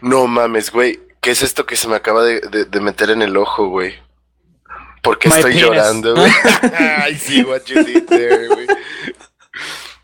[0.00, 1.00] No mames, güey.
[1.20, 3.94] ¿Qué es esto que se me acaba de, de- de meter en el ojo, güey?
[5.02, 5.66] ¿Por qué My estoy penis.
[5.66, 6.32] llorando, güey?
[6.78, 8.66] Ay, sí, what you did there, güey.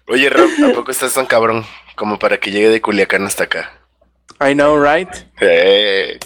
[0.09, 1.65] Oye, Rob, ¿a poco estás tan cabrón
[1.97, 3.73] como para que llegue de Culiacán hasta acá?
[4.41, 5.09] I know, right?
[5.41, 6.19] Eh,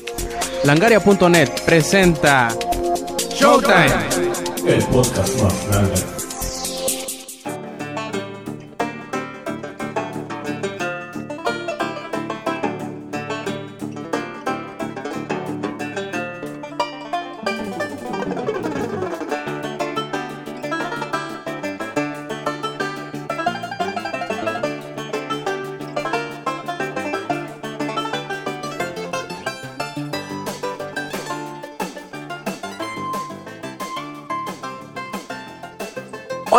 [0.64, 2.48] Langaria.net presenta
[3.30, 3.92] Showtime.
[4.66, 6.11] El podcast más grande.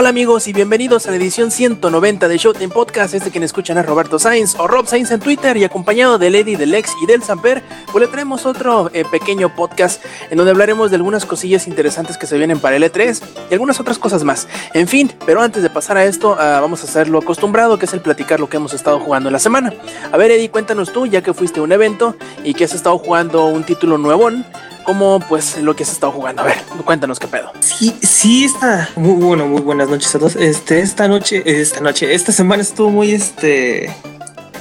[0.03, 3.13] Hola amigos y bienvenidos a la edición 190 de Showtime Podcast.
[3.13, 6.57] Este quien escuchan es Roberto Sainz o Rob Sainz en Twitter y acompañado de Lady,
[6.57, 10.91] del Lex y del Samper, pues le traemos otro eh, pequeño podcast en donde hablaremos
[10.91, 14.49] de algunas cosillas interesantes que se vienen para el E3 y algunas otras cosas más.
[14.73, 17.85] En fin, pero antes de pasar a esto, ah, vamos a hacer lo acostumbrado, que
[17.85, 19.73] es el platicar lo que hemos estado jugando en la semana.
[20.11, 22.97] A ver, Eddie, cuéntanos tú, ya que fuiste a un evento y que has estado
[22.97, 24.45] jugando un título nuevón,
[24.83, 26.41] como pues lo que has estado jugando.
[26.41, 27.51] A ver, cuéntanos qué pedo.
[27.59, 30.35] Sí, sí, está muy bueno, muy buenas noches a todos.
[30.35, 33.89] Este, esta noche, esta noche, esta semana estuvo muy, este,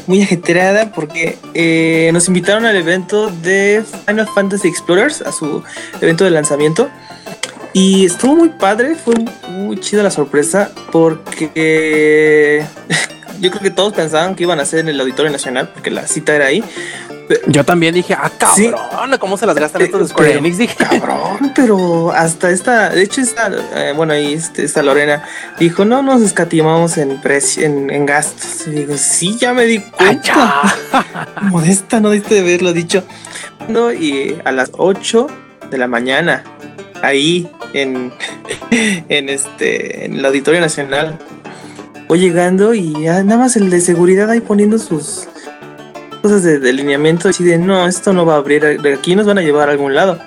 [0.06, 5.62] muy ajetreada porque eh, nos invitaron al evento de Final Fantasy Explorers, a su
[6.00, 6.89] evento de lanzamiento.
[7.75, 9.15] Y estuvo muy padre, fue
[9.48, 12.65] muy chida la sorpresa porque
[13.41, 16.06] yo creo que todos pensaban que iban a ser en el Auditorio Nacional porque la
[16.06, 16.62] cita era ahí.
[17.47, 18.70] Yo también dije, ah, Sí.
[18.70, 20.58] cabrón, ¿cómo se las gastan Eh, estos de Square pero- Enix?
[20.58, 25.25] Dije, Cabrón, pero hasta esta, de hecho esta, eh, bueno ahí este, esta Lorena
[25.58, 28.66] dijo, no nos escatimamos en precio, en, en gastos.
[28.66, 30.22] Y digo, sí, ya me di "Ay, cuenta.
[30.92, 31.27] ya".
[31.42, 33.05] Modesta, no diste de haberlo dicho.
[33.69, 35.27] No, y a las 8
[35.70, 36.42] de la mañana,
[37.03, 38.12] ahí en,
[39.09, 41.19] en este, en el Auditorio Nacional,
[42.09, 45.28] voy llegando y ya nada más el de seguridad ahí poniendo sus
[46.22, 49.38] cosas de delineamiento así de no, esto no va a abrir, de aquí nos van
[49.38, 50.19] a llevar a algún lado.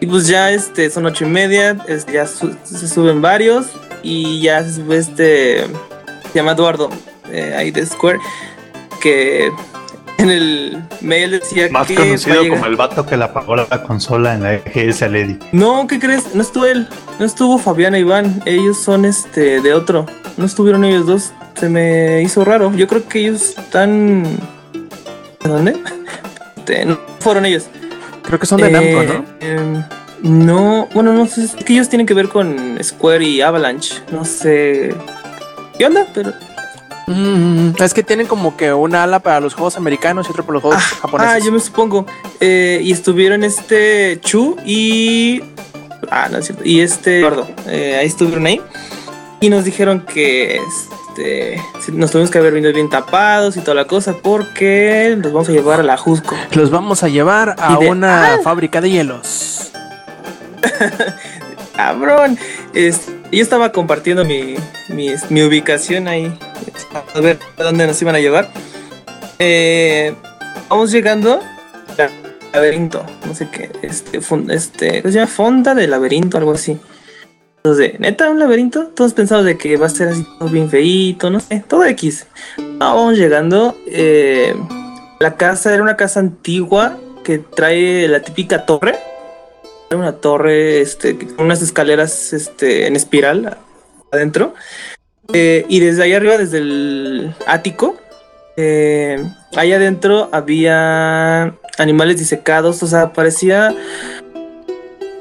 [0.00, 3.66] Y pues ya este son ocho y media, es- ya su- se suben varios
[4.02, 5.64] y ya se sube este
[6.32, 6.88] se llama Eduardo
[7.32, 8.20] eh, ahí de Square
[9.00, 9.50] que
[10.18, 14.34] en el mail decía Más que conocido como el vato que le apagó la consola
[14.34, 15.38] en la EGS a Lady.
[15.52, 16.34] No, ¿qué crees?
[16.34, 16.86] No estuvo él,
[17.18, 20.06] no estuvo Fabiana y Iván, ellos son este de otro,
[20.36, 22.72] no estuvieron ellos dos, se me hizo raro.
[22.74, 24.57] Yo creo que ellos están ¿de
[25.44, 25.76] dónde?
[26.86, 27.64] No fueron ellos.
[28.22, 29.24] Creo que son de Eh, Namco, ¿no?
[29.40, 29.84] em,
[30.22, 34.24] no, bueno, no sé, es que ellos tienen que ver con Square y Avalanche, no
[34.24, 34.94] sé
[35.78, 36.32] qué onda, pero
[37.10, 40.54] Mm, es que tienen como que una ala para los juegos americanos y otro para
[40.54, 41.32] los juegos Ah, japoneses.
[41.32, 42.04] Ah, yo me supongo.
[42.38, 45.40] Eh, y estuvieron este Chu y.
[46.10, 46.62] Ah, no es cierto.
[46.66, 47.48] Y este Gordo.
[47.66, 48.60] Eh, ahí estuvieron ahí.
[49.40, 51.62] Y nos dijeron que este,
[51.92, 55.52] nos tuvimos que haber venido bien tapados y toda la cosa porque los vamos a
[55.52, 56.34] llevar a la Jusco.
[56.52, 58.38] Los vamos a llevar a de- una Ah.
[58.42, 59.70] fábrica de hielos.
[61.76, 62.38] Cabrón.
[62.74, 64.56] Este, yo estaba compartiendo mi,
[64.88, 66.36] mi, mi ubicación ahí.
[67.14, 68.50] A ver a dónde nos iban a llevar.
[69.38, 70.14] Eh,
[70.68, 71.40] vamos llegando
[71.98, 72.10] al
[72.52, 73.04] laberinto.
[73.26, 73.70] No sé qué.
[73.82, 75.30] Este, fun- este, ¿cómo se llama?
[75.30, 76.78] Fonda de laberinto, algo así.
[77.58, 78.88] Entonces, neta, un laberinto.
[78.88, 82.26] Todos pensamos de que va a ser así todo bien feíto, no sé, todo X.
[82.58, 83.76] No, vamos llegando.
[83.86, 84.54] eh,
[85.20, 88.94] la casa era una casa antigua que trae la típica torre
[89.90, 93.56] era una torre este, con unas escaleras este, en espiral
[94.12, 94.54] adentro.
[95.32, 97.96] Eh, y desde ahí arriba, desde el ático,
[98.56, 99.22] eh,
[99.56, 102.82] ahí adentro había animales disecados.
[102.82, 103.74] O sea, parecía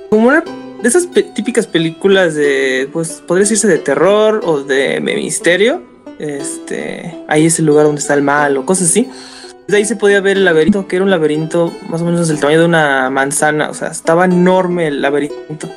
[0.09, 0.43] como una
[0.81, 5.81] de esas típicas películas de, pues, podría decirse de terror o de misterio.
[6.19, 9.09] Este, ahí es el lugar donde está el mal o cosas así.
[9.67, 12.39] Desde ahí se podía ver el laberinto, que era un laberinto más o menos del
[12.39, 13.69] tamaño de una manzana.
[13.69, 15.69] O sea, estaba enorme el laberinto.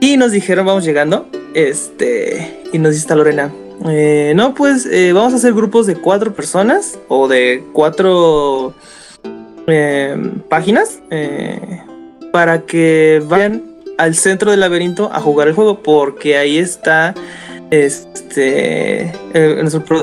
[0.00, 1.26] Y nos dijeron, vamos llegando.
[1.54, 3.52] Este, y nos dice Lorena.
[3.88, 8.74] eh, no, pues eh, vamos a hacer grupos de cuatro personas o de cuatro
[9.66, 10.16] eh,
[10.48, 11.80] páginas eh,
[12.32, 13.62] para que vayan
[13.98, 17.14] al centro del laberinto a jugar el juego, porque ahí está
[17.70, 19.12] este,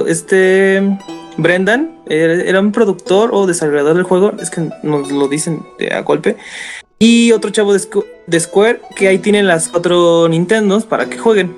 [0.08, 0.98] este
[1.38, 6.38] Brendan era, un productor o desarrollador del juego, es que nos lo dicen a golpe.
[7.00, 11.18] Y otro chavo de, Squ- de Square que ahí tienen las cuatro Nintendos para que
[11.18, 11.56] jueguen.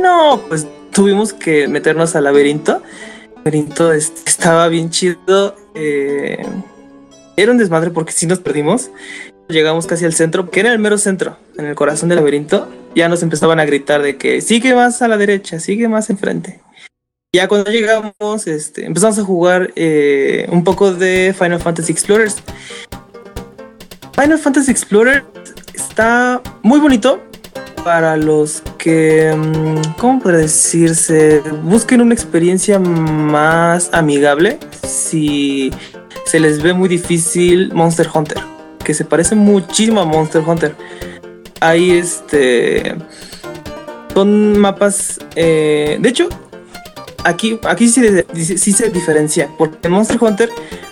[0.00, 2.82] No, pues tuvimos que meternos al laberinto.
[3.26, 6.46] El laberinto estaba bien chido eh,
[7.36, 8.90] era un desmadre porque si nos perdimos.
[9.52, 12.68] Llegamos casi al centro, que era el mero centro, en el corazón del laberinto.
[12.94, 16.60] Ya nos empezaban a gritar de que sigue más a la derecha, sigue más enfrente.
[17.34, 22.42] Ya cuando llegamos, este, empezamos a jugar eh, un poco de Final Fantasy Explorers.
[24.18, 25.24] Final Fantasy Explorer
[25.74, 27.22] está muy bonito
[27.84, 31.42] para los que, mm, ¿cómo puede decirse?
[31.62, 35.72] Busquen una experiencia más amigable si
[36.24, 38.38] se les ve muy difícil Monster Hunter,
[38.82, 40.74] que se parece muchísimo a Monster Hunter.
[41.60, 42.96] Ahí este
[44.14, 46.28] son mapas, eh, de hecho,
[47.24, 48.02] aquí, aquí sí,
[48.34, 50.50] sí- se diferencia, porque en Monster Hunter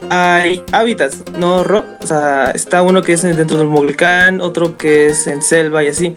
[0.09, 5.27] hay hábitats, no o sea, está uno que es dentro del volcán, otro que es
[5.27, 6.17] en selva y así.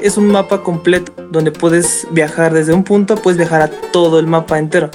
[0.00, 4.26] Es un mapa completo donde puedes viajar desde un punto, puedes viajar a todo el
[4.26, 4.90] mapa entero.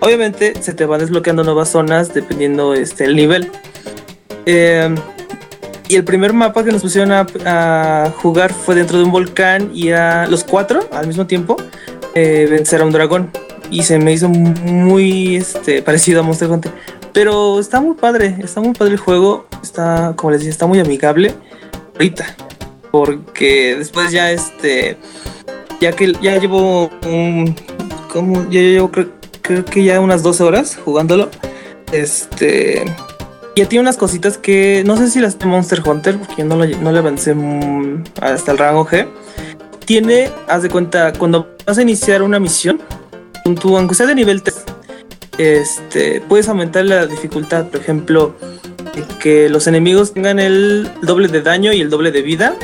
[0.00, 3.52] Obviamente se te van desbloqueando nuevas zonas dependiendo este, el nivel.
[4.46, 4.92] Eh,
[5.92, 9.90] y el primer mapa que nos pusieron a, jugar fue dentro de un volcán y
[9.90, 11.58] a los cuatro al mismo tiempo
[12.14, 13.30] eh, vencer a un dragón.
[13.70, 16.72] Y se me hizo muy este, parecido a Monster Hunter.
[17.12, 19.46] Pero está muy padre, está muy padre el juego.
[19.62, 21.34] Está, como les decía, está muy amigable.
[21.92, 22.36] Ahorita.
[22.90, 24.96] Porque después ya este.
[25.80, 27.54] Ya que ya llevo un.
[28.10, 28.48] Como.
[28.50, 31.28] Ya llevo creo que ya unas 12 horas jugándolo.
[31.92, 32.84] Este.
[33.54, 34.82] Ya tiene unas cositas que.
[34.86, 36.16] No sé si las de Monster Hunter.
[36.18, 37.34] Porque yo no, lo- no le avancé
[38.20, 39.06] hasta el rango G.
[39.84, 42.80] Tiene, haz de cuenta, cuando vas a iniciar una misión,
[43.60, 44.56] tu, aunque sea de nivel 3,
[45.38, 47.66] este, puedes aumentar la dificultad.
[47.66, 48.34] Por ejemplo,
[49.20, 52.54] que los enemigos tengan el doble de daño y el doble de vida.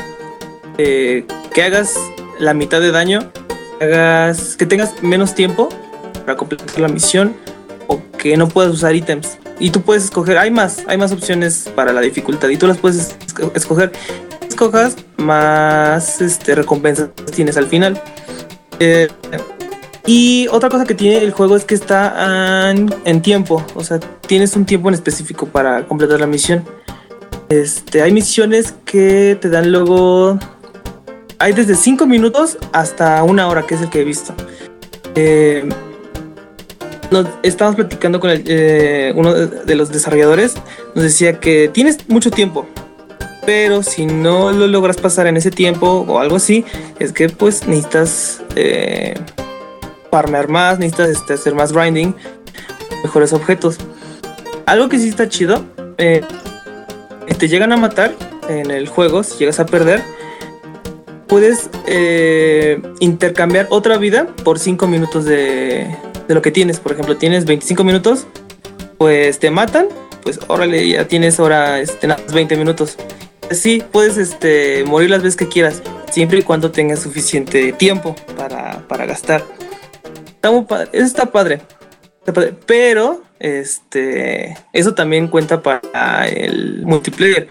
[0.78, 1.94] eh, que hagas
[2.38, 3.30] la mitad de daño.
[3.80, 5.68] Hagas, que tengas menos tiempo
[6.24, 7.34] para completar la misión.
[7.88, 9.38] O que no puedas usar ítems.
[9.60, 12.48] Y tú puedes escoger, hay más, hay más opciones para la dificultad.
[12.48, 13.92] Y tú las puedes esco- escoger.
[14.48, 18.00] Escojas, más este, recompensas tienes al final.
[18.80, 19.08] Eh,
[20.06, 23.64] y otra cosa que tiene el juego es que está en, en tiempo.
[23.74, 26.64] O sea, tienes un tiempo en específico para completar la misión.
[27.48, 30.38] Este, hay misiones que te dan luego.
[31.38, 34.34] Hay desde 5 minutos hasta una hora, que es el que he visto.
[35.14, 35.68] Eh,
[37.10, 40.54] nos estábamos platicando con el, eh, uno de los desarrolladores.
[40.94, 42.66] Nos decía que tienes mucho tiempo.
[43.46, 46.64] Pero si no lo logras pasar en ese tiempo o algo así,
[46.98, 49.14] es que pues necesitas eh,
[50.10, 52.14] farmear más, necesitas este, hacer más grinding,
[53.02, 53.78] mejores objetos.
[54.66, 55.64] Algo que sí está chido,
[55.96, 56.22] eh,
[57.38, 58.14] te llegan a matar
[58.50, 60.02] en el juego, si llegas a perder,
[61.26, 61.70] puedes
[63.00, 65.86] intercambiar otra vida por 5 minutos de,
[66.28, 66.78] de lo que tienes.
[66.78, 68.26] Por ejemplo, tienes 25 minutos,
[68.98, 69.88] pues te matan,
[70.22, 72.96] pues órale, ya tienes ahora este, nada más 20 minutos.
[73.50, 79.06] Sí, puedes este, morir las veces que quieras, siempre y cuando tengas suficiente tiempo para,
[79.06, 79.42] gastar.
[80.26, 81.62] Está muy padre, eso está padre.
[82.20, 87.48] Está padre, Pero, este, eso también cuenta para el multiplayer.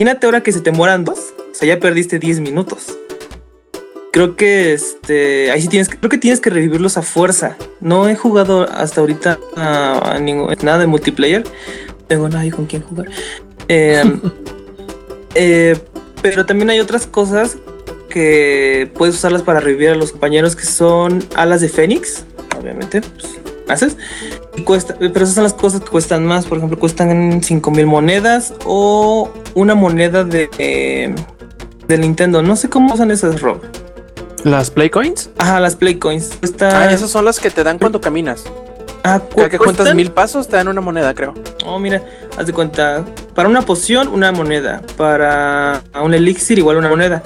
[0.00, 2.98] Imagínate ahora que se te mueran dos, o sea, ya perdiste 10 minutos.
[4.12, 7.56] Creo que este, ahí sí tienes, que- creo que tienes que revivirlos a fuerza.
[7.80, 11.44] No he jugado hasta ahorita a, a ningún- nada de multiplayer.
[12.06, 13.08] Tengo nadie con quien jugar.
[13.68, 14.02] Eh,
[15.34, 15.78] eh,
[16.22, 17.58] pero también hay otras cosas
[18.08, 22.24] que puedes usarlas para revivir a los compañeros que son alas de Fénix,
[22.58, 23.38] obviamente, pues,
[23.68, 23.96] haces.
[24.56, 27.86] Y cuesta, pero esas son las cosas que cuestan más, por ejemplo, cuestan 5 mil
[27.86, 31.14] monedas o una moneda de, eh,
[31.86, 32.42] de Nintendo.
[32.42, 33.60] No sé cómo usan esas, Rob.
[34.44, 35.30] ¿Las Play Coins?
[35.38, 36.30] Ajá, las Play Coins.
[36.38, 38.44] Cuesta, Ah, esas son las que te dan cuando caminas.
[39.04, 41.34] ah, cu- que cuentas cuestan- mil pasos, te dan una moneda, creo.
[41.66, 42.02] Oh, mira,
[42.36, 43.04] haz de cuenta.
[43.34, 44.82] Para una poción, una moneda.
[44.96, 47.22] Para un elixir, igual una moneda.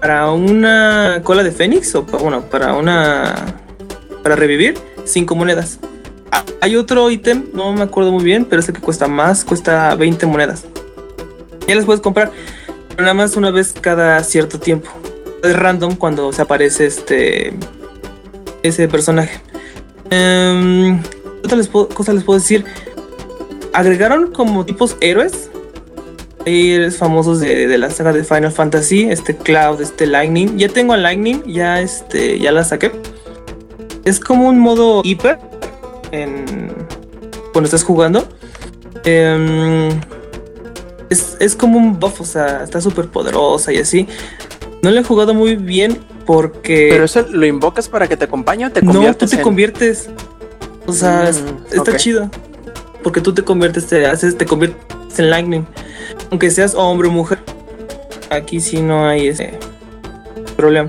[0.00, 3.34] Para una cola de fénix, o pa- bueno, para una.
[4.22, 5.78] Para revivir, cinco monedas.
[6.30, 9.44] Ah, Hay otro ítem, no me acuerdo muy bien, pero es el que cuesta más,
[9.44, 10.64] cuesta 20 monedas.
[11.66, 12.30] Ya las puedes comprar,
[12.90, 14.90] pero nada más una vez cada cierto tiempo.
[15.44, 17.52] Es random cuando se aparece este.
[18.62, 19.40] ese personaje.
[20.10, 21.58] Em, ¿Qué otra
[21.94, 22.64] cosa les puedo decir?
[23.74, 25.50] agregaron como tipos héroes.
[26.46, 30.56] Héroes famosos de, de la saga de Final Fantasy, este Cloud, este Lightning.
[30.56, 32.92] Ya tengo a Lightning, ya este, ya la saqué.
[34.04, 35.38] Es como un modo hiper
[36.12, 36.72] en
[37.52, 38.26] cuando estás jugando.
[39.04, 39.88] Em,
[41.10, 44.06] es, es como un buff, o sea, está súper poderosa y así.
[44.84, 48.66] No lo he jugado muy bien porque Pero eso lo invocas para que te acompañe
[48.66, 50.10] o te no, tú conviertes te en- conviertes.
[50.86, 51.42] O sea, Mm, es-
[51.78, 52.30] está chido.
[53.02, 55.66] porque tú te conviertes, te haces, te conviertes en Lightning.
[56.30, 57.38] Aunque seas hombre o mujer,
[58.30, 59.54] aquí sí no hay ese
[60.56, 60.88] problema.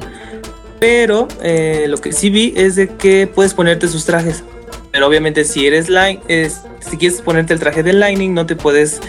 [0.80, 4.44] Pero eh, lo que sí vi es de que puedes ponerte sus trajes.
[4.92, 8.56] Pero obviamente si eres light, es, si quieres ponerte el traje de Lightning, no te
[8.56, 9.00] puedes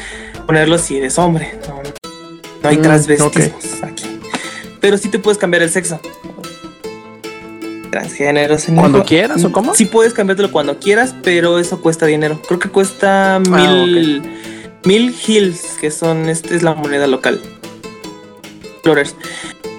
[0.46, 1.58] ponerlo si eres hombre.
[1.68, 1.82] No,
[2.62, 4.15] no hay Mm, transvestismos aquí.
[4.80, 6.00] Pero sí te puedes cambiar el sexo.
[7.90, 8.80] Transgénero, señor.
[8.80, 9.74] ¿Cuando quieras o cómo?
[9.74, 12.40] Sí puedes cambiártelo cuando quieras, pero eso cuesta dinero.
[12.46, 14.22] Creo que cuesta mil,
[14.84, 17.40] mil hills, que son, este es la moneda local.
[18.82, 19.16] Flores.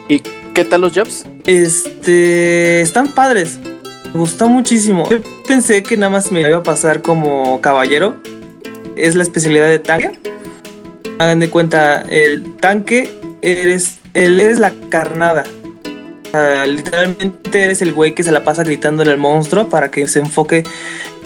[0.09, 0.21] ¿Y
[0.53, 1.25] qué tal los jobs?
[1.45, 3.59] Este, están padres.
[4.13, 5.07] Me gustó muchísimo.
[5.09, 8.15] Yo pensé que nada más me iba a pasar como caballero.
[8.95, 10.19] Es la especialidad de tanque.
[11.19, 13.11] Hagan de cuenta, el tanque
[13.41, 15.43] eres, él eres la carnada.
[16.31, 20.19] Sea, literalmente eres el güey que se la pasa gritándole al monstruo para que se
[20.19, 20.63] enfoque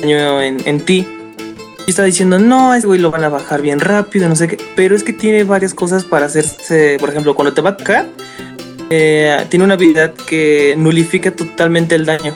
[0.01, 1.07] en, en ti.
[1.87, 4.57] Y está diciendo, no, ese güey lo van a bajar bien rápido, no sé qué.
[4.75, 6.97] Pero es que tiene varias cosas para hacerse.
[6.99, 8.07] Por ejemplo, cuando te va a tocar,
[8.89, 12.35] eh, tiene una habilidad que nulifica totalmente el daño.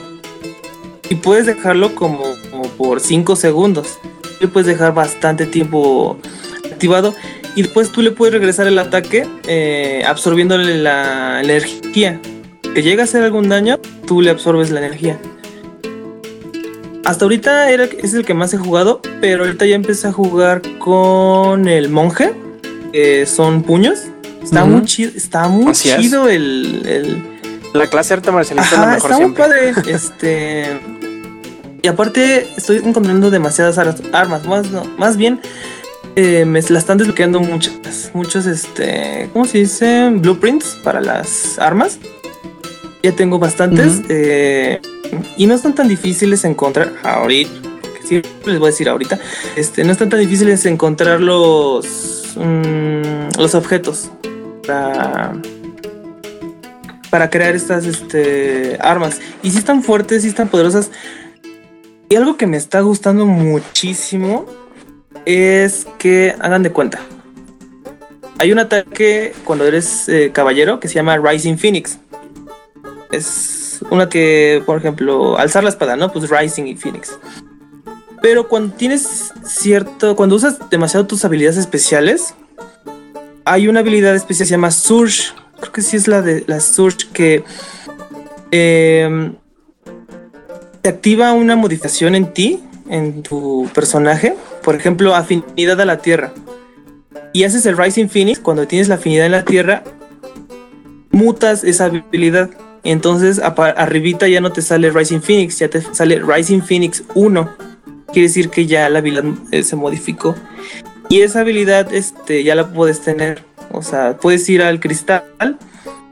[1.10, 3.98] Y puedes dejarlo como, como por 5 segundos.
[4.40, 6.18] Le puedes dejar bastante tiempo
[6.64, 7.14] activado.
[7.56, 12.20] Y después tú le puedes regresar el ataque eh, absorbiéndole la energía.
[12.74, 15.18] Que llega a hacer algún daño, tú le absorbes la energía.
[17.04, 20.60] Hasta ahorita era, es el que más he jugado, pero ahorita ya empecé a jugar
[20.78, 22.32] con el monje,
[22.92, 24.00] que son puños.
[24.42, 25.96] Está muy chido, está muy Así es.
[26.00, 27.22] chido el, el,
[27.74, 29.72] La clase arte marcialista es la mejor está muy siempre.
[29.72, 29.92] padre.
[29.94, 30.80] Este.
[31.82, 34.44] Y aparte, estoy encontrando demasiadas ar- armas.
[34.46, 35.40] Más, no, más bien,
[36.16, 38.10] eh, me la están desbloqueando muchas.
[38.14, 39.28] Muchos, este.
[39.32, 40.10] ¿Cómo se dice?
[40.10, 41.98] Blueprints para las armas.
[43.02, 44.00] Ya tengo bastantes.
[44.08, 44.80] Eh,
[45.36, 47.52] y no están tan difíciles de encontrar ahorita.
[47.82, 49.20] porque Sí, les voy a decir ahorita.
[49.56, 52.34] Este, no están tan difíciles de encontrar los.
[52.36, 54.10] mm, los objetos.
[54.66, 55.34] Para
[57.10, 59.20] para crear estas este, armas.
[59.42, 60.90] Y sí están fuertes, sí están poderosas.
[62.08, 64.46] Y algo que me está gustando muchísimo
[65.26, 67.00] es que hagan de cuenta.
[68.38, 71.98] Hay un ataque cuando eres eh, caballero que se llama Rising Phoenix.
[73.10, 76.12] Es una que, por ejemplo, alzar la espada, ¿no?
[76.12, 77.18] Pues Rising y Phoenix.
[78.22, 82.34] Pero cuando tienes cierto, cuando usas demasiado tus habilidades especiales,
[83.44, 85.32] hay una habilidad especial que se llama Surge.
[85.60, 87.44] Creo que sí es la de la Surge que
[88.50, 89.32] eh,
[90.82, 94.36] te activa una modificación en ti, en tu personaje.
[94.66, 96.32] Por ejemplo, afinidad a la tierra.
[97.32, 98.40] Y haces el Rising Phoenix.
[98.40, 99.84] Cuando tienes la afinidad en la tierra,
[101.12, 102.50] mutas esa habilidad.
[102.82, 107.48] Entonces, arribita ya no te sale Rising Phoenix, ya te sale Rising Phoenix 1.
[108.12, 110.34] Quiere decir que ya la habilidad eh, se modificó.
[111.08, 113.44] Y esa habilidad este, ya la puedes tener.
[113.70, 115.58] O sea, puedes ir al cristal,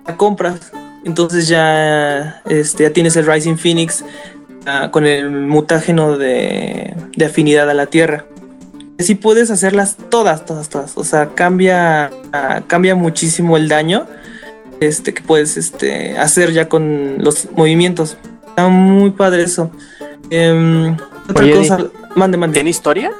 [0.06, 0.70] la compras.
[1.04, 4.04] Entonces ya, este, ya tienes el Rising Phoenix
[4.64, 6.94] ah, con el mutágeno de
[7.26, 8.26] afinidad a la tierra.
[8.98, 10.96] Así puedes hacerlas todas, todas, todas.
[10.96, 14.06] O sea, cambia, ah, cambia muchísimo el daño
[14.80, 18.16] este, que puedes este, hacer ya con los movimientos.
[18.48, 19.70] Está muy padre eso.
[20.30, 20.96] Em,
[21.28, 21.78] otra Oye, cosa,
[22.14, 22.54] mande, mande.
[22.54, 23.12] ¿Tiene historia?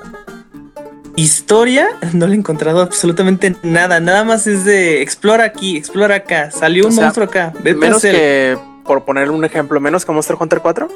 [1.17, 4.01] Historia, no le he encontrado absolutamente nada.
[4.01, 6.51] Nada más es de explora aquí, explora acá.
[6.51, 7.53] Salió O un sea, monstruo acá.
[7.63, 10.89] Vete Menos que, por poner un ejemplo, menos que Monster Hunter 4.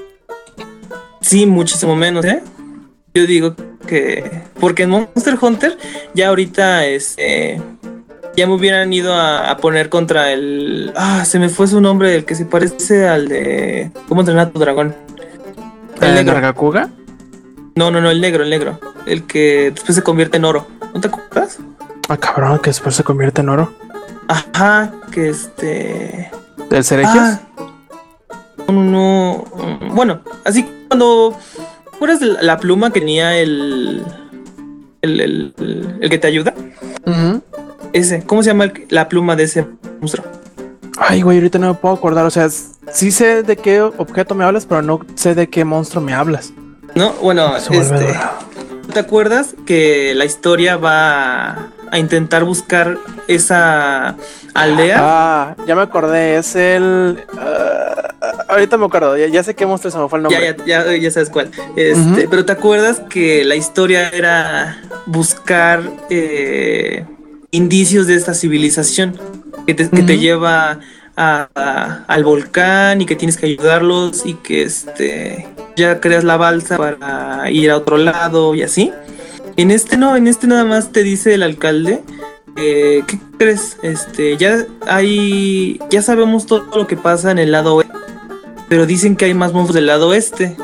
[1.20, 2.42] Sí, muchísimo menos, ¿eh?
[3.18, 4.42] Yo digo que.
[4.60, 5.76] Porque en Monster Hunter,
[6.14, 7.60] ya ahorita este.
[8.36, 10.92] Ya me hubieran ido a, a poner contra el.
[10.94, 13.90] Ah, se me fue su nombre, el que se parece al de.
[14.06, 14.94] ¿Cómo entrenar a tu dragón?
[16.00, 16.26] El ¿El.
[16.26, 16.90] Nargacuga?
[17.74, 18.78] No, no, no, el negro, el negro.
[19.04, 20.68] El que después se convierte en oro.
[20.94, 21.58] ¿No te acuerdas?
[22.08, 23.74] Ah, cabrón, que después se convierte en oro.
[24.28, 26.30] Ajá, que este.
[26.70, 27.16] ¿Del Ceregios?
[27.16, 27.40] Ah,
[28.68, 31.36] no, no, mm, Bueno, así cuando.
[31.98, 34.04] ¿Recuerdas de la, pluma que tenía el
[35.02, 35.20] el,
[36.00, 36.08] el.
[36.08, 36.54] que te ayuda?
[37.92, 38.22] Ese.
[38.22, 39.66] ¿Cómo se llama la pluma de ese
[39.98, 40.24] monstruo?
[40.96, 42.24] Ay, güey, ahorita no me puedo acordar.
[42.24, 46.00] O sea, sí sé de qué objeto me hablas, pero no sé de qué monstruo
[46.00, 46.52] me hablas.
[46.94, 47.14] ¿No?
[47.14, 48.16] Bueno, este.
[48.92, 54.16] ¿Te acuerdas que la historia va a, intentar buscar esa
[54.54, 54.96] aldea?
[55.00, 56.36] Ah, ya me acordé.
[56.38, 57.24] Es el.
[57.38, 58.14] ah,
[58.48, 59.16] ahorita me acuerdo.
[59.16, 60.56] Ya, ya sé qué monstruo se me fue el nombre.
[60.66, 61.50] Ya, ya, ya, sabes cuál.
[61.76, 62.28] Este.
[62.28, 67.04] Pero te acuerdas que la historia era buscar eh,
[67.50, 69.18] indicios de esta civilización
[69.66, 70.22] que te, que te Ujú.
[70.22, 70.80] lleva
[71.16, 76.36] a- a- al volcán y que tienes que ayudarlos y que este ya creas la
[76.36, 78.92] balsa para ir a otro lado y así.
[79.58, 82.02] En este no, en este nada más te dice el alcalde.
[82.56, 83.76] eh, ¿Qué crees?
[83.82, 85.80] Este, ya hay.
[85.90, 87.92] Ya sabemos todo lo que pasa en el lado oeste.
[88.68, 90.56] Pero dicen que hay más monstruos del lado oeste.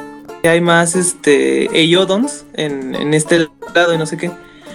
[0.43, 1.65] Que hay más este.
[1.79, 4.31] Eyodons en, en este lado y no sé qué.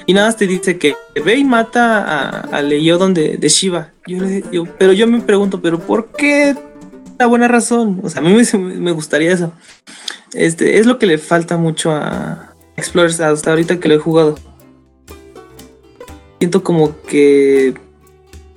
[0.06, 3.92] Y nada más te dice que ve y mata al Eyodon de, de Shiva.
[4.08, 6.56] Yo, le- yo- pero yo me pregunto, ¿pero por qué?
[7.20, 8.00] La buena razón.
[8.04, 9.54] O sea, a mí me, me gustaría eso.
[10.34, 14.36] Este, es lo que le falta mucho a Explorers hasta ahorita que lo he jugado.
[16.40, 17.76] Siento como que.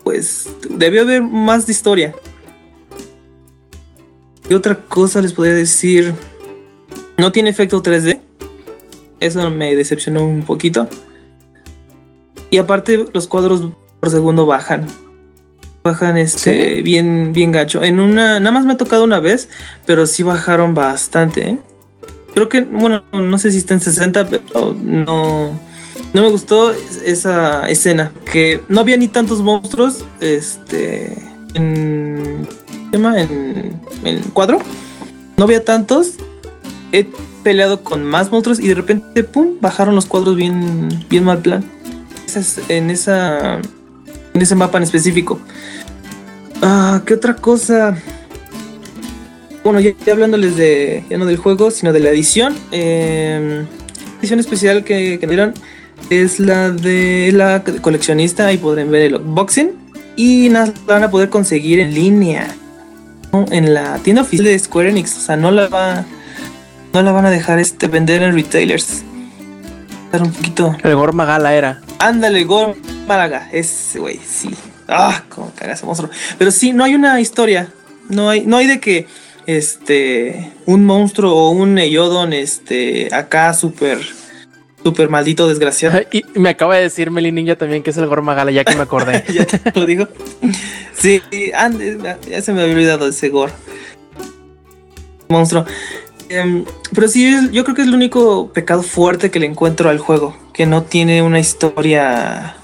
[0.05, 0.49] Pues.
[0.71, 2.15] Debió haber más de historia.
[4.49, 6.15] ¿Qué otra cosa les podría decir?
[7.19, 8.21] No tiene efecto 3D.
[9.21, 10.89] Eso me decepcionó un poquito.
[12.51, 13.69] Y aparte, los cuadros
[14.01, 14.87] por segundo bajan.
[15.83, 17.83] Bajan este bien, bien gacho.
[17.83, 18.39] En una.
[18.39, 19.49] Nada más me ha tocado una vez.
[19.87, 21.59] Pero sí bajaron bastante, ¿eh?
[22.35, 25.59] Creo que, bueno, no sé si está en 60, pero no,
[26.13, 26.73] no me gustó
[27.05, 28.13] esa escena.
[28.31, 30.05] Que no había ni tantos monstruos.
[30.21, 31.17] Este.
[31.55, 32.49] En.
[32.91, 33.21] ¿Qué se llama?
[33.21, 33.81] En.
[34.05, 34.59] En cuadro.
[35.37, 36.13] No había tantos.
[36.93, 37.07] He
[37.43, 41.65] peleado con más monstruos y de repente, pum, bajaron los cuadros bien, bien mal plan.
[42.69, 43.57] En esa.
[44.35, 45.39] En ese mapa en específico.
[46.63, 47.97] Ah, ¿qué otra cosa?
[49.65, 52.57] Bueno, ya, hablándoles de, ya no del juego, sino de la edición.
[52.73, 53.65] eh,
[54.21, 55.55] edición especial que, que nos dieron
[56.11, 58.47] es la de la coleccionista.
[58.47, 59.73] Ahí podrán ver el unboxing.
[60.17, 62.55] Y nada, la van a poder conseguir en línea.
[63.33, 63.47] ¿no?
[63.51, 65.17] En la tienda oficial de Square Enix.
[65.17, 66.05] O sea, no la va.
[66.93, 69.03] No la van a dejar este, vender en retailers.
[70.11, 70.77] Dar un poquito.
[70.83, 71.81] El Gorma Gala era.
[71.99, 72.77] Ándale, Gor
[73.07, 73.49] Málaga.
[73.53, 74.51] Ese güey, sí.
[74.89, 76.11] Ah, cómo caga ese monstruo.
[76.37, 77.73] Pero sí, no hay una historia.
[78.09, 79.07] No hay, no hay de que
[79.47, 83.99] este un monstruo o un Eyodon, este, acá súper,
[84.83, 86.01] súper maldito, desgraciado.
[86.13, 88.75] Y me acaba de decir Meli Ninja también que es el Gorma Gala, ya que
[88.75, 89.25] me acordé.
[89.33, 90.09] ya te lo digo.
[90.95, 91.21] Sí,
[91.55, 93.53] ande- ya se me había olvidado ese Gore.
[95.29, 95.65] Monstruo.
[96.29, 99.99] Em, pero sí, yo creo que es el único pecado fuerte que le encuentro al
[99.99, 100.37] juego.
[100.53, 102.57] Que no tiene una historia.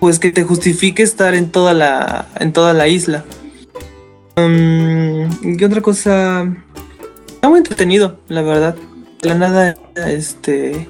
[0.00, 2.26] Pues que te justifique estar en toda la.
[2.40, 3.24] en toda la isla.
[4.36, 6.46] Mm, ¿Qué otra cosa?
[7.34, 8.76] Está muy entretenido, la verdad.
[9.22, 10.88] De la nada, este.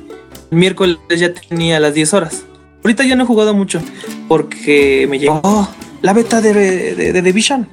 [0.51, 2.45] El miércoles ya tenía las 10 horas.
[2.83, 3.81] Ahorita ya no he jugado mucho
[4.29, 5.69] porque me llegó
[6.03, 6.53] la beta de,
[6.95, 7.67] de, de Division.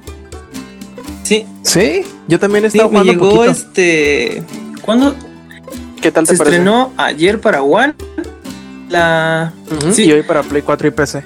[1.22, 2.02] Sí, ¿Sí?
[2.28, 3.50] Yo también he sí, estado me jugando llegó poquito.
[3.52, 4.42] este.
[4.82, 5.14] ¿Cuándo
[6.00, 6.56] ¿Qué tal se te parece?
[6.56, 6.92] estrenó?
[6.96, 7.94] Ayer para One.
[8.90, 9.52] La.
[9.92, 10.04] Sí.
[10.06, 11.22] Y hoy para Play 4 y PC.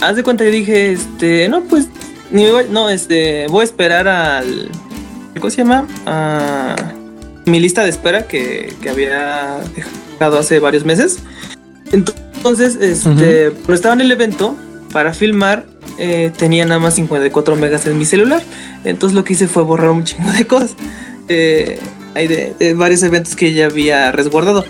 [0.00, 1.48] Haz de cuenta, yo dije, este.
[1.48, 1.88] No, pues.
[2.30, 3.46] No, este.
[3.48, 4.70] Voy a esperar al.
[5.38, 5.86] ¿Cómo se llama?
[6.06, 6.74] A
[7.44, 11.18] mi lista de espera que, que había dejado hace varios meses.
[11.92, 13.50] Entonces, este.
[13.50, 14.56] Cuando estaba en el evento
[14.92, 15.66] para filmar,
[15.98, 18.42] eh, tenía nada más 54 megas en mi celular.
[18.84, 20.74] Entonces lo que hice fue borrar un chingo de cosas.
[21.28, 21.78] Eh,
[22.14, 24.64] hay de, de varios eventos que ya había resguardado.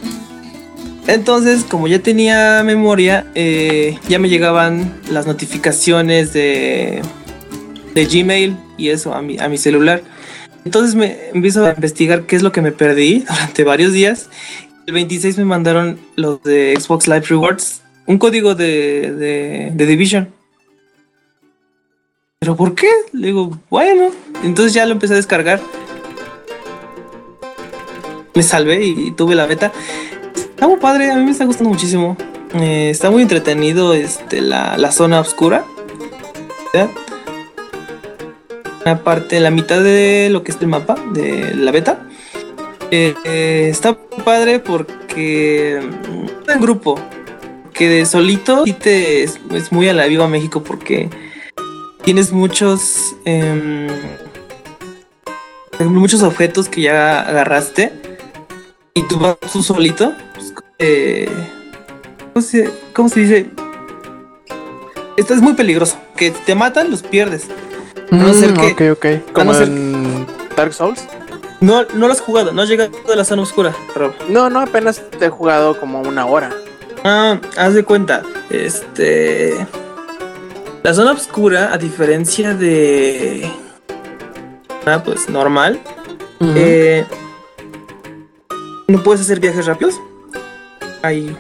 [1.07, 7.01] Entonces, como ya tenía memoria, eh, ya me llegaban las notificaciones de,
[7.97, 10.03] de Gmail y eso a mi, a mi celular.
[10.67, 14.29] Entonces me empiezo a investigar qué es lo que me perdí durante varios días.
[14.87, 20.29] El 26 me mandaron los de Xbox Live Rewards, un código de, de, de Division.
[22.39, 22.89] ¿Pero por qué?
[23.13, 24.11] Le digo, bueno.
[24.45, 25.61] Entonces ya lo empecé a descargar.
[28.35, 29.73] Me salvé y tuve la beta.
[30.35, 32.17] Está muy padre, a mí me está gustando muchísimo.
[32.55, 35.65] Eh, está muy entretenido este, la, la zona oscura.
[38.87, 42.07] Una parte, la mitad de lo que es el mapa de la beta.
[42.93, 46.97] Eh, eh, está padre porque mm, en grupo.
[47.73, 49.41] Que de solito sí te es,
[49.73, 51.11] muy a la viva México porque
[52.05, 53.89] tienes muchos em,
[55.81, 57.93] muchos objetos que ya agarraste
[58.95, 60.15] y tú vas tú solito.
[60.33, 60.55] pues,
[62.33, 63.51] ¿cómo, se, ¿Cómo se dice?
[65.17, 65.99] Esto es muy peligroso.
[66.17, 67.49] Que te matan, los pierdes.
[68.11, 69.33] No ser que- ok, ok.
[69.33, 71.05] Como no ser- en Dark Souls.
[71.61, 74.13] No, no lo has jugado, no has llegado a la zona oscura, Rob.
[74.29, 76.51] No, no, apenas te he jugado como una hora.
[77.05, 78.23] Ah, haz de cuenta.
[78.51, 79.55] Este.
[80.83, 83.51] La zona oscura, a diferencia de.
[84.85, 85.81] Ah, pues normal.
[86.41, 87.05] eh,
[88.89, 89.95] no puedes hacer viajes rápidos.
[91.03, 91.35] Ahí.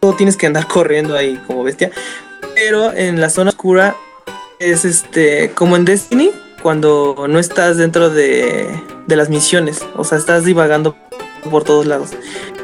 [0.00, 1.90] Todo tienes que andar corriendo ahí como bestia.
[2.54, 3.96] Pero en la zona oscura
[4.58, 5.50] es este.
[5.54, 6.30] Como en Destiny.
[6.62, 8.68] Cuando no estás dentro de,
[9.06, 9.86] de las misiones.
[9.96, 10.96] O sea, estás divagando
[11.50, 12.10] por todos lados.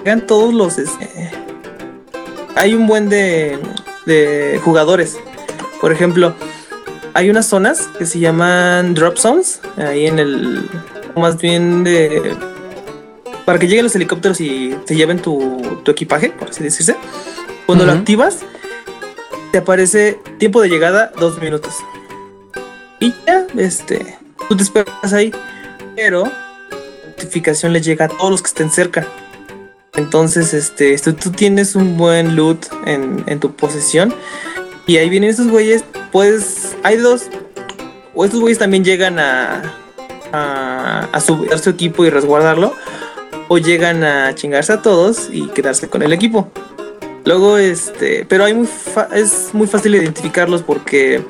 [0.04, 0.78] llegan todos los.
[0.78, 1.30] este,
[2.56, 3.58] hay un buen de,
[4.06, 5.16] de jugadores.
[5.80, 6.34] Por ejemplo,
[7.14, 9.60] hay unas zonas que se llaman drop zones.
[9.76, 10.68] Ahí en el.
[11.16, 12.36] Más bien de.
[13.44, 16.96] Para que lleguen los helicópteros y te lleven tu, tu equipaje, por así decirse.
[17.66, 18.40] Cuando lo activas,
[19.54, 21.76] te aparece tiempo de llegada dos minutos.
[22.98, 24.18] Y ya, este.
[24.48, 25.32] Tú te esperas ahí.
[25.94, 29.06] Pero la notificación le llega a todos los que estén cerca.
[29.94, 34.12] Entonces, este, tú, tienes un buen loot en, en tu posesión.
[34.88, 35.84] Y ahí vienen estos güeyes.
[36.10, 37.26] Pues hay dos.
[38.12, 39.72] O estos güeyes también llegan a,
[40.32, 42.74] a, a subir su equipo y resguardarlo.
[43.46, 46.50] O llegan a chingarse a todos y quedarse con el equipo.
[47.24, 51.22] Luego, este, pero hay muy fa- es muy fácil identificarlos porque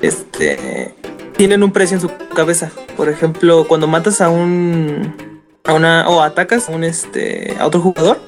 [0.00, 0.94] este
[1.36, 2.70] tienen un precio en su cabeza.
[2.96, 7.80] Por ejemplo, cuando matas a un a una o atacas a un este a otro
[7.80, 8.18] jugador,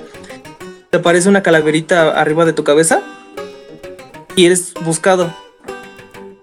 [0.90, 3.00] te aparece una calaverita arriba de tu cabeza
[4.34, 5.32] y eres buscado.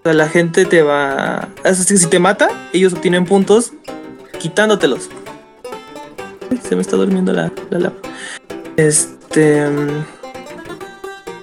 [0.04, 1.48] sea, la gente te va.
[1.64, 3.72] Es decir, si te mata, ellos obtienen puntos
[4.38, 5.10] quitándotelos.
[6.66, 7.94] Se me está durmiendo la, la lap.
[8.76, 9.66] Este.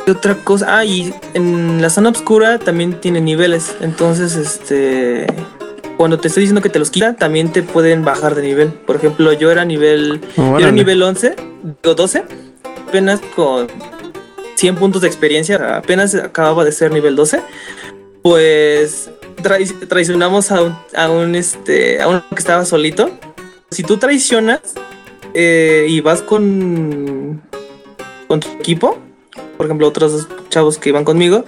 [0.04, 0.78] Mm, ¿Qué otra cosa?
[0.80, 3.76] Ah, y en la zona oscura también tiene niveles.
[3.82, 5.28] Entonces, este.
[5.98, 8.70] Cuando te estoy diciendo que te los quita, también te pueden bajar de nivel.
[8.70, 10.20] Por ejemplo, yo era nivel.
[10.36, 11.36] Yo era nivel 11,
[11.84, 12.24] digo 12.
[12.88, 13.68] Apenas con
[14.56, 15.78] 100 puntos de experiencia.
[15.78, 17.42] Apenas acababa de ser nivel 12.
[18.24, 19.12] Pues
[19.42, 23.12] trai- traicionamos a un, a un, este, a uno que estaba solito.
[23.70, 24.62] Si tú traicionas
[25.34, 27.42] eh, y vas con,
[28.28, 29.00] con tu equipo,
[29.58, 31.46] por ejemplo, otros dos chavos que iban conmigo,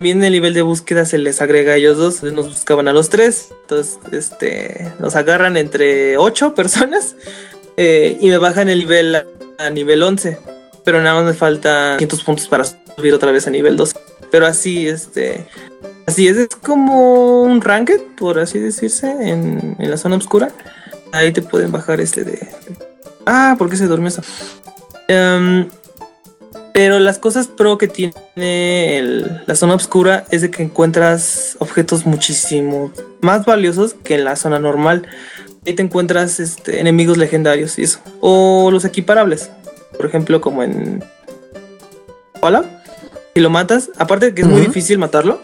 [0.00, 3.08] bien el nivel de búsqueda se les agrega a ellos dos, nos buscaban a los
[3.08, 7.16] tres, entonces este, nos agarran entre ocho personas
[7.76, 9.16] eh, y me bajan el nivel
[9.58, 10.38] a, nivel 11,
[10.84, 13.96] pero nada más me falta 500 puntos para subir otra vez a nivel 12.
[14.30, 15.46] Pero así, este,
[16.06, 20.50] así es, es como un ranked, por así decirse, en, en la zona oscura.
[21.12, 22.48] Ahí te pueden bajar este de...
[23.26, 24.22] Ah, ¿por qué se durmió eso?
[25.06, 25.68] Em,
[26.74, 32.04] pero las cosas pro que tiene el- la zona oscura es de que encuentras objetos
[32.04, 35.06] muchísimo más valiosos que en la zona normal.
[35.64, 38.00] Ahí te encuentras este, enemigos legendarios y eso.
[38.20, 39.50] O los equiparables.
[39.96, 41.02] Por ejemplo, como en...
[42.40, 42.64] Hola.
[43.36, 45.40] Si lo matas, aparte de que es muy difícil matarlo,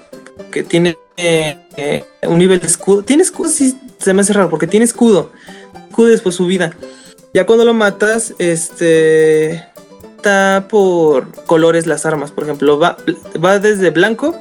[0.51, 3.05] que tiene eh, un nivel de escudo.
[3.05, 5.31] Tiene escudo, sí, se me hace raro, porque tiene escudo.
[5.88, 6.73] Escudo después su vida.
[7.33, 9.64] Ya cuando lo matas, este
[10.69, 12.31] por colores las armas.
[12.31, 12.97] Por ejemplo, va,
[13.43, 14.35] va desde blanco,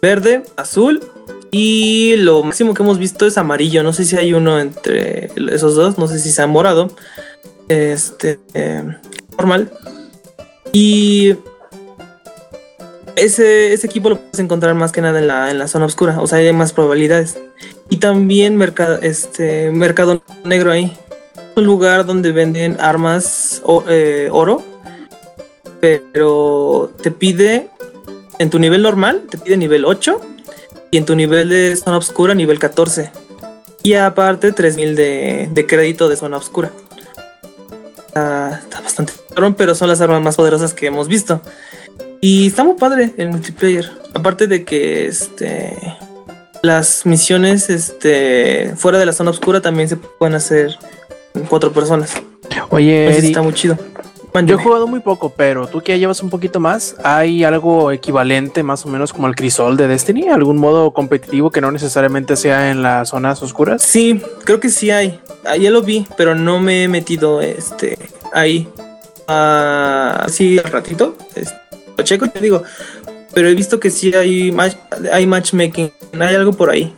[0.00, 1.00] verde, azul
[1.54, 3.82] y lo máximo que hemos visto es amarillo.
[3.82, 6.90] No sé si hay uno entre esos dos, no sé si sea morado.
[7.68, 8.82] Este, eh,
[9.36, 9.70] normal.
[10.72, 11.36] Y
[13.16, 16.22] ese, ese equipo lo puedes encontrar más que nada en la, en la zona oscura.
[16.22, 17.38] O sea, hay más probabilidades.
[17.90, 20.96] Y también mercado, este, mercado negro ahí.
[21.54, 24.62] Un lugar donde venden armas eh, oro.
[25.82, 27.68] Pero te pide,
[28.38, 30.20] en tu nivel normal, te pide nivel 8.
[30.92, 33.10] Y en tu nivel de zona oscura, nivel 14.
[33.82, 36.70] Y aparte, 3000 de, de crédito de zona oscura.
[38.06, 41.40] Está, está bastante cabrón, pero son las armas más poderosas que hemos visto.
[42.20, 43.90] Y está muy padre el multiplayer.
[44.14, 45.76] Aparte de que este
[46.62, 50.78] las misiones este fuera de la zona oscura también se pueden hacer
[51.34, 52.12] en cuatro personas.
[52.68, 53.76] Oye, Eddie, está muy chido.
[54.40, 57.92] Yo he jugado muy poco, pero tú que ya llevas un poquito más, ¿hay algo
[57.92, 60.28] equivalente más o menos como el crisol de Destiny?
[60.28, 63.82] ¿Algún modo competitivo que no necesariamente sea en las zonas oscuras?
[63.82, 65.20] Sí, creo que sí hay.
[65.44, 67.98] Ah, ya lo vi, pero no me he metido este
[68.32, 68.68] ahí.
[69.28, 71.16] Ah, sí, al ratito.
[71.34, 71.54] este,
[71.96, 72.62] lo checo y te digo.
[73.34, 74.76] Pero he visto que sí hay, match,
[75.12, 75.92] hay matchmaking.
[76.18, 76.94] Hay algo por ahí.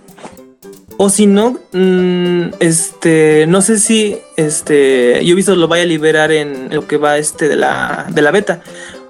[0.97, 5.87] O si no, mm, este, no sé si, este, yo he visto lo vaya a
[5.87, 8.61] liberar en lo que va este de la, de la beta,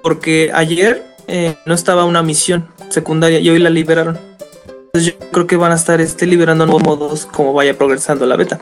[0.01, 4.17] porque ayer eh, no estaba una misión secundaria y hoy la liberaron.
[4.87, 8.35] Entonces yo creo que van a estar este, liberando nuevos modos como vaya progresando la
[8.35, 8.59] beta.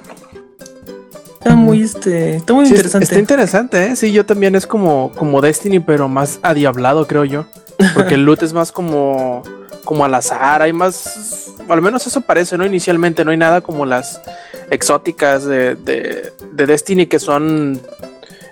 [1.43, 3.03] Está muy, este, está muy Sí, interesante.
[3.03, 3.95] Está interesante, ¿eh?
[3.95, 7.45] Sí, yo también es como, como Destiny, pero más adiablado, creo yo.
[7.93, 9.43] Porque el loot es más como,
[9.83, 11.51] como al azar, hay más...
[11.67, 12.65] Al menos eso parece, ¿no?
[12.65, 14.21] Inicialmente no hay nada como las
[14.69, 17.79] exóticas de, de, de Destiny que son...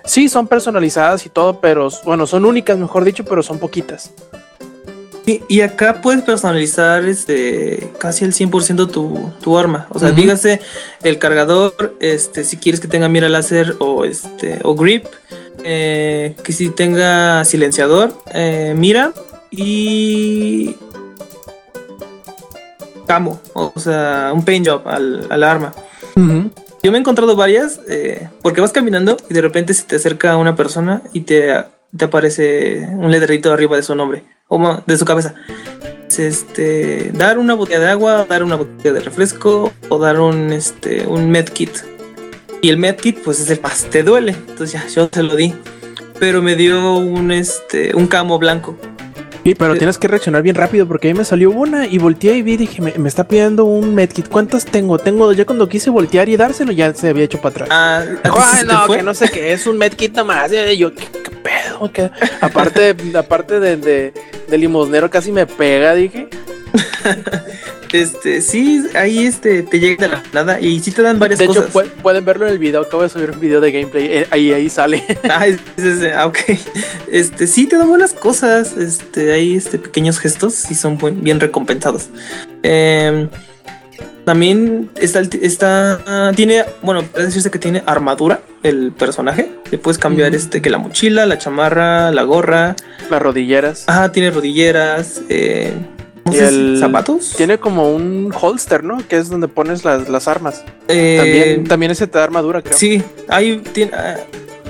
[0.04, 4.10] Sí, son personalizadas y todo, pero bueno, son únicas, mejor dicho, pero son poquitas.
[5.24, 9.86] Sí, y acá puedes personalizar este casi el 100% tu, tu arma.
[9.90, 10.60] O sea, dígase
[11.04, 15.06] el cargador, este si quieres que tenga mira láser o este o grip,
[15.64, 19.12] eh, que sí tenga silenciador, eh, mira
[19.50, 20.74] y
[23.12, 25.72] camo, o sea, un paint job al, al arma.
[26.16, 26.50] Ujú.
[26.82, 30.38] Yo me he encontrado varias eh, porque vas caminando y de repente se te acerca
[30.38, 31.52] una persona y te,
[31.94, 35.34] te aparece un letrerito arriba de su nombre o de su cabeza.
[36.08, 40.52] Es, Este, dar una botella de agua, dar una botella de refresco o dar un,
[40.52, 41.70] este, un medkit.
[42.62, 44.32] Y el medkit pues es el más te duele.
[44.32, 45.54] Entonces ya, yo se lo di.
[46.18, 48.76] Pero me dio un, este, un camo blanco.
[49.44, 49.78] Sí, pero Eh.
[49.78, 52.80] tienes que reaccionar bien rápido porque ahí me salió una y volteé y vi, dije,
[52.80, 54.28] me, me está pidiendo un medkit.
[54.28, 54.98] ¿Cuántas tengo?
[54.98, 55.36] Tengo dos.
[55.36, 57.68] Ya cuando quise voltear y dárselo, ya se había hecho para atrás.
[57.72, 60.52] Ah, ¿a ti Ay, se te no, que no sé qué es un medkit nomás.
[60.52, 61.90] Y yo, ¿qué, qué pedo?
[61.92, 62.10] ¿Qué?
[62.40, 64.12] Aparte, aparte de, de,
[64.48, 66.28] de limosnero, casi me pega, dije.
[67.92, 71.44] Este, sí, ahí este, te llega de la nada y sí te dan varias De
[71.44, 71.72] hecho, cosas.
[71.74, 72.80] pu- pueden verlo en el video.
[72.82, 74.06] Acabo de subir un video de gameplay.
[74.06, 75.04] eh, ahí, ahí sale.
[75.30, 76.38] Ah, es- es- es- ah, ok.
[77.10, 78.76] Este, sí, te dan buenas cosas.
[78.76, 82.08] Este, hay este, pequeños gestos y son buen- bien recompensados.
[82.62, 83.28] Em,
[84.24, 89.50] también está, está tiene, bueno, puede decirse que tiene armadura el personaje.
[89.70, 92.76] Le puedes cambiar este, que la mochila, la chamarra, la gorra.
[93.10, 93.84] Las rodilleras.
[93.88, 95.72] Ajá, tiene rodilleras, eh,
[96.30, 97.34] Y el- zapatos.
[97.36, 98.98] Tiene como un holster, ¿no?
[99.08, 100.64] Que es donde pones las, las armas.
[100.88, 102.76] Eh, También, también ese te da armadura, creo.
[102.76, 104.16] Sí, hay, tiene, ah,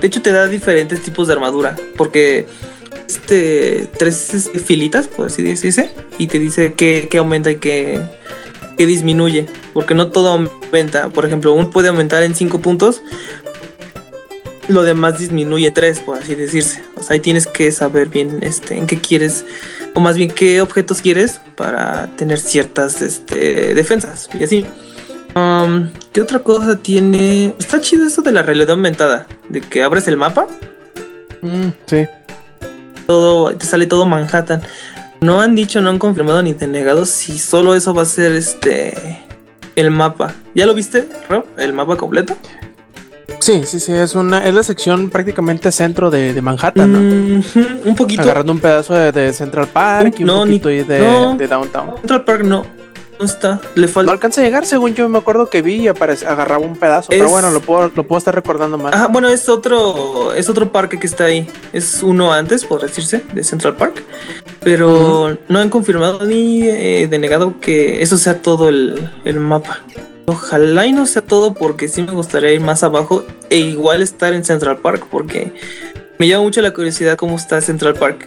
[0.01, 2.47] de hecho te da diferentes tipos de armadura, porque
[3.07, 8.01] este tres este, filitas, por así decirse, y te dice qué, qué aumenta y qué,
[8.79, 11.11] qué disminuye, porque no todo aumenta.
[11.11, 13.03] Por ejemplo, uno puede aumentar en 5 puntos,
[14.69, 16.83] lo demás disminuye 3, por así decirse.
[16.97, 19.45] O sea, ahí tienes que saber bien este, en qué quieres,
[19.95, 24.67] o más bien qué objetos quieres para tener ciertas este, defensas y así.
[25.35, 27.55] Um, ¿Qué otra cosa tiene?
[27.59, 30.47] Está chido eso de la realidad aumentada, de que abres el mapa,
[31.41, 32.07] Mm, sí.
[33.07, 34.63] todo te sale todo Manhattan.
[35.21, 39.21] No han dicho, no han confirmado ni denegado si solo eso va a ser este
[39.77, 40.35] el mapa.
[40.55, 41.45] ¿Ya lo viste, Rob?
[41.57, 42.37] ¿El mapa completo?
[43.43, 43.93] Sí, sí, sí.
[43.93, 46.99] Es una, es la sección prácticamente centro de, de Manhattan, ¿no?
[47.85, 48.23] Un poquito.
[48.23, 51.37] Agarrando un pedazo de, de Central Park y un No, poquito de, no.
[51.37, 51.97] de Downtown.
[51.99, 52.65] Central Park no,
[53.23, 53.61] no está.
[53.75, 54.13] Le No falta.
[54.13, 57.09] alcanza a llegar, según yo me acuerdo que vi y agarraba un pedazo.
[57.11, 58.93] Pero bueno, lo puedo, lo puedo estar recordando mal.
[58.93, 61.49] Ajá, bueno, es otro, es otro parque que está ahí.
[61.73, 64.03] Es uno antes, por decirse, de Central Park.
[64.61, 69.81] Pero no han confirmado ni eh, denegado que eso sea todo el, el mapa.
[70.27, 74.33] Ojalá y no sea todo porque sí me gustaría ir más abajo e igual estar
[74.35, 75.53] en Central Park porque
[76.19, 78.27] me llama mucho la curiosidad cómo está Central Park.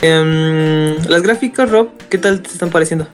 [0.00, 3.08] Em, las gráficas, Rob, ¿qué tal te están pareciendo?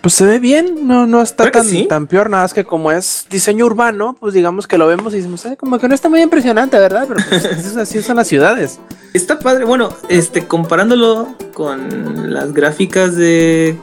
[0.00, 1.86] Pues se ve bien, no, no está tan, sí.
[1.88, 5.18] tan peor, nada más que como es diseño urbano, pues digamos que lo vemos y
[5.18, 7.06] decimos, "Ay, como que no está muy impresionante, ¿verdad?
[7.08, 8.78] Pero pues, es así son las ciudades.
[9.14, 13.76] Está padre, bueno, este, comparándolo con las gráficas de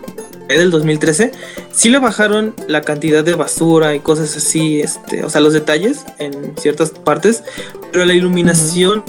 [0.47, 1.31] del 2013,
[1.71, 6.05] sí le bajaron la cantidad de basura y cosas así, este, o sea, los detalles
[6.19, 7.43] en ciertas partes,
[7.91, 9.03] pero la iluminación,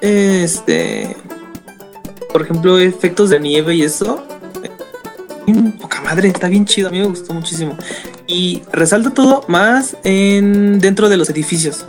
[0.00, 1.16] este,
[2.32, 4.22] por ejemplo, efectos de nieve y eso,
[5.80, 7.76] poca madre, está bien chido, a mí me gustó muchísimo.
[8.26, 11.86] Y resalta todo más en dentro de los edificios.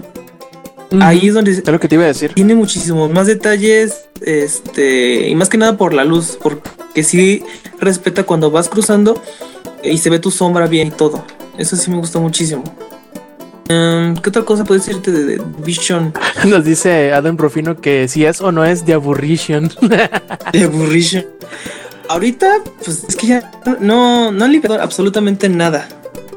[1.01, 2.33] Ahí es donde Es lo que te iba a decir.
[2.33, 7.43] tiene muchísimos más detalles, este, y más que nada por la luz, porque sí
[7.79, 9.21] respeta cuando vas cruzando
[9.83, 11.25] y se ve tu sombra bien y todo.
[11.57, 12.63] Eso sí me gustó muchísimo.
[13.69, 16.13] Em, ¿Qué otra cosa puedes decirte de, de Vision?
[16.45, 19.71] Nos dice Adam Profino que si es o no es de aburrition.
[20.51, 21.25] De Aburrition.
[22.09, 25.87] Ahorita, pues es que ya no, no han liberado absolutamente nada.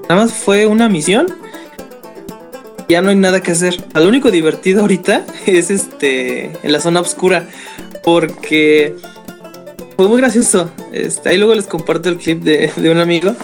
[0.09, 1.27] Nada más fue una misión.
[2.89, 3.83] Ya no hay nada que hacer.
[3.95, 7.49] Lo único divertido ahorita es este en la zona oscura.
[8.05, 8.95] Porque
[9.97, 10.71] fue muy gracioso.
[10.93, 13.35] Este, ahí luego les comparto el clip de, de un amigo.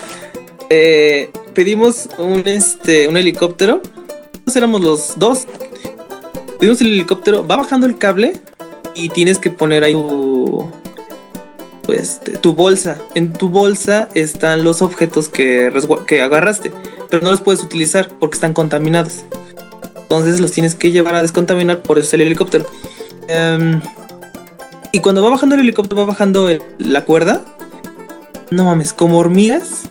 [0.71, 3.83] Eh, pedimos un, este, un helicóptero.
[4.33, 5.47] Nosotros éramos los dos.
[6.61, 7.45] Pedimos el helicóptero.
[7.47, 8.35] Va bajando el cable.
[8.95, 10.71] Y tienes que poner ahí tu,
[11.83, 12.99] pues, tu bolsa.
[13.15, 15.73] En tu bolsa están los objetos que,
[16.07, 16.73] que agarraste,
[17.11, 19.25] pero no los puedes utilizar porque están contaminados.
[19.97, 22.67] Entonces los tienes que llevar a descontaminar por eso el helicóptero.
[23.29, 23.81] Em,
[24.93, 27.43] y cuando va bajando el helicóptero, va bajando la cuerda.
[28.51, 29.89] No mames, como hormigas.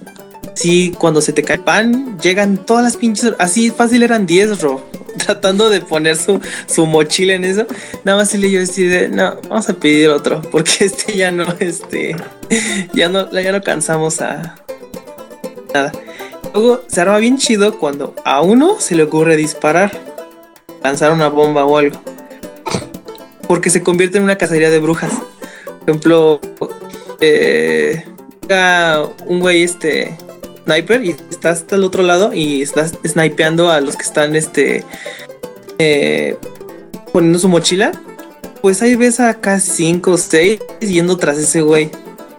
[0.53, 3.33] Sí, cuando se te cae pan, llegan todas las pinches.
[3.39, 4.85] Así fácil eran 10, Ro.
[5.17, 7.65] Tratando de poner su, su mochila en eso.
[8.03, 10.41] Nada más le yo decía, de, no, vamos a pedir otro.
[10.51, 12.15] Porque este ya no, este.
[12.93, 14.55] Ya no, ya no cansamos a.
[15.73, 15.91] Nada.
[16.53, 19.91] Luego se arma bien chido cuando a uno se le ocurre disparar.
[20.83, 22.01] Lanzar una bomba o algo.
[23.47, 25.11] porque se convierte en una cacería de brujas.
[25.65, 26.41] Por ejemplo,
[27.21, 28.03] eh,
[29.27, 30.17] un güey este
[30.63, 34.83] sniper y está hasta el otro lado y está snipeando a los que están este
[35.77, 36.37] eh,
[37.11, 37.91] poniendo su mochila.
[38.61, 41.89] Pues ahí ves a casi 5 o 6 yendo tras ese güey.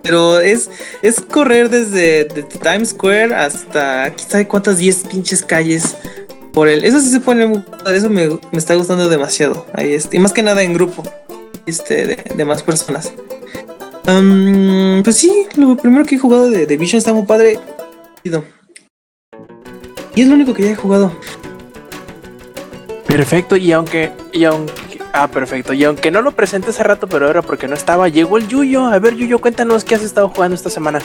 [0.03, 0.71] Pero es,
[1.03, 5.97] es correr desde, Times Square hasta quién sabe cuántas 10 pinches calles
[6.53, 6.85] por él.
[6.85, 9.67] Eso sí se pone Eso me, me está gustando demasiado.
[9.73, 11.03] Ahí este, y más que nada en grupo.
[11.67, 13.13] Este, de, más personas.
[14.05, 17.59] Pues sí, lo primero que he jugado de, de Vision está muy padre.
[20.15, 21.13] Y es lo único que ya he jugado.
[23.07, 27.29] Perfecto, y aunque, y aunque, ah, perfecto, y aunque no lo presenté hace rato, pero
[27.29, 28.87] era porque no estaba, llegó el Yuyo.
[28.87, 31.01] A ver, Yuyo, cuéntanos qué has estado jugando esta semana.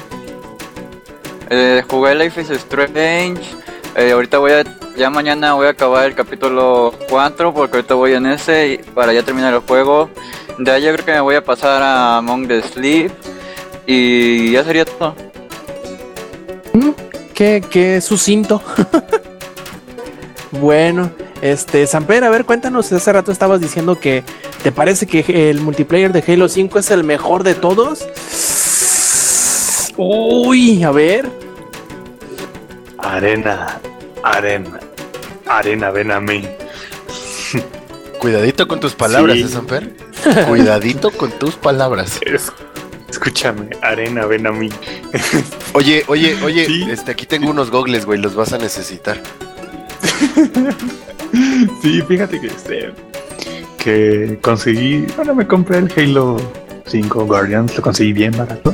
[1.50, 3.42] Eh, jugué Life is Strange.
[3.96, 4.64] Eh, ahorita voy a.
[4.96, 9.14] Ya mañana voy a acabar el capítulo 4 porque ahorita voy en ese y para
[9.14, 10.10] ya terminar el juego.
[10.58, 13.12] De ahí yo creo que me voy a pasar a Among the Sleep.
[13.86, 15.16] Y ya sería todo.
[17.38, 18.62] Qué, qué sucinto.
[20.52, 21.12] bueno,
[21.44, 24.24] este, Samper, a ver, cuéntanos, hace rato estabas diciendo que
[24.64, 28.08] te parece que el multiplayer de Halo 5 es el mejor de todos.
[29.98, 31.30] Uy, a ver.
[32.98, 33.80] Arena,
[34.24, 34.80] arena,
[35.46, 36.44] arena, ven a mí.
[38.20, 39.44] Cuidadito con tus palabras, Sí.
[39.44, 39.94] ¿eh, Samper?
[40.48, 42.18] Cuidadito con tus palabras.
[42.22, 42.52] Es-
[43.10, 44.70] escúchame, arena, ven a mí.
[45.78, 46.88] Oye, oye, oye, Sí.
[46.90, 49.22] este, aquí tengo unos gogles, güey, los vas a necesitar.
[51.84, 52.92] Sí, fíjate que este
[53.78, 56.38] que conseguí, bueno, me compré el Halo
[56.88, 58.74] 5 Guardians, lo conseguí bien barato.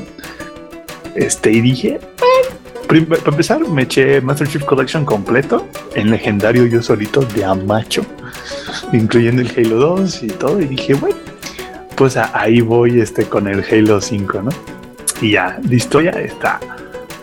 [1.15, 2.83] Este, y dije, "Eh".
[2.87, 2.99] Para
[3.31, 8.05] empezar, me eché Master Chief Collection completo en legendario yo solito de Amacho,
[8.93, 11.17] incluyendo el Halo 2 y todo, y dije, bueno,
[11.95, 14.51] pues ahí voy este con el Halo 5, ¿no?
[15.21, 16.59] Y ya, la historia está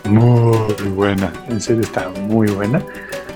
[0.05, 2.83] muy buena, en serio está muy buena.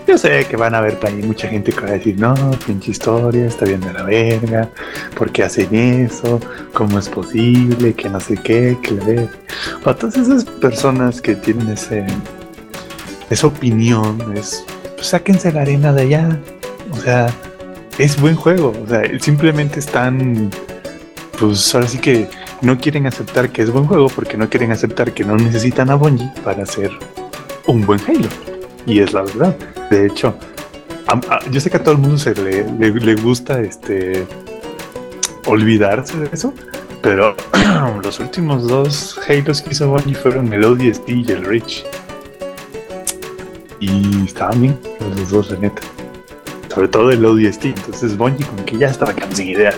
[0.08, 2.92] Yo sé que van a haber ahí mucha gente que va a decir, no, pinche
[2.92, 4.70] historia, está bien de la verga,
[5.18, 6.40] ¿por qué hacen eso?
[6.74, 7.94] ¿Cómo es posible?
[7.96, 9.28] Que no sé qué, que le.
[9.84, 12.06] Para todas esas personas que tienen ese,
[13.32, 14.64] esa opinión, es,
[14.96, 16.40] pues sáquense la arena de allá.
[16.92, 17.28] O sea,
[17.98, 18.74] es buen juego.
[18.84, 20.52] O sea, simplemente están,
[21.40, 22.30] pues ahora sí que
[22.62, 25.96] no quieren aceptar que es buen juego porque no quieren aceptar que no necesitan a
[25.96, 26.92] Bungie para hacer
[27.68, 28.28] un buen Halo.
[28.86, 29.56] Y es la verdad.
[29.90, 30.36] De hecho,
[31.08, 34.26] a- a- yo sé que a todo el mundo se le, le- gusta este
[35.46, 36.54] olvidarse de eso,
[37.02, 37.36] pero
[38.04, 41.84] los últimos dos Halos que hizo Bungie fueron el ODST y el Reach.
[43.80, 44.80] Y estaban bien
[45.18, 45.82] los dos, la neta.
[46.74, 47.66] Sobre todo el ODST.
[47.66, 49.76] Entonces Bungie como que ya estaba quedando sin ideas.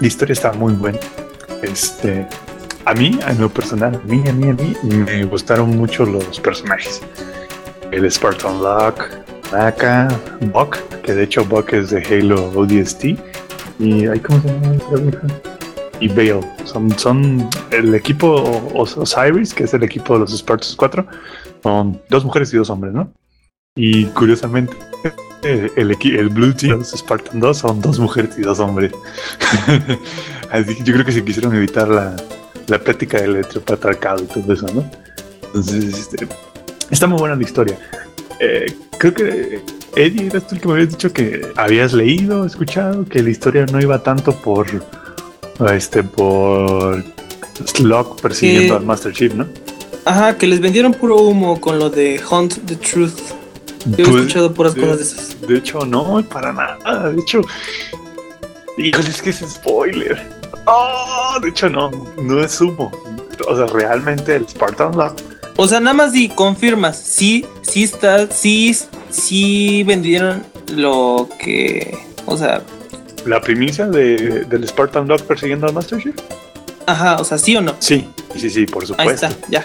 [0.00, 0.98] La historia estaba muy buena.
[1.62, 2.26] Este,
[2.84, 6.38] a mí, a lo personal, a mí, a mí, a mí, me gustaron mucho los
[6.40, 7.02] personajes.
[7.90, 9.02] El Spartan Lock,
[9.52, 10.08] Naka,
[10.52, 13.04] Buck, que de hecho Buck es de Halo ODST.
[13.78, 14.76] Y ay, ¿cómo se llama?
[16.00, 16.40] Y Bale.
[16.64, 21.06] Son, son el equipo Os- Osiris, que es el equipo de los Spartans 4.
[21.62, 23.10] Son dos mujeres y dos hombres, ¿no?
[23.76, 24.74] Y curiosamente,
[25.76, 28.92] el, equi- el Blue Team, los Spartan 2, son dos mujeres y dos hombres.
[30.50, 32.16] Así que yo creo que se quisieron evitar la,
[32.66, 34.88] la plática del heteropatriarcado y todo eso, ¿no?
[35.46, 36.26] Entonces, este,
[36.90, 37.78] está muy buena la historia.
[38.40, 38.66] Eh,
[38.98, 39.60] creo que
[39.96, 43.64] Eddie, eras tú el que me habías dicho que habías leído, escuchado, que la historia
[43.72, 44.66] no iba tanto por
[45.72, 47.02] este por
[47.64, 49.46] Slug persiguiendo al Master Chief, ¿no?
[50.04, 53.14] Ajá, que les vendieron puro humo con lo de Hunt the Truth.
[53.86, 55.40] Yo he Pues, escuchado puras de- cosas de esas.
[55.42, 57.10] De hecho, no, para nada.
[57.10, 57.40] De hecho,
[58.76, 60.20] híjole, es que es spoiler.
[60.66, 62.90] Oh, de hecho, no, no es humo.
[63.48, 65.18] O sea, realmente el Spartan Lock
[65.56, 68.76] O sea, nada más si confirmas, sí, sí está, sí,
[69.10, 70.42] sí vendieron
[70.74, 72.62] lo que, o sea,
[73.26, 76.14] la primicia de, del Spartan Lock persiguiendo al Master Chief.
[76.86, 77.74] ajá, o sea, sí o no.
[77.78, 79.26] Sí, sí, sí, por Ahí supuesto.
[79.26, 79.64] está, ya,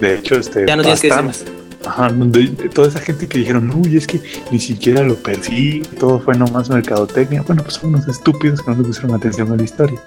[0.00, 0.66] De hecho, este.
[0.66, 1.44] ya no tienes que decir más.
[1.84, 4.20] Ajá, de, toda esa gente que dijeron, uy, es que
[4.50, 7.42] ni siquiera lo persigue, todo fue nomás mercadotecnia.
[7.42, 10.00] Bueno, pues son unos estúpidos que no le pusieron atención a la historia.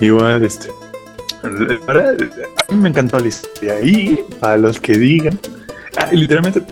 [0.00, 0.68] Igual, este.
[1.44, 3.80] A mí me encantó la historia.
[3.80, 5.38] Y para los que digan,
[5.96, 6.62] ah, literalmente,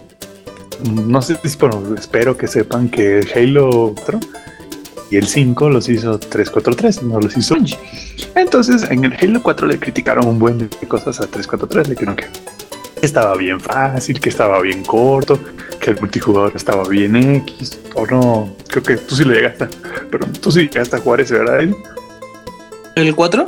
[0.84, 1.58] no sé si,
[1.98, 4.20] espero que sepan que Halo 4
[5.10, 7.56] y el 5 los hizo 343, no los hizo.
[8.36, 12.16] Entonces, en el Halo 4 le criticaron un buen de cosas a 343, le dijeron
[12.16, 12.26] que
[13.02, 15.38] estaba bien fácil, que estaba bien corto,
[15.80, 19.68] que el multijugador estaba bien X, o no, creo que tú sí lo llegaste,
[20.10, 21.60] pero tú sí llegaste a jugar ese, ¿verdad?
[22.96, 23.44] ¿El 4?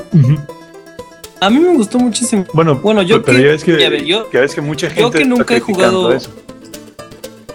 [1.41, 2.45] A mí me gustó muchísimo.
[2.53, 4.87] Bueno, Bueno, yo pero que- ya ves que, ya ve, yo- ya ves que mucha
[4.89, 6.31] gente yo que está nunca he jugado- eso.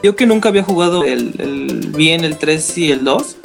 [0.03, 3.37] Yo que nunca había jugado el, el bien, el 3 y el 2.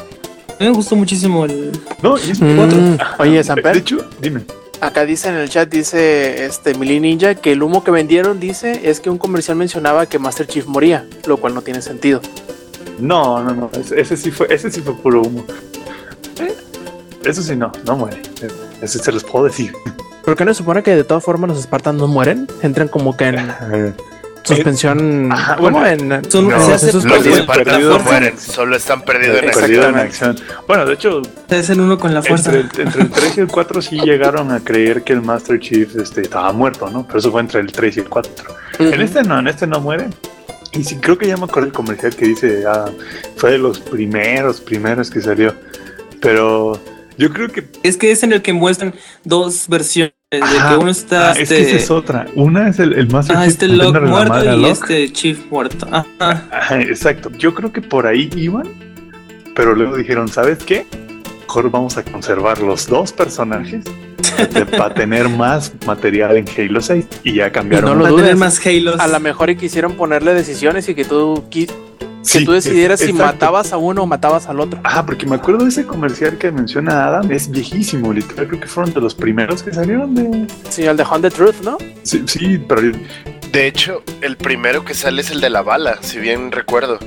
[0.49, 1.73] A mí me gustó muchísimo el.
[2.03, 2.79] No, y es Mm, cuatro.
[3.19, 4.43] Oye, De Samper, hecho, dime.
[4.83, 8.89] Acá dice en el chat, dice este Mili Ninja, que el humo que vendieron, dice,
[8.91, 12.21] es que un comercial mencionaba que Master Chief moría, lo cual no tiene sentido.
[12.99, 15.45] No, no, no, ese, ese sí fue, ese sí fue puro humo.
[16.41, 16.55] Eh,
[17.25, 18.21] Eso sí no, no muere.
[18.83, 19.73] Ese se los puedo decir.
[20.25, 22.47] ¿Por qué no se supone que de todas formas los Spartans no mueren?
[22.63, 23.37] Entran como que en
[24.45, 25.31] suspensión.
[25.33, 25.87] Ajá, bueno.
[25.87, 27.23] en, Son- no, se hace- Los suspensión.
[27.23, 30.37] Perdido- Spartans perdido no en- mueren, solo están perdidos en perdido en acción.
[30.67, 32.53] Bueno, de hecho, Es el uno con la fuerza.
[32.55, 35.95] entre, entre el 3 y el 4 sí llegaron a creer que el Master Chief
[35.97, 37.07] este, estaba muerto, ¿no?
[37.07, 38.45] Pero eso fue entre el 3 y el 4.
[38.79, 40.09] En este no, en este no muere.
[40.73, 42.87] Y sí, creo que ya me acuerdo el comercial que dice, ah,
[43.37, 45.55] fue de los primeros, primeros que salió.
[46.21, 46.81] Pero
[47.19, 50.15] yo creo que Es que es en el que muestran dos versiones.
[50.39, 50.71] De Ajá.
[50.71, 51.57] que uno está Ah, es este.
[51.57, 52.27] que esa es otra.
[52.35, 54.71] Una es el, el Master ah, Chief este Locke muerto y Locke.
[54.73, 55.87] este Chief muerto.
[55.91, 56.43] Ajá.
[56.51, 57.31] Ajá, exacto.
[57.39, 58.67] Yo creo que por ahí iban,
[59.55, 60.87] pero luego dijeron, ¿sabes qué?
[61.43, 63.85] Mejor vamos a conservar los dos personajes
[64.79, 67.99] para tener más material en Halo 6 y ya cambiaron.
[67.99, 68.35] No lo dudes.
[68.39, 68.99] más Halos.
[68.99, 71.45] A lo mejor y quisieron ponerle decisiones y que tú,
[72.23, 73.33] qui- que Sí, tú decidieras es- si exacto.
[73.35, 74.81] matabas a uno o matabas al otro.
[74.85, 78.67] Ah, porque me acuerdo de ese comercial que menciona Adam, es viejísimo, literal, creo que
[78.69, 80.47] fueron de los primeros que salieron de...
[80.69, 81.77] Sí, el de Hunt the Truth, ¿no?
[82.03, 82.83] Sí, sí, pero
[83.53, 86.99] De hecho, el primero que sale es el de la bala, si bien recuerdo.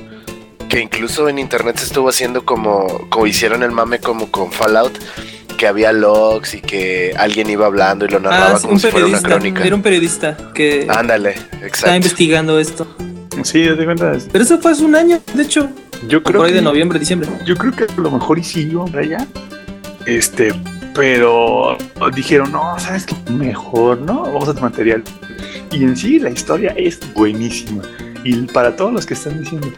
[0.68, 4.96] Que incluso en internet se estuvo haciendo como, como hicieron el mame como con Fallout,
[5.56, 8.86] que había logs y que alguien iba hablando y lo narraba Ah, sí, como si
[8.90, 9.64] fuera una crónica.
[9.64, 11.96] Era un periodista que Ándale, estaba exacto.
[11.96, 12.86] investigando esto.
[13.44, 15.68] sí, de cuenta, Pero eso fue hace un año, de hecho.
[16.08, 16.58] yo creo Por ahí que...
[16.58, 17.28] de noviembre, diciembre.
[17.44, 19.26] Yo creo que a lo mejor y sí para allá.
[20.06, 20.52] Este,
[20.94, 21.76] pero
[22.14, 24.22] dijeron, no, sabes qué mejor, ¿no?
[24.22, 25.04] Vamos a hacer material.
[25.70, 27.82] Y en sí la historia es buenísima.
[28.24, 29.68] Y para todos los que están diciendo,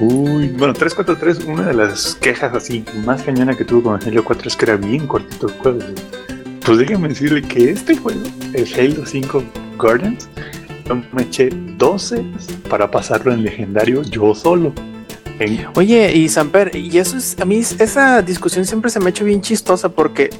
[0.00, 4.24] uy, bueno, 343, una de las quejas así más cañona que tuvo con el Halo
[4.24, 5.80] 4 es que era bien cortito el juego.
[6.64, 8.20] Pues déjenme decirle que este juego,
[8.54, 9.44] el Halo 5
[9.78, 10.28] Guardians,
[10.67, 12.22] yo me eché 12
[12.68, 14.72] para pasarlo en legendario yo solo.
[15.38, 19.08] En, Oye, y Samper, y eso es, a mí esa discusión siempre se me ha
[19.10, 20.30] hecho bien chistosa porque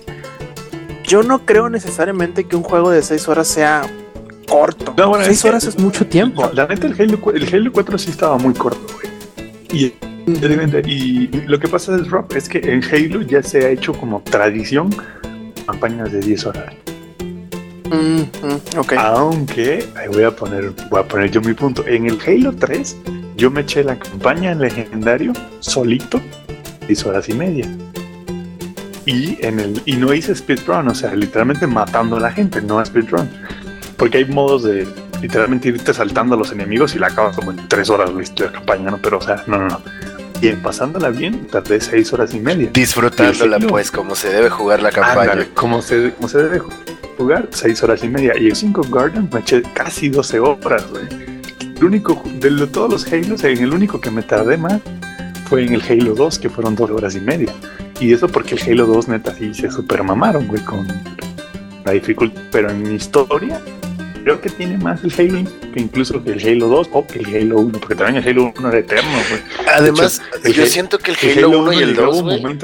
[1.05, 3.83] yo no creo necesariamente que un juego de 6 horas sea
[4.49, 4.95] corto.
[4.97, 6.43] No, bueno, 6 es que- horas es mucho tiempo.
[6.43, 9.09] No, la neta, el Halo, el Halo 4 sí estaba muy corto, güey.
[9.73, 9.95] Y,
[10.27, 14.21] y lo que pasa es, Rob, es que en Halo ya se ha hecho como
[14.23, 14.91] tradición
[15.67, 16.75] campañas de 10 horas.
[17.91, 18.61] Mm, mm.
[18.99, 21.87] Aunque, ahí voy a poner, voy a poner yo mi punto.
[21.87, 22.97] En el Halo 3,
[23.37, 26.21] yo me eché la campaña en legendario solito,
[26.87, 27.67] 10 horas y media.
[29.07, 32.85] Y en el, y no hice speedrun, o sea, literalmente matando a la gente, no
[32.85, 33.29] speedrun.
[33.97, 34.87] Porque hay modos de
[35.23, 38.53] literalmente irte saltando a los enemigos y la acabas como en 3 horas listo la
[38.53, 38.99] campaña, ¿no?
[38.99, 39.81] Pero, o sea, no, no, no.
[40.41, 42.71] Y pasándola bien, tardé 6 horas y media.
[42.73, 45.33] Disfrutándola, pues, como se debe jugar la campaña.
[45.33, 46.63] Ándale, como se, como se debe
[47.17, 48.39] jugar, 6 horas y media.
[48.39, 51.07] Y en 5 Guardians me eché casi 12 horas, güey.
[51.77, 54.81] El único, de todos los Halos, en el único que me tardé más
[55.49, 57.53] fue en el Halo 2, que fueron 2 horas y media.
[57.99, 60.87] Y eso porque el Halo 2, neta, sí se super mamaron, güey, con
[61.85, 62.41] la dificultad.
[62.53, 63.61] Pero en mi historia,
[64.23, 67.27] creo que tiene más el Halo que incluso que el Halo 2 o que el
[67.35, 69.43] Halo 1, porque también el Halo 1 era eterno, güey.
[69.75, 72.59] Además, yo Halo- siento que el Halo 1 y el llegaba 2, un güey,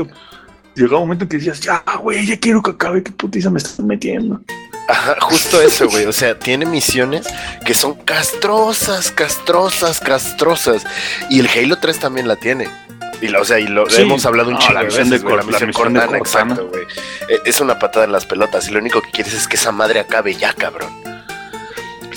[0.76, 3.58] Llegaba un momento en que decías, ya, güey, ya quiero que acabe, qué putiza me
[3.58, 4.40] estás metiendo.
[4.88, 6.04] Ajá, justo eso, güey.
[6.06, 7.26] O sea, tiene misiones
[7.64, 10.84] que son castrosas, castrosas, castrosas.
[11.30, 12.68] Y el Halo 3 también la tiene.
[13.22, 14.02] Y la- o sea, y lo Sí.
[14.02, 16.68] hemos hablado un No, chingo la de veces, de la la misión de Cortana, exacto,
[16.68, 16.82] güey.
[17.28, 19.70] Eh, Es una patada en las pelotas y lo único que quieres es que esa
[19.70, 20.90] madre acabe ya, cabrón.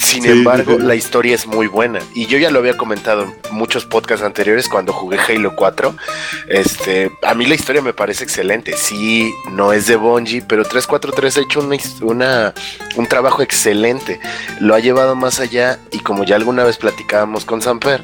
[0.08, 0.86] Sin Sí, embargo, sí, sí.
[0.88, 2.00] la historia es muy buena.
[2.14, 5.96] Y yo ya lo había comentado en muchos podcasts anteriores cuando jugué Halo 4.
[6.48, 8.76] Este, a mí la historia me parece excelente.
[8.78, 11.60] Sí, no es de Bungie, pero 343 ha hecho
[12.02, 12.54] una,
[12.96, 14.20] un trabajo excelente.
[14.60, 18.04] Lo ha llevado más allá y como ya alguna vez platicábamos con Samper,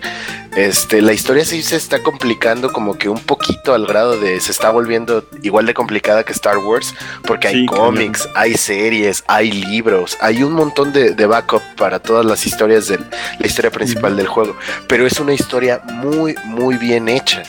[0.56, 4.52] este, la historia sí se está complicando como que un poquito al grado de se
[4.52, 6.94] está volviendo igual de complicada que Star Wars,
[7.26, 12.26] porque hay cómics, hay series, hay libros, hay un montón de, de backup para todas
[12.26, 14.56] las historias de la historia principal del juego,
[14.88, 17.44] pero es una historia muy, muy bien hecha.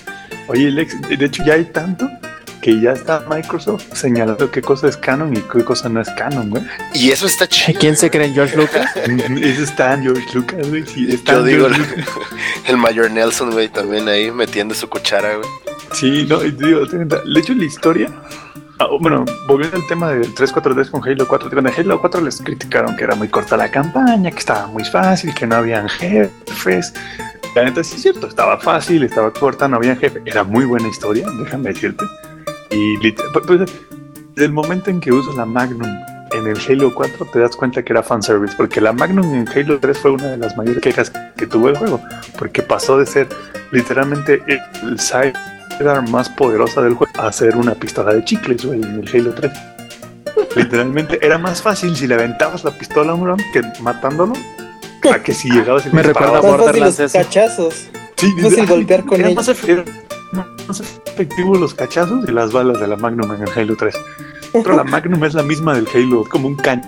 [0.48, 2.08] Oye, Lex, de hecho ya hay tanto
[2.64, 6.48] que ya está Microsoft señalando qué cosa es canon y qué cosa no es canon,
[6.48, 6.62] güey.
[6.94, 7.78] Y eso está chido.
[7.78, 8.90] ¿Quién se cree en George Lucas?
[8.96, 10.86] Eso está en George Lucas, güey.
[10.86, 12.06] Sí, está Yo digo, Lucas.
[12.66, 15.48] el mayor Nelson, güey, también ahí metiendo su cuchara, güey.
[15.92, 18.08] Sí, no, digo, de hecho la historia,
[19.00, 22.96] bueno, volviendo al tema del 343 con Halo 4, te cuenta, Halo 4 les criticaron
[22.96, 26.92] que era muy corta la campaña, que estaba muy fácil, que no habían jefes.
[27.54, 30.88] La neta sí es cierto, estaba fácil, estaba corta, no había jefe, era muy buena
[30.88, 32.04] historia, déjame decirte.
[32.70, 35.88] Y pues, pues, desde el momento en que usas la Magnum
[36.32, 39.78] en el Halo 4 te das cuenta que era fanservice, porque la Magnum en Halo
[39.78, 42.00] 3 fue una de las mayores quejas que tuvo el juego,
[42.36, 43.28] porque pasó de ser
[43.70, 45.53] literalmente el sidearm
[46.02, 49.52] más poderosa del juego a ser una pistola de chicles, güey, en el Halo 3.
[50.56, 54.34] Literalmente era más fácil si le aventabas la pistola a un ram que matándolo
[55.12, 57.18] a que si llegabas y Me recuerda a los Borderlands eso.
[57.18, 57.88] cachazos.
[58.16, 59.84] Sí, fácil ay, golpear con era más, efe- era
[60.68, 63.94] más efectivo los cachazos y las balas de la Magnum en el Halo 3.
[64.52, 66.84] Pero la Magnum es la misma del Halo, es como un cañón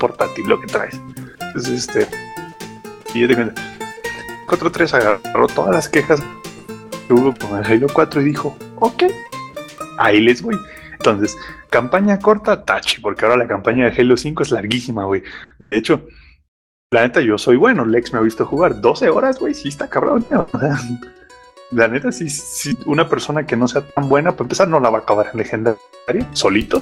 [0.00, 0.98] portátil lo que traes.
[1.40, 2.08] Entonces, este.
[3.14, 3.60] Y yo te cuento,
[4.48, 6.45] 4.3 agarró todas las quejas que
[7.12, 9.04] hubo con Halo 4 y dijo: Ok,
[9.98, 10.56] ahí les voy.
[10.92, 11.36] Entonces,
[11.70, 15.22] campaña corta, Tachi, porque ahora la campaña de Halo 5 es larguísima, güey.
[15.70, 16.06] De hecho,
[16.90, 17.84] la neta, yo soy bueno.
[17.84, 19.54] Lex me ha visto jugar 12 horas, güey.
[19.54, 20.24] Sí, está cabrón.
[20.30, 20.46] ¿no?
[21.72, 24.98] La neta, sí, una persona que no sea tan buena, para empezar, no la va
[24.98, 25.78] a acabar en legendaria,
[26.32, 26.80] solito.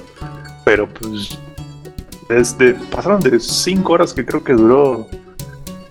[0.63, 1.39] Pero pues,
[2.29, 5.07] desde, pasaron de 5 horas que creo que duró.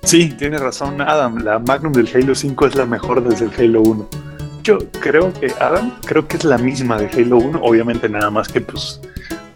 [0.04, 1.38] Sí, tiene razón Adam.
[1.38, 4.08] La Magnum del Halo 5 es la mejor desde el Halo 1.
[4.62, 7.60] Yo creo que Adam, creo que es la misma de Halo 1.
[7.62, 9.00] Obviamente, nada más que pues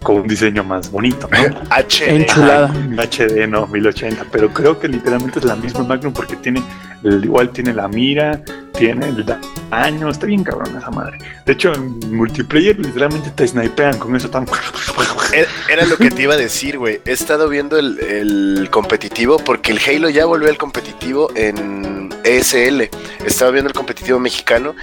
[0.03, 1.61] con un diseño más bonito, ¿no?
[1.71, 2.17] H.
[2.17, 2.69] Enchulada.
[2.97, 6.63] HD, no, 1080, pero creo que literalmente es la misma Magnum porque tiene,
[7.03, 8.41] igual tiene la mira,
[8.77, 9.25] tiene el
[9.71, 11.19] daño, está bien cabrón esa madre.
[11.45, 14.47] De hecho, en multiplayer literalmente te snipean con eso tan...
[15.33, 17.01] Era- Era lo que te iba a decir, güey.
[17.05, 22.83] He estado viendo el, el competitivo porque el Halo ya volvió al competitivo en ESL.
[23.27, 24.75] Estaba viendo el competitivo mexicano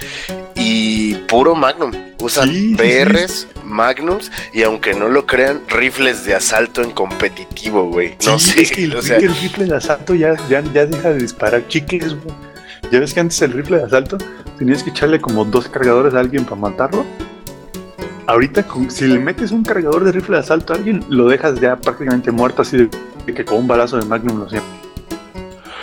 [0.68, 1.92] y puro Magnum.
[2.20, 7.88] Usan Sí, sí, PRs, Magnums y aunque no lo crean, rifles de asalto en competitivo,
[7.90, 8.16] güey.
[8.26, 11.10] No sé, es que el, o sea, el rifle de asalto ya, ya, ya deja
[11.10, 12.34] de disparar chicles, güey.
[12.90, 14.16] Ya ves que antes el rifle de asalto
[14.58, 17.04] tenías que echarle como dos cargadores a alguien para matarlo.
[18.26, 21.60] Ahorita, con- si le metes un cargador de rifle de asalto a alguien, lo dejas
[21.60, 22.76] ya prácticamente muerto, así
[23.26, 24.62] de que con un balazo de Magnum lo hacía.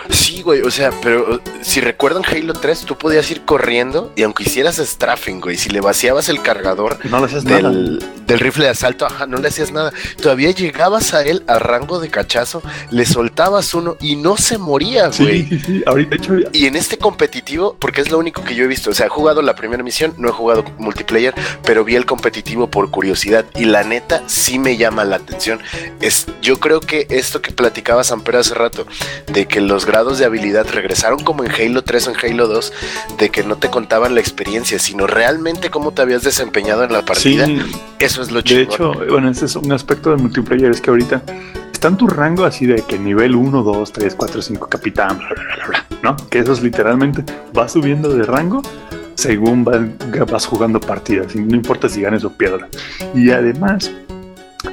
[0.10, 4.44] Sí, güey, o sea, pero si recuerdan Halo 3, tú podías ir corriendo y aunque
[4.44, 7.70] hicieras strafing, güey, si le vaciabas el cargador No le haces nada.
[7.70, 9.92] del, del rifle de asalto, ajá, no le hacías nada.
[10.22, 15.08] Todavía llegabas a él a rango de cachazo, le soltabas uno y no se moría,
[15.08, 15.44] güey.
[15.44, 15.84] Sí, sí, sí.
[15.86, 18.90] Ahorita, de hecho, Y en este competitivo, porque es lo único que yo he visto,
[18.92, 21.34] o sea, he jugado la primera misión, no he jugado multiplayer,
[21.64, 25.60] pero vi el competitivo por curiosidad y la neta sí me llama la atención.
[26.02, 28.86] Es, yo creo que esto que platicaba Samper hace rato,
[29.32, 32.74] de que los grados de habilidad regresaron como en Halo 3 o en Halo 2,
[33.20, 37.06] de que no te contaban la experiencia, sino realmente cómo te habías desempeñado en la
[37.06, 37.60] partida, sí,
[38.00, 38.74] eso es lo de chingón.
[38.74, 41.22] hecho, bueno, ese es un aspecto del multiplayer, es que ahorita
[41.72, 45.28] está en tu rango así de que nivel 1, 2, 3, 4, 5, capitán, bla,
[45.30, 46.16] bla, bla, bla, ¿no?
[46.30, 47.24] Que eso es literalmente,
[47.54, 48.64] vas subiendo de rango
[49.14, 49.96] según van-
[50.32, 52.68] vas jugando partidas, no importa si ganes o pierdas.
[53.14, 53.92] Y además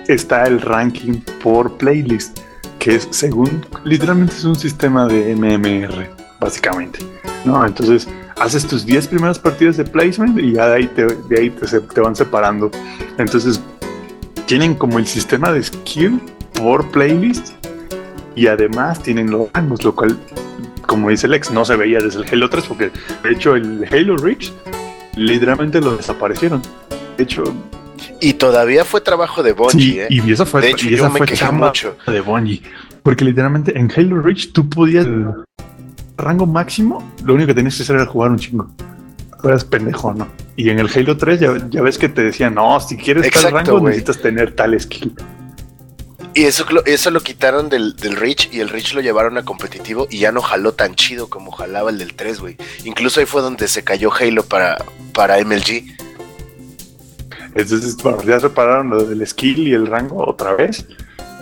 [0.08, 2.38] está el ranking por playlist,
[2.80, 6.08] que es según, literalmente es un sistema de MMR,
[6.40, 6.98] básicamente,
[7.44, 7.64] ¿no?
[7.64, 8.08] Entonces
[8.40, 12.00] haces tus 10 primeras partidas de placement y ya de ahí te, de ahí te,
[12.00, 12.70] van separando.
[13.18, 13.60] Entonces
[14.46, 16.20] tienen como el sistema de skill
[16.54, 17.50] por playlist
[18.34, 20.18] y además tienen los rangos, lo cual,
[20.86, 22.90] como dice Lex, no se veía desde el Halo 3 porque
[23.22, 24.52] de hecho el Halo Reach
[25.16, 26.62] literalmente lo desaparecieron.
[27.18, 27.44] De hecho,
[28.20, 30.06] Y todavía fue trabajo de Bungie, Sí, ¿eh?
[30.10, 31.96] y esa fue, De hecho, y esa yo me quejé mucho.
[32.06, 32.62] de Bungie.
[33.02, 35.06] Porque literalmente en Halo Reach tú podías
[36.16, 38.70] rango máximo, lo único que tenías que hacer era jugar un chingo.
[39.42, 40.28] Eras pendejo, ¿no?
[40.56, 43.48] Y en el Halo 3 ya, ya ves que te decían, no, si quieres Exacto,
[43.56, 45.14] tal rango necesitas tener tal skill.
[46.34, 49.42] Y eso, lo- eso lo quitaron del, del Reach y el Reach lo llevaron a
[49.44, 52.56] competitivo y ya no jaló tan chido como jalaba el del 3, güey.
[52.84, 54.76] Incluso ahí fue donde se cayó Halo para,
[55.14, 55.96] para MLG.
[57.54, 60.86] Entonces, bueno, ya repararon lo del skill y el rango otra vez.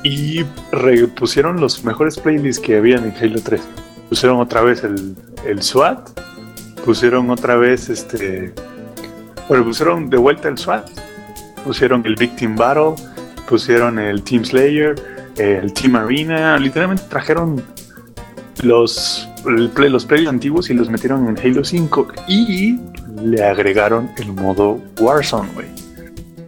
[0.03, 3.61] Y repusieron los mejores playlists que habían en Halo 3.
[4.09, 6.09] Pusieron otra vez el, el SWAT.
[6.85, 8.53] Pusieron otra vez este.
[9.49, 10.89] Bueno, pusieron de vuelta el SWAT.
[11.65, 12.95] Pusieron el Victim Battle.
[13.49, 14.95] Pusieron el Team Slayer.
[15.37, 16.57] El Team Arena.
[16.59, 17.63] Literalmente trajeron
[18.63, 19.29] los,
[19.75, 22.09] play- los playlists antiguos y los metieron en Halo 5.
[22.29, 22.79] Y
[23.23, 25.67] le agregaron el modo Warzone, güey.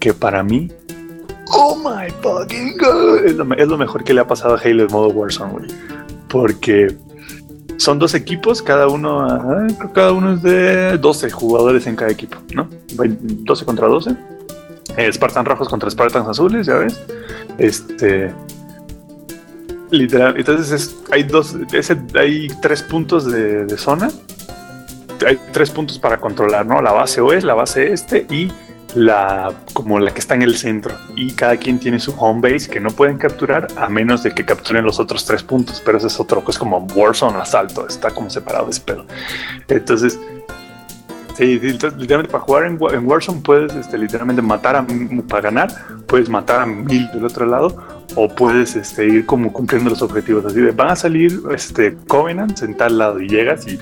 [0.01, 0.71] Que para mí,
[1.53, 3.35] oh my fucking god, es
[3.69, 5.69] lo, mejor que le ha pasado a Halo en modo Warzone.
[6.29, 6.97] Porque
[7.77, 12.37] son dos equipos, cada uno, ah, cada uno es de 12 jugadores en cada equipo,
[12.55, 12.69] ¿no?
[12.95, 14.17] Ve- 12 contra 12.
[14.97, 17.01] Eh, Spartans rojos contra Spartans azules, ya ves.
[17.59, 18.33] Este.
[19.91, 21.57] Literal, entonces es- hay dos,
[22.15, 24.09] hay tres puntos de, de zona.
[25.27, 26.81] Hay tres puntos para controlar, ¿no?
[26.81, 28.51] La base oeste, la base este y
[28.95, 30.97] la como la que está en el centro.
[31.17, 34.45] Y cada quien tiene su home base que no pueden capturar a menos de que
[34.45, 35.83] capturen los otros tres puntos.
[35.85, 39.07] Pero ese es otro, es como Warzone asalto, está como separado ese pedo.
[39.69, 40.19] Entonces,
[41.41, 44.87] Sí, entonces, literalmente para jugar en, en Warzone puedes este, literalmente matar a
[45.27, 45.71] para ganar,
[46.07, 47.83] puedes matar a mil del otro lado
[48.15, 50.45] o puedes este, ir como cumpliendo los objetivos.
[50.45, 53.79] Así de van a salir este, Covenants en tal lado y llegas y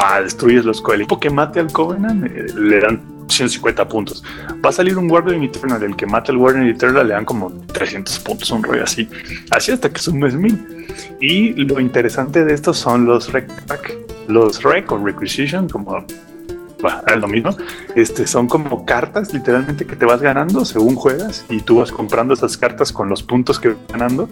[0.00, 4.24] pa, destruyes los co- El que mate al Covenant eh, le dan 150 puntos.
[4.64, 7.50] Va a salir un Guardian Eternal, el que mate al Guardian Eternal le dan como
[7.72, 9.08] 300 puntos, un rollo así.
[9.50, 10.86] Así hasta que sumes mil.
[11.20, 13.48] Y lo interesante de estos son los rec,
[14.26, 16.04] los rec o requisition, como
[16.82, 17.56] bah, es lo mismo.
[17.94, 22.34] Este, son como cartas literalmente que te vas ganando según juegas y tú vas comprando
[22.34, 24.28] esas cartas con los puntos que vas ganando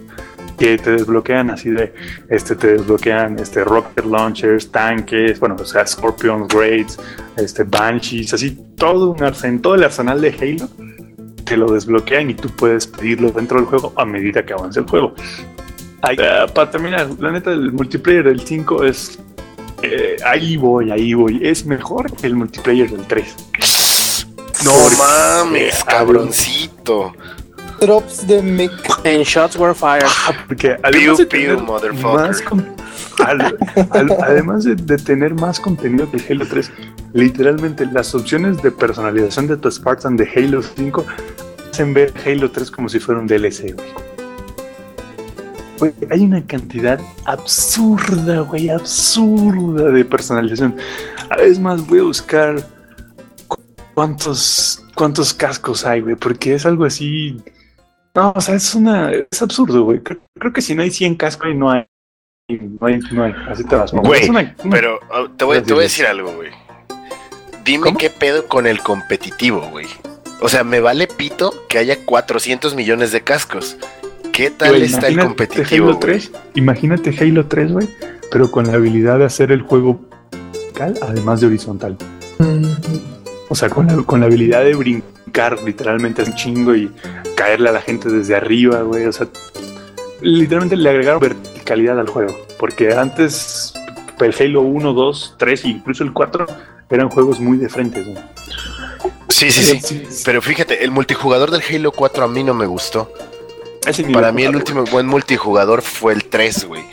[0.59, 1.93] que te desbloquean así de
[2.29, 6.99] este te desbloquean este rocket launchers, tanques, bueno, o sea, Scorpions, Grades,
[7.37, 10.69] este Banshees, así todo un arsenal, todo el arsenal de Halo
[11.45, 14.85] te lo desbloquean y tú puedes pedirlo dentro del juego a medida que avance el
[14.85, 15.15] juego.
[16.01, 19.19] Ahí, ah, para terminar, la neta, el multiplayer del 5 es
[19.81, 21.39] eh, ahí voy, ahí voy.
[21.41, 24.27] Es mejor que el multiplayer del 3.
[24.65, 27.13] No mames, Ah, cabroncito.
[27.79, 28.71] Drops de mech.
[29.03, 30.05] En Shots Were Fired.
[30.47, 32.13] Porque Pew, además de pew, tener motherfucker.
[32.27, 32.67] más con-
[33.25, 33.57] al-
[33.91, 36.71] al- además de, de tener más contenido que Halo 3,
[37.13, 41.05] literalmente las opciones de personalización de tu Spartan de Halo 5
[41.71, 44.09] hacen ver Halo 3 como si fuera un DLC, güey.
[46.11, 50.75] Hay una cantidad absurda, güey, absurda de personalización.
[51.39, 52.61] Es más, voy a buscar
[53.47, 53.61] cu-
[53.93, 57.41] cuántos, cuántos cascos hay, güey, porque es algo así.
[58.19, 59.11] No, o sea, es una.
[59.13, 59.99] Es absurdo, güey.
[60.03, 61.85] Creo, creo que si no hay 100 cascos y no hay.
[62.49, 63.33] No hay, no hay.
[63.47, 63.91] Así te vas.
[63.93, 66.49] Güey, Es una- una- Pero ah, te, voy, te voy a decir algo, güey.
[67.63, 67.97] Dime ¿Cómo?
[67.97, 69.87] qué pedo con el competitivo, güey.
[70.41, 73.77] O sea, me vale pito que haya 400 millones de cascos.
[74.33, 75.99] ¿Qué tal Güey, está el imagínate competitivo, Halo güey?
[75.99, 77.89] 3, imagínate Halo 3, güey,
[78.31, 79.99] pero con la habilidad de hacer el juego
[80.53, 81.97] vertical, además de horizontal.
[83.49, 86.91] O sea, con la, con la habilidad de brincar literalmente un chingo y
[87.35, 89.05] caerle a la gente desde arriba, güey.
[89.05, 89.27] O sea,
[90.21, 92.35] literalmente le agregaron verticalidad al juego.
[92.57, 93.73] Porque antes
[94.19, 96.45] el Halo 1, 2, 3 e incluso el 4
[96.89, 98.03] eran juegos muy de frente.
[98.03, 98.17] güey.
[99.29, 100.03] Sí, sí, sí.
[100.25, 103.11] Pero fíjate, el multijugador del Halo 4 a mí no me gustó.
[104.13, 106.83] Para mí el último buen multijugador fue el 3, güey.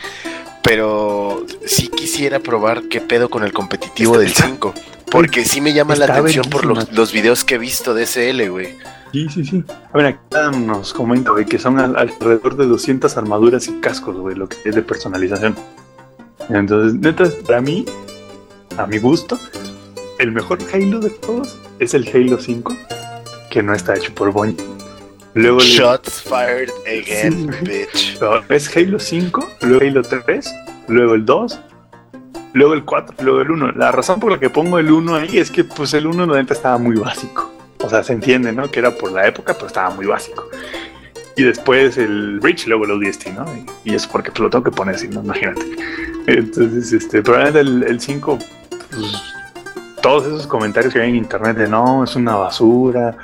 [0.66, 4.74] Pero sí quisiera probar qué pedo con el competitivo del 5.
[5.12, 8.48] Porque sí me llama la atención por los, los videos que he visto de SL,
[8.50, 8.74] güey.
[9.12, 9.64] Sí, sí, sí.
[9.92, 14.16] A ver, acá nos comenta, güey, que son al- alrededor de 200 armaduras y cascos,
[14.16, 15.54] güey, lo que es de personalización.
[16.48, 17.86] Entonces, neta, para mí,
[18.76, 19.38] a mi gusto,
[20.18, 22.76] el mejor Halo de todos es el Halo 5,
[23.50, 24.56] que no está hecho por Bungie.
[25.36, 28.20] Luego le- Shots fired again, Sí, bitch.
[28.20, 30.54] no, es Halo 5, luego Halo 3,
[30.88, 31.60] luego el 2,
[32.54, 33.72] luego el 4, luego el 1.
[33.72, 36.36] La razón por la que pongo el 1 ahí es que pues el 1 la
[36.40, 37.52] neta estaba muy básico.
[37.84, 38.70] O sea, se entiende, ¿no?
[38.70, 40.48] Que era por la época, pero estaba muy básico.
[41.36, 43.44] Y después el Reach, luego el ODST, ¿no?
[43.84, 45.20] Y, y es porque pues, lo tengo que poner así, ¿no?
[45.22, 45.60] Imagínate.
[46.26, 48.38] Entonces, este, probablemente el, el 5,
[48.90, 49.22] pues,
[50.02, 53.16] todos esos comentarios que hay en internet de no, es una basura,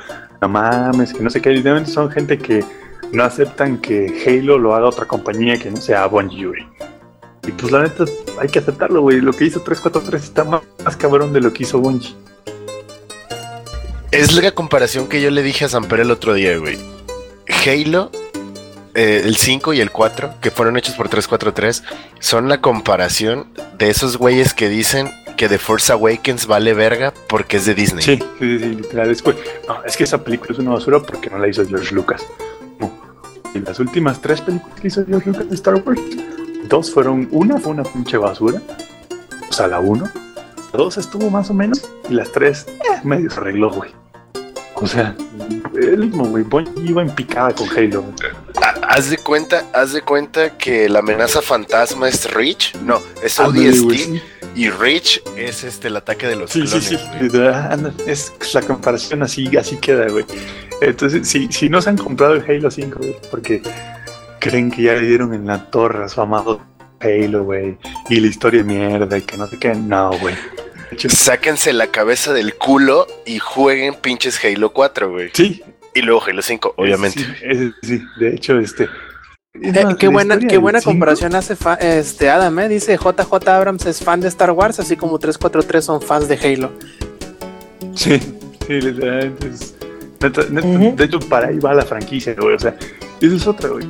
[0.42, 2.64] no mames, que no sé qué, evidentemente son gente que
[3.12, 6.28] no aceptan que Halo lo haga otra compañía que no sea güey.
[7.46, 8.04] Y pues la neta,
[8.40, 9.20] hay que aceptarlo, güey.
[9.20, 12.14] Lo que hizo 343 está más, más cabrón de lo que hizo Bungie.
[14.10, 16.78] Es la comparación que yo le dije a Samper el otro día, güey.
[17.64, 18.10] Halo,
[18.94, 21.84] eh, el 5 y el 4, que fueron hechos por 343,
[22.18, 23.46] son la comparación
[23.78, 28.02] de esos güeyes que dicen que The Force Awakens vale verga porque es de Disney.
[28.02, 29.10] Sí, sí, sí, literal.
[29.10, 29.36] Es, güey,
[29.68, 32.24] no, es que esa película es una basura porque no la hizo George Lucas.
[32.78, 32.92] No.
[33.54, 36.00] Y las últimas tres películas que hizo George Lucas de Star Wars,
[36.68, 38.60] dos fueron, una fue una pinche basura,
[39.48, 40.08] o sea, la uno,
[40.72, 43.90] la dos estuvo más o menos, y las tres, eh, medio se arregló, güey.
[44.74, 45.14] O sea,
[45.74, 46.44] el mismo, güey,
[46.84, 48.04] iba en picada con Halo.
[48.82, 54.20] Haz de cuenta, haz de cuenta que la amenaza fantasma es Reach, no, es ODST.
[54.54, 56.84] Y Reach es este el ataque de los Sí, sí, clones.
[56.86, 57.28] sí.
[57.38, 57.46] güey.
[57.48, 60.24] Ah, Es la comparación así, así queda, güey.
[60.80, 63.62] Entonces, si, si no se han comprado el Halo 5, güey, porque
[64.40, 66.60] creen que ya le dieron en la torre a su amado
[67.00, 67.78] Halo, güey,
[68.10, 70.34] y la historia es mierda y que no sé qué, no, güey.
[71.08, 75.30] Sáquense la cabeza del culo y jueguen pinches Halo 4, güey.
[75.32, 75.62] sí,
[75.94, 77.20] Y luego Halo 5, obviamente.
[77.20, 78.88] Sí, ese sí, de hecho, este.
[79.60, 82.68] Eh, más, qué buena, qué buena cinco- comparación hace fa- este Adam, ¿eh?
[82.70, 86.72] Dice JJ Abrams es fan de Star Wars, así como 343 son fans de Halo.
[87.94, 89.74] Sí, sí, literalmente es.
[90.20, 90.96] neta- neta, Ujú.
[90.96, 92.54] De hecho, para ahí va la franquicia, güey.
[92.54, 92.74] O sea,
[93.20, 93.86] eso es otra, güey.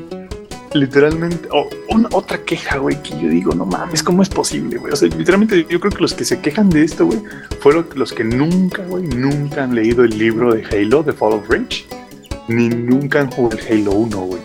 [0.75, 4.93] Literalmente, o una, otra queja, güey, que yo digo, no mames, ¿cómo es posible, güey?
[4.93, 7.21] O sea, literalmente yo creo que los que se quejan de esto, güey,
[7.61, 11.49] fueron los que nunca, güey, nunca han leído el libro de Halo, de Fall of
[11.49, 11.87] Reach,
[12.49, 14.43] ni nunca han jugado el Halo 1, güey.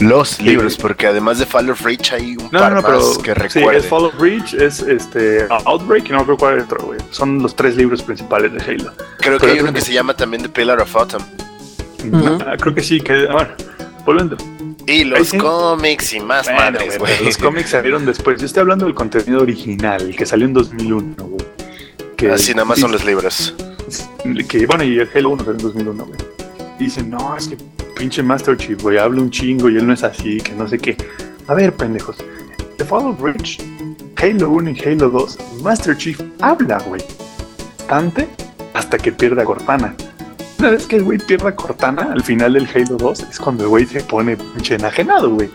[0.00, 3.18] Los libros, porque además de Fall of Reach hay un No, par no, no, más
[3.22, 3.82] pero que sí, recuerden.
[3.82, 6.98] es Fall of Reach, es este Outbreak y no recuerdo cuál es otro, güey.
[7.10, 8.92] Son los tres libros principales de Halo.
[9.18, 11.22] Creo que pero hay uno creo que que- se llama también The Pillar of Autumn.
[12.12, 12.38] Ujú.
[12.46, 13.50] Ah, creo que sí, que bueno,
[14.06, 14.36] volviendo.
[14.86, 15.38] Y los sí.
[15.38, 18.40] cómics y más Bueno, madres, güey, Los cómics salieron después.
[18.40, 21.46] Yo estoy hablando del contenido original, el que salió en 2001, güey.
[22.16, 23.54] Que Así nada más sí, son los libros.
[24.48, 26.18] Que bueno, y el Halo 1 salió en 2001, güey.
[26.80, 27.58] Dicen, no, es que
[27.94, 30.78] pinche Master Chief, güey, habla un chingo y él no es así, que no sé
[30.78, 30.96] qué.
[31.46, 32.16] A ver, pendejos.
[32.78, 33.60] The Fall of Reach,
[34.16, 37.02] Halo 1 y Halo 2, Master Chief habla, güey.
[37.80, 38.28] Bastante
[38.72, 39.94] hasta que pierde a Cortana.
[40.58, 43.64] Una vez que el güey pierde a Cortana al final del Halo 2, es cuando
[43.64, 45.50] el güey se pone pinche enajenado, güey.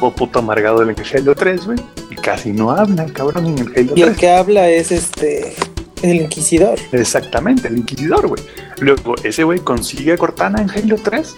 [0.00, 1.78] O puto amargado en el Halo 3, güey.
[2.08, 4.16] Y casi no habla, el cabrón, en el Halo Y el 3.
[4.18, 5.54] que habla es este.
[6.02, 6.78] El Inquisidor.
[6.92, 8.42] Exactamente, el Inquisidor, güey.
[8.80, 11.34] Luego, ese güey consigue a Cortana en Halo 3,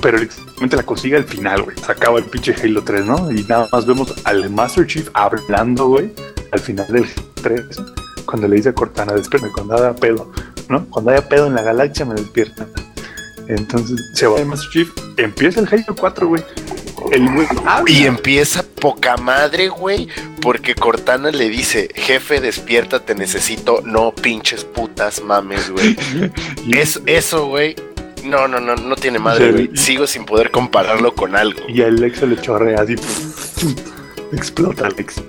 [0.00, 1.76] pero literalmente la consigue al final, güey.
[1.78, 3.30] Se acaba el pinche Halo 3, ¿no?
[3.30, 6.12] Y nada más vemos al Master Chief hablando, güey,
[6.52, 7.06] al final del
[7.42, 7.62] 3,
[8.26, 10.32] cuando le dice a Cortana, despierta, cuando haya pedo,
[10.68, 10.84] ¿no?
[10.86, 12.66] Cuando haya pedo en la galaxia, me despierta.
[13.46, 16.42] Entonces, se va el Master Chief, empieza el Halo 4, güey.
[17.12, 17.90] El güey habla.
[17.90, 20.08] Y empieza poca madre, güey,
[20.40, 25.96] porque Cortana le dice, jefe, despierta, te necesito, no pinches putas mames, güey.
[26.70, 27.74] Es, eso, güey,
[28.24, 29.70] no, no, no, no tiene madre, güey.
[29.74, 31.60] Sigo sin poder compararlo con algo.
[31.68, 32.94] Y a Alex se le chorrea así.
[34.32, 35.22] explota Alex.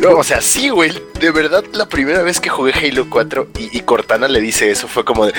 [0.00, 3.78] No, o sea, sí, güey, de verdad, la primera vez que jugué Halo 4 y,
[3.78, 5.32] y Cortana le dice eso fue como de,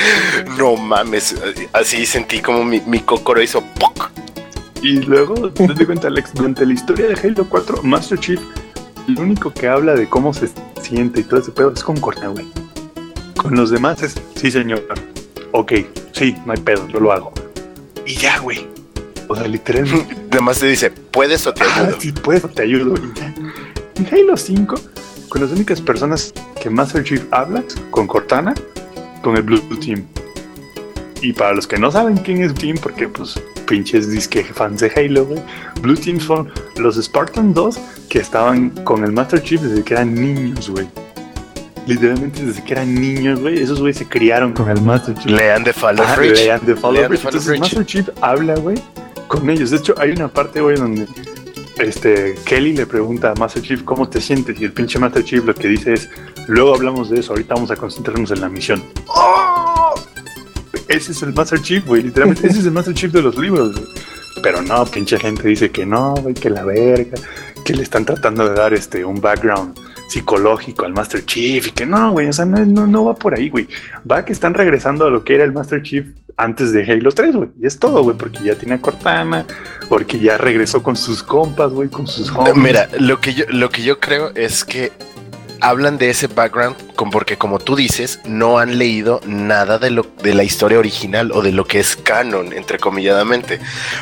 [0.57, 1.35] no mames,
[1.71, 4.09] así sentí como mi, mi cócoro hizo ¡poc!
[4.81, 8.39] Y luego, te das cuenta, Alex, durante la historia de Halo 4, Master Chief,
[9.07, 10.49] lo único que habla de cómo se
[10.81, 12.45] siente y todo ese pedo es con Cortana, güey.
[13.35, 14.85] Con los demás es, sí, señor.
[15.51, 15.73] Ok,
[16.11, 17.33] sí, no hay pedo, yo lo hago.
[18.05, 18.67] Y ya, güey.
[19.27, 20.15] O sea, literalmente.
[20.31, 21.97] Además te dice, ¿puedes o te ah, ayudo?
[21.99, 22.95] sí, puedo, te ayudo.
[22.95, 23.33] Y ya.
[23.95, 24.75] En Halo 5,
[25.29, 28.53] con las únicas personas que Master Chief habla, con Cortana,
[29.23, 30.05] con el Blue Team.
[31.21, 34.91] Y para los que no saben quién es Team, porque pues pinches disque fans de
[34.95, 35.39] Halo, güey.
[35.81, 37.77] Blue Team son los Spartan 2
[38.09, 40.87] que estaban con el Master Chief desde que eran niños, güey.
[41.85, 43.61] Literalmente desde que eran niños, güey.
[43.61, 45.31] Esos güey se criaron con el Master Chief.
[45.31, 46.39] Lean de Fall of Reach.
[46.39, 47.25] lean The Fall of Reach.
[47.25, 47.59] Entonces.
[47.59, 48.77] Master Chief habla, güey,
[49.27, 49.69] con ellos.
[49.69, 51.05] De hecho, hay una parte, güey, donde
[51.79, 55.45] este, Kelly le pregunta a Master Chief cómo te sientes y el pinche Master Chief
[55.45, 56.09] lo que dice es,
[56.47, 58.83] luego hablamos de eso, ahorita vamos a concentrarnos en la misión.
[59.07, 59.86] ¡Oh!
[60.87, 63.73] Ese es el Master Chief, güey, literalmente, ese es el Master Chief de los libros,
[63.73, 63.87] güey.
[64.41, 67.17] Pero no, pinche gente dice que no, güey, que la verga,
[67.65, 69.77] que le están tratando de dar este un background
[70.07, 73.35] psicológico al Master Chief y que no, güey, o sea, no, no, no va por
[73.35, 73.67] ahí, güey.
[74.09, 76.05] Va que están regresando a lo que era el Master Chief
[76.37, 77.49] antes de Halo 3, güey.
[77.61, 79.45] Y es todo, güey, porque ya tiene a Cortana,
[79.89, 82.55] porque ya regresó con sus compas, güey, con sus homies.
[82.55, 84.91] Mira, lo que yo, lo que yo creo es que
[85.61, 90.05] hablan de ese background con, porque como tú dices, no han leído nada de lo
[90.23, 93.59] de la historia original o de lo que es canon, entrecomilladamente.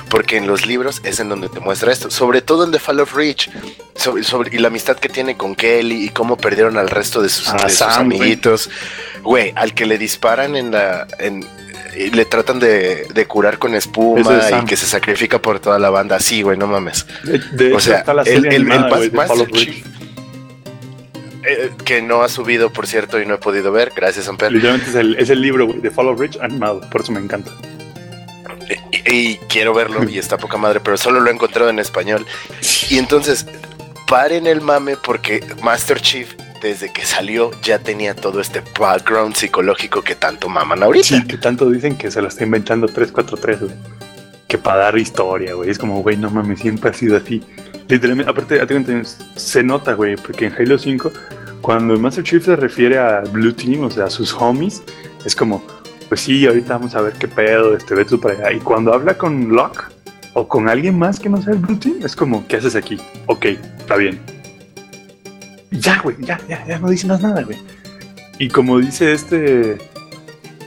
[0.10, 2.10] Porque en los libros es en donde te muestra esto.
[2.12, 3.50] Sobre todo en The Fall of Reach.
[3.96, 7.30] Sobre, sobre- y la amistad que tiene con Kelly y cómo perdieron al resto de
[7.30, 8.18] sus, A de sus Sam, güey.
[8.20, 8.70] amiguitos.
[9.24, 11.08] Güey, al que le disparan en la.
[11.20, 11.46] En,
[11.98, 15.80] y le tratan de, de curar con espuma es y que se sacrifica por toda
[15.80, 16.20] la banda.
[16.20, 17.06] Sí, güey, no mames.
[17.24, 18.90] De, de o sea, está la el- el- el animada,
[21.48, 23.92] Eh, que no ha subido, por cierto, y no he podido ver.
[23.96, 24.52] Gracias, Amper.
[24.52, 27.52] Literalmente es el, es el libro, de Fall of Reach animado, por eso me encanta.
[28.92, 32.26] Y, y quiero verlo y está poca madre, pero solo lo he encontrado en español.
[32.90, 33.46] Y entonces,
[34.08, 40.02] paren el mame porque Master Chief, desde que salió, ya tenía todo este background psicológico
[40.02, 41.06] que tanto maman ahorita.
[41.06, 43.72] Sí, que tanto dicen que se lo está inventando 343, güey.
[44.48, 45.70] Que para dar historia, güey.
[45.70, 47.44] Es como, güey, no mames, siempre ha sido así.
[47.88, 48.60] Literalmente, aparte,
[49.36, 51.12] se nota, güey, porque en Halo 5,
[51.66, 54.84] cuando Master Chief se refiere a Blue Team, o sea, a sus homies,
[55.26, 55.64] es como,
[56.08, 58.52] pues sí, ahorita vamos a ver qué pedo, este, ve tú para allá.
[58.52, 59.84] Y cuando habla con Locke
[60.36, 63.02] o con alguien más que no sea el Blue Team, es como, ¿qué haces aquí?
[63.26, 63.46] Ok,
[63.80, 64.20] está bien.
[65.72, 67.58] Ya, güey, ya, ya, ya no dice más nada, güey.
[68.38, 69.80] Y como dice este,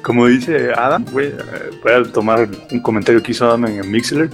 [0.03, 3.89] como dice Adam, güey, eh, voy a tomar un comentario que hizo Adam en el
[3.89, 4.31] Mixler,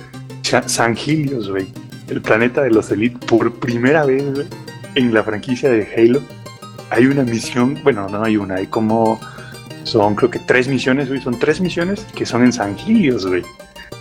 [0.65, 1.67] San Helios, güey,
[2.09, 4.47] el planeta de los Elite, por primera vez, güey,
[4.95, 6.23] en la franquicia de Halo,
[6.95, 9.21] hay una misión, bueno, no hay una, hay como,
[9.85, 13.43] son creo que tres misiones, güey, son tres misiones que son en San Helios, güey.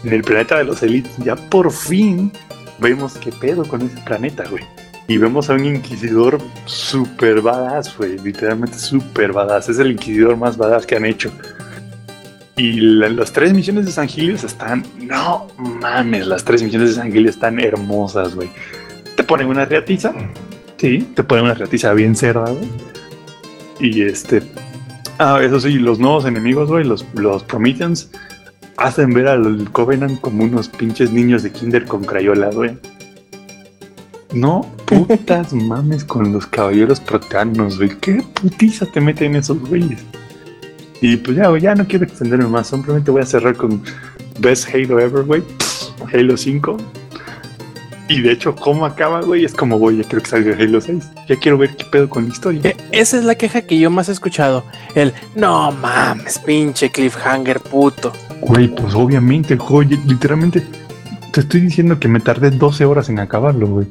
[0.03, 2.31] En el planeta de los Elite, ya por fin
[2.79, 4.63] vemos qué pedo con ese planeta, güey.
[5.07, 8.17] Y vemos a un inquisidor super badass, güey.
[8.19, 9.67] Literalmente super badass.
[9.69, 11.29] Es el inquisidor más badass que han hecho.
[12.55, 14.85] Y la- las tres misiones de San Gilios están.
[15.01, 18.49] No mames, las tres misiones de San Gilios están hermosas, güey.
[19.17, 20.13] Te ponen una reatiza.
[20.83, 22.67] Sí, te ponen una reatiza bien cerda, güey.
[23.79, 24.43] Y este.
[25.17, 28.11] Ah, eso sí, los nuevos enemigos, güey, los, los Prometheans,
[28.75, 32.77] hacen ver al Covenant como unos pinches niños de Kinder con Crayola, güey.
[34.33, 37.97] No putas mames con los caballeros proteanos, güey.
[38.01, 40.03] ¿Qué putiza te meten esos güeyes?
[40.99, 42.67] Y pues ya, güey, ya no quiero extenderme más.
[42.67, 43.81] Simplemente voy a cerrar con
[44.41, 45.43] Best Halo Ever, güey.
[46.13, 46.75] Halo 5.
[48.09, 49.45] Y de hecho, ¿cómo acaba, güey?
[49.45, 51.09] Es como, güey, ya quiero que salga Halo 6.
[51.27, 52.61] Ya quiero ver qué pedo con la historia.
[52.63, 54.63] E- Esa es la queja que yo más he escuchado.
[54.93, 58.11] El no mames, pinche cliffhanger puto.
[58.41, 60.63] Güey, pues obviamente el juego, literalmente,
[61.31, 63.87] te estoy diciendo que me tardé 12 horas en acabarlo, güey.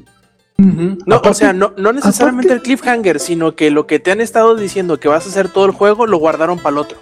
[0.59, 4.21] No, o sea, no, no necesariamente aparte- el cliffhanger, sino que lo que te han
[4.21, 6.99] estado diciendo que vas a hacer todo el juego lo guardaron para el otro.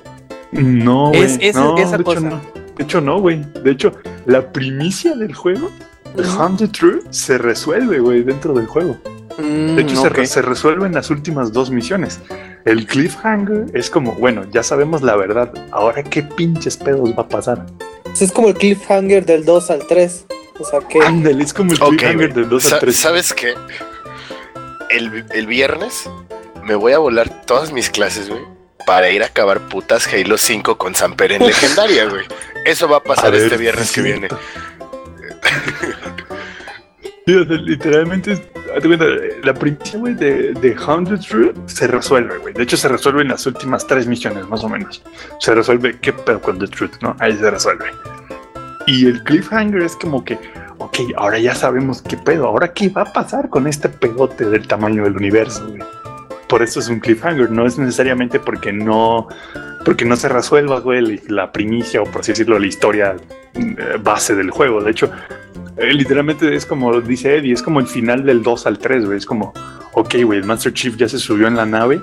[0.53, 1.23] No, güey.
[1.23, 2.21] Es- es- no, esa de cosa.
[2.21, 2.41] Hecho, no.
[2.79, 3.45] De hecho, no, güey.
[3.63, 3.93] De hecho,
[4.25, 5.71] la primicia del juego,
[6.17, 8.97] el Haunted True, se resuelve, güey, dentro del juego.
[9.39, 10.15] Mm, De hecho, se, ok.
[10.17, 12.21] re- se resuelve en las últimas dos misiones.
[12.65, 15.53] El cliffhanger es como, bueno, ya sabemos la verdad.
[15.71, 17.67] Ahora, ¿qué pinches pedos va a pasar?
[18.21, 20.27] Es como el cliffhanger del 2 al 3.
[20.59, 21.01] O sea que.
[21.01, 22.97] Ándale, es como el cliffhanger del 2 Sa- al 3.
[22.97, 23.55] ¿Sabes qué?
[24.91, 26.11] El, el viernes
[26.65, 28.43] me voy a volar todas mis clases, güey,
[28.87, 32.25] para ir a acabar putas Halo 5 con Samper en legendaria, güey.
[32.67, 34.29] Eso va a pasar A ver, este viernes que viene.
[37.27, 38.51] Literalmente,
[39.45, 42.55] la primicia, de, de Haunted True se resuelve, güey.
[42.55, 45.03] De hecho, se resuelve en las últimas tres misiones, más o menos.
[45.39, 47.17] Se resuelve qué pedo con The Truth, ¿no?
[47.21, 47.87] Ahí se resuelve.
[48.87, 50.39] Y el cliffhanger es como que,
[50.79, 52.47] ok, ahora ya sabemos qué pedo.
[52.47, 55.83] Ahora qué va a pasar con este pegote del tamaño del universo, güey.
[56.51, 59.29] Por eso es un cliffhanger, no es necesariamente porque no,
[59.85, 63.15] porque no se resuelva, güey, la, primicia o por así decirlo, la historia
[63.55, 64.83] eh, base del juego.
[64.83, 65.13] De hecho,
[65.77, 69.19] eh, literalmente es como dice Eddie, es como el final del 2 al 3, güey.
[69.19, 69.53] Es como,
[69.93, 72.01] ok, güey, el Master Chief ya se subió en la nave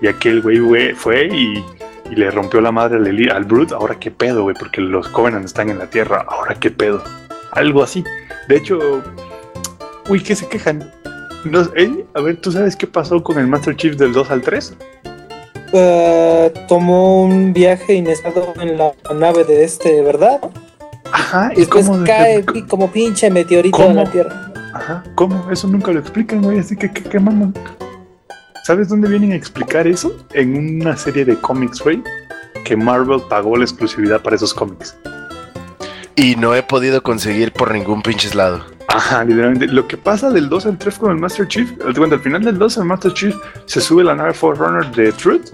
[0.00, 1.62] y aquel güey fue y,
[2.10, 3.74] y le rompió la madre al, al Brute.
[3.74, 6.24] Ahora qué pedo, güey, porque los Covenant están en la Tierra.
[6.26, 7.04] Ahora qué pedo.
[7.50, 8.02] Algo así.
[8.48, 9.02] De hecho,
[10.08, 10.90] uy, ¿qué se quejan?
[11.44, 14.42] No, Eddie, a ver, ¿tú sabes qué pasó con el Master Chief del 2 al
[14.42, 14.74] 3?
[15.72, 20.40] eh, tomó un viaje inesperado en la nave de este, ¿verdad?
[21.12, 23.90] Ajá, Y después cómo- cae como pinche meteorito ¿Cómo?
[23.90, 24.52] en la Tierra.
[24.74, 25.48] Ajá, ¿cómo?
[25.50, 27.54] Eso nunca lo explican, güey, así que, ¿qué, qué maman?
[28.64, 30.12] ¿Sabes dónde vienen a explicar eso?
[30.32, 32.02] En una serie de cómics, güey,
[32.64, 34.96] que Marvel pagó la exclusividad para esos cómics.
[36.16, 38.64] Y no he podido conseguir por ningún pinches lado.
[38.92, 39.68] Ajá, literalmente.
[39.68, 42.76] Lo que pasa del 2 al 3 con el Master Chief, al final del 2
[42.78, 43.36] el Master Chief
[43.66, 45.50] se sube la nave Forerunner de Truth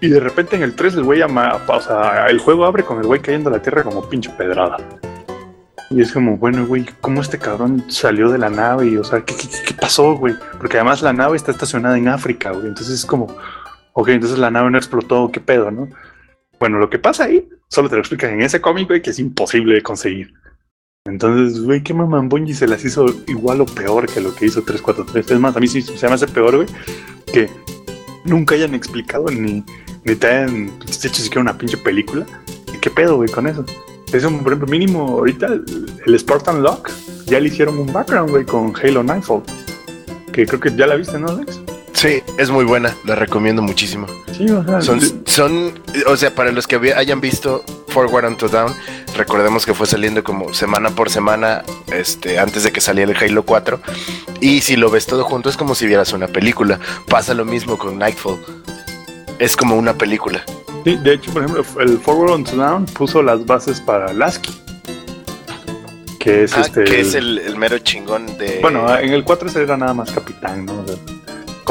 [0.00, 2.98] y de repente en el 3 el güey ama, o sea, el juego abre con
[3.00, 4.76] el güey cayendo a la tierra como pinche pedrada.
[5.90, 8.86] Y es como, bueno, güey, ¿cómo este cabrón salió de la nave?
[8.86, 10.34] Y, o sea, ¿qué, qué, qué pasó, güey?
[10.58, 12.68] Porque además la nave está estacionada en África, güey.
[12.68, 13.26] Entonces es como,
[13.94, 15.88] ok, entonces la nave no explotó, ¿qué pedo, no?
[16.60, 19.18] Bueno, lo que pasa ahí, solo te lo explican en ese cómic, güey, que es
[19.18, 20.34] imposible de conseguir.
[21.08, 24.62] Entonces, güey, qué mamán Bungie se las hizo igual o peor que lo que hizo
[24.62, 25.30] 343.
[25.30, 26.68] Es más, a mí sí se me hace peor, güey,
[27.32, 27.48] que
[28.24, 29.64] nunca hayan explicado ni,
[30.04, 32.26] ni te hayan hecho siquiera una pinche película.
[32.72, 33.64] ¿Y ¿Qué pedo, güey, con eso?
[34.12, 35.64] Eso, por ejemplo, mínimo ahorita el,
[36.06, 36.90] el Spartan Lock
[37.26, 39.42] ya le hicieron un background, güey, con Halo Nightfall.
[40.32, 41.60] Que creo que ya la viste, ¿no, Alex?
[41.94, 44.06] Sí, es muy buena, la recomiendo muchísimo.
[44.36, 48.48] Sí, o sea, Son, son, o sea, para los que hayan visto Forward and to
[48.48, 48.72] Down,
[49.16, 53.42] recordemos que fue saliendo como semana por semana, este, antes de que saliera el Halo
[53.44, 53.80] 4.
[54.40, 56.78] Y si lo ves todo junto, es como si vieras una película.
[57.08, 58.38] Pasa lo mismo con Nightfall.
[59.40, 60.44] Es como una película.
[60.84, 64.56] sí, de hecho, por ejemplo, el Forward on to Down puso las bases para Lasky.
[66.20, 66.84] Que es Ah, este.
[66.84, 68.58] que es el, el mero chingón de.
[68.60, 70.80] Bueno, en el 4 se era nada más capitán, ¿no?
[70.80, 70.96] O sea,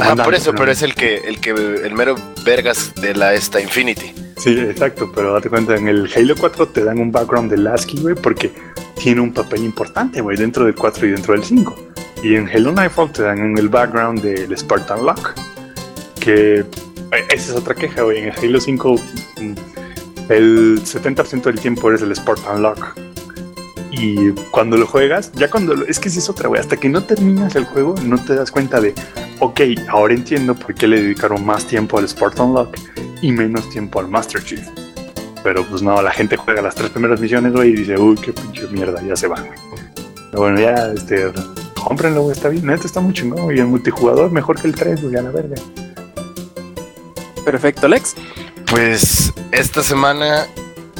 [0.03, 3.59] Ah, por eso, pero es el que, el que, el mero vergas de la esta
[3.59, 4.13] Infinity.
[4.37, 7.99] Sí, exacto, pero date cuenta, en el Halo 4 te dan un background de Lasky,
[8.01, 8.51] güey, porque
[8.95, 11.75] tiene un papel importante, güey, dentro del 4 y dentro del 5.
[12.23, 15.33] Y en Halo Nightfall te dan el background del Spartan Lock,
[16.19, 16.65] que eh,
[17.29, 18.19] esa es otra queja, güey.
[18.19, 18.95] En el Halo 5
[19.37, 19.53] mm,
[20.29, 22.95] el 70% del tiempo eres el Spartan Lock.
[23.91, 26.89] Y cuando lo juegas, ya cuando lo- es que sí es otra, güey, hasta que
[26.89, 28.93] no terminas el juego no te das cuenta de,
[29.39, 32.75] ok, ahora entiendo por qué le dedicaron más tiempo al Spartan Lock
[33.21, 34.67] y menos tiempo al Master Chief.
[35.43, 38.33] Pero pues no, la gente juega las tres primeras misiones, güey, y dice, uy, qué
[38.33, 39.59] pinche mierda, ya se van, güey.
[40.31, 41.31] Pero bueno, ya, este,
[41.81, 45.01] cómprenlo, güey, está bien, neta está muy chingón, güey, el multijugador mejor que el 3,
[45.01, 45.55] güey, a la verga.
[47.45, 48.15] Perfecto, Lex.
[48.69, 50.45] Pues esta semana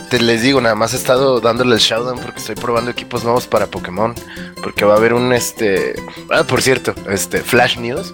[0.10, 3.48] te les digo, nada más he estado dándole el showdown porque estoy probando equipos nuevos
[3.48, 4.14] para Pokémon.
[4.62, 5.96] Porque va a haber un este.
[6.30, 8.14] Ah, por cierto, este, Flash News.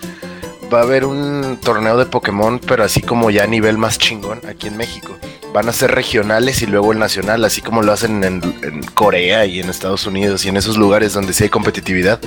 [0.74, 4.42] Va a haber un torneo de Pokémon, pero así como ya a nivel más chingón
[4.48, 5.16] aquí en México.
[5.54, 9.46] Van a ser regionales y luego el nacional, así como lo hacen en, en Corea
[9.46, 12.20] y en Estados Unidos y en esos lugares donde sí hay competitividad.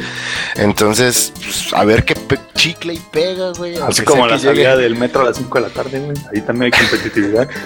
[0.55, 2.15] Entonces, pues, a ver qué
[2.55, 3.77] chicle y pega, güey.
[3.79, 6.41] Así como la llegue- salida del metro a las 5 de la tarde, güey, ahí
[6.43, 7.49] también hay competitividad.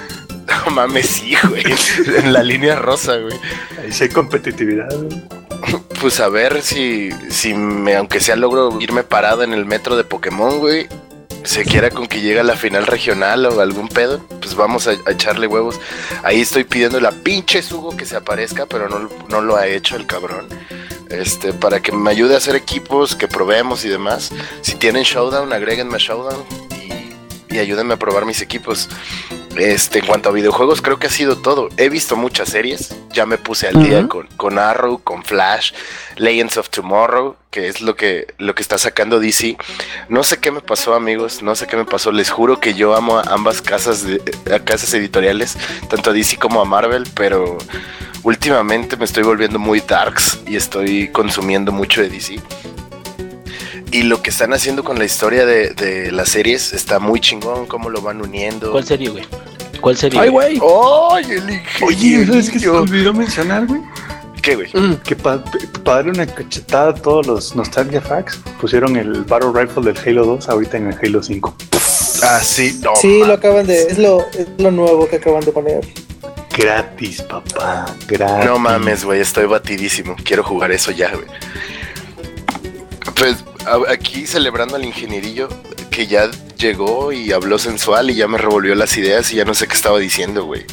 [0.67, 1.63] No mames, sí, güey.
[2.25, 3.35] En la línea rosa, güey.
[3.83, 5.23] ahí sí hay competitividad, güey.
[6.01, 10.03] Pues a ver si, si me, aunque sea logro irme parado en el metro de
[10.05, 10.89] Pokémon, güey.
[11.45, 14.93] Se quiera con que llegue a la final regional o algún pedo, pues vamos a,
[15.11, 15.81] echarle huevos.
[16.23, 19.97] Ahí estoy pidiendo la pinche Sugo que se aparezca, pero no, no lo ha hecho
[19.97, 20.49] el cabrón.
[21.09, 24.31] Este, para que me ayude a hacer equipos, que probemos y demás.
[24.61, 26.45] Si tienen Showdown, agréguenme a Showdown
[27.51, 28.89] y, y ayúdenme a probar mis equipos.
[29.57, 31.69] Este, en cuanto a videojuegos, creo que ha sido todo.
[31.77, 35.73] He visto muchas series, ya me puse al día con, con Arrow, con Flash,
[36.17, 39.57] Legends of Tomorrow, que es lo que, lo que está sacando DC.
[40.09, 42.13] No sé qué me pasó, amigos, no sé qué me pasó.
[42.13, 44.23] Les juro que yo amo a ambas casas, de,
[44.55, 45.57] a casas editoriales,
[45.89, 47.59] tanto a DC como a Marvel, pero
[48.23, 52.41] últimamente me estoy volviendo muy darks y estoy consumiendo mucho de DC.
[53.93, 57.67] Y lo que están haciendo con la historia de, de las series está muy chingón,
[57.67, 58.71] cómo lo van uniendo.
[58.71, 59.25] ¿Cuál serie, güey?
[59.81, 60.21] ¿Cuál serie?
[60.21, 60.61] Ay, güey.
[61.13, 62.83] ¡Ay, el Oye, ¿sabes qué se me ingenio!
[62.83, 63.81] olvidó mencionar, güey?
[64.43, 64.69] ¿Qué, güey?
[64.73, 65.43] Mm, Que para
[65.85, 70.49] darle una cachetada a todos los Nostalgia Facts, pusieron el Battle Rifle del Halo 2
[70.49, 71.57] ahorita en el Halo 5.
[72.23, 72.93] Ah, sí, no.
[72.97, 73.83] sí, lo acaban de.
[73.85, 75.81] Es lo, es lo nuevo que acaban de poner.
[76.57, 77.87] Gratis, papá.
[78.07, 78.47] Gratis.
[78.47, 80.17] No mames, güey, estoy batidísimo.
[80.23, 81.27] Quiero jugar eso ya, güey.
[83.17, 83.45] Pues
[83.89, 85.49] aquí celebrando al ingenierillo
[85.91, 89.55] que ya llegó y habló sensual y ya me revolvió las ideas y ya no
[89.55, 90.65] sé qué estaba diciendo, güey.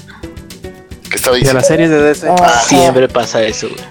[1.10, 1.60] ¿Qué estaba diciendo?
[1.60, 2.28] las series de DC.
[2.30, 3.82] Ah, Siempre pasa eso, güey.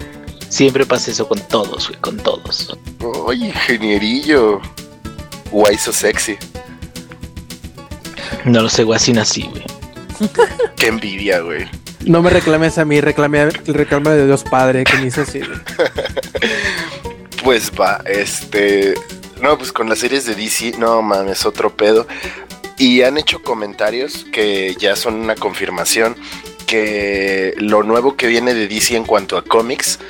[0.49, 2.77] Siempre pasa eso con todos, güey, con todos.
[3.01, 4.61] Oye, ingenierillo.
[5.51, 6.37] Guay, so sexy.
[8.45, 9.65] No lo sé, güey, así nací, güey.
[10.77, 11.69] Qué envidia, güey.
[12.05, 15.41] No me reclames a mí, reclame, reclame de Dios Padre que me hizo así.
[17.47, 18.95] Pues va, este.
[19.41, 22.09] No, pues con las series de DC, no mames, otro pedo.
[22.77, 26.17] Y han hecho comentarios que ya son una confirmación
[26.67, 30.01] que lo nuevo que viene de DC en cuanto a cómics,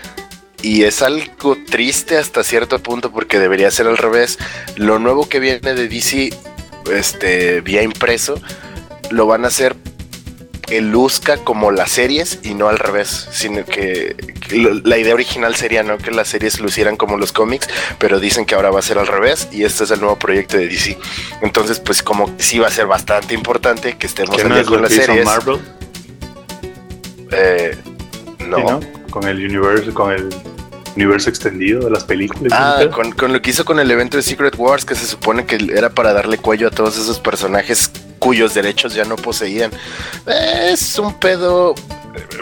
[0.62, 4.38] y es algo triste hasta cierto punto porque debería ser al revés,
[4.76, 6.30] lo nuevo que viene de DC,
[6.90, 8.40] este, vía impreso,
[9.10, 9.76] lo van a hacer
[10.66, 14.16] que luzca como las series y no al revés, sino que,
[14.84, 18.54] la idea original sería no que las series lucieran como los cómics, pero dicen que
[18.54, 20.98] ahora va a ser al revés y este es el nuevo proyecto de DC.
[21.42, 24.68] Entonces, pues como sí va a ser bastante importante que estemos al no día es
[24.68, 25.24] con las series.
[25.24, 25.60] Marvel,
[27.32, 27.76] Eh,
[28.46, 28.56] no.
[28.56, 28.80] ¿sí, no?
[29.10, 30.28] Con el universo, con el
[30.96, 32.52] universo extendido de las películas.
[32.52, 35.46] Ah, con, con lo que hizo con el evento de Secret Wars, que se supone
[35.46, 37.90] que era para darle cuello a todos esos personajes
[38.26, 39.70] cuyos derechos ya no poseían.
[40.26, 41.76] Es un pedo.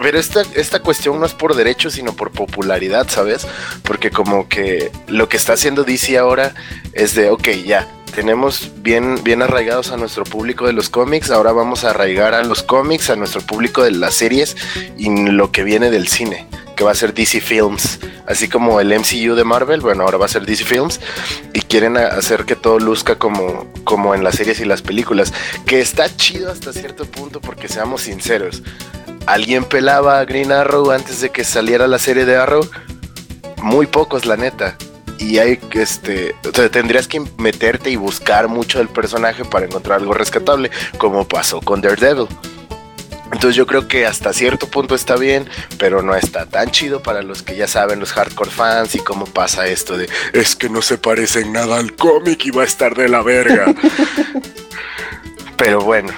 [0.03, 3.47] Pero esta, esta cuestión no es por derechos, sino por popularidad, ¿sabes?
[3.83, 6.55] Porque como que lo que está haciendo DC ahora
[6.95, 11.53] es de, ok, ya, tenemos bien, bien arraigados a nuestro público de los cómics, ahora
[11.53, 14.57] vamos a arraigar a los cómics, a nuestro público de las series
[14.97, 18.89] y lo que viene del cine, que va a ser DC Films, así como el
[18.89, 21.01] MCU de Marvel, bueno, ahora va a ser DC Films
[21.53, 25.33] y quieren hacer que todo luzca como, como en las series y las películas,
[25.67, 28.63] que está chido hasta cierto punto porque seamos sinceros.
[29.27, 32.69] ¿Alguien pelaba a Green Arrow antes de que saliera la serie de Arrow?
[33.63, 34.77] Muy pocos, la neta.
[35.19, 39.65] Y hay que, este, o sea, tendrías que meterte y buscar mucho del personaje para
[39.65, 42.27] encontrar algo rescatable, como pasó con Daredevil.
[43.33, 45.49] Entonces yo creo que hasta cierto punto está bien,
[45.79, 49.25] pero no está tan chido para los que ya saben, los hardcore fans y cómo
[49.27, 52.67] pasa esto de es que no se parece en nada al cómic y va a
[52.67, 53.67] estar de la verga.
[55.57, 56.13] pero bueno,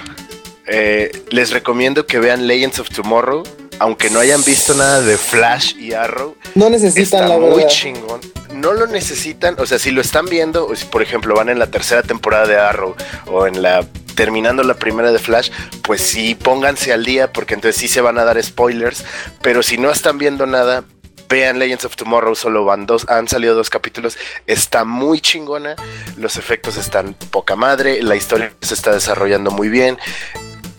[0.67, 3.43] eh, les recomiendo que vean Legends of Tomorrow.
[3.79, 7.67] Aunque no hayan visto nada de Flash y Arrow, No necesitan está la muy verdad.
[7.67, 8.19] chingón.
[8.51, 11.59] No lo necesitan, o sea, si lo están viendo, o si por ejemplo van en
[11.59, 12.95] la tercera temporada de Arrow
[13.27, 13.85] o en la
[14.17, 15.51] terminando la primera de Flash,
[15.83, 19.05] pues sí pónganse al día porque entonces sí se van a dar spoilers,
[19.43, 20.83] pero si no están viendo nada,
[21.29, 25.75] vean Legends of Tomorrow, solo van dos, han salido dos capítulos, está muy chingona,
[26.17, 29.99] los efectos están poca madre, la historia se está desarrollando muy bien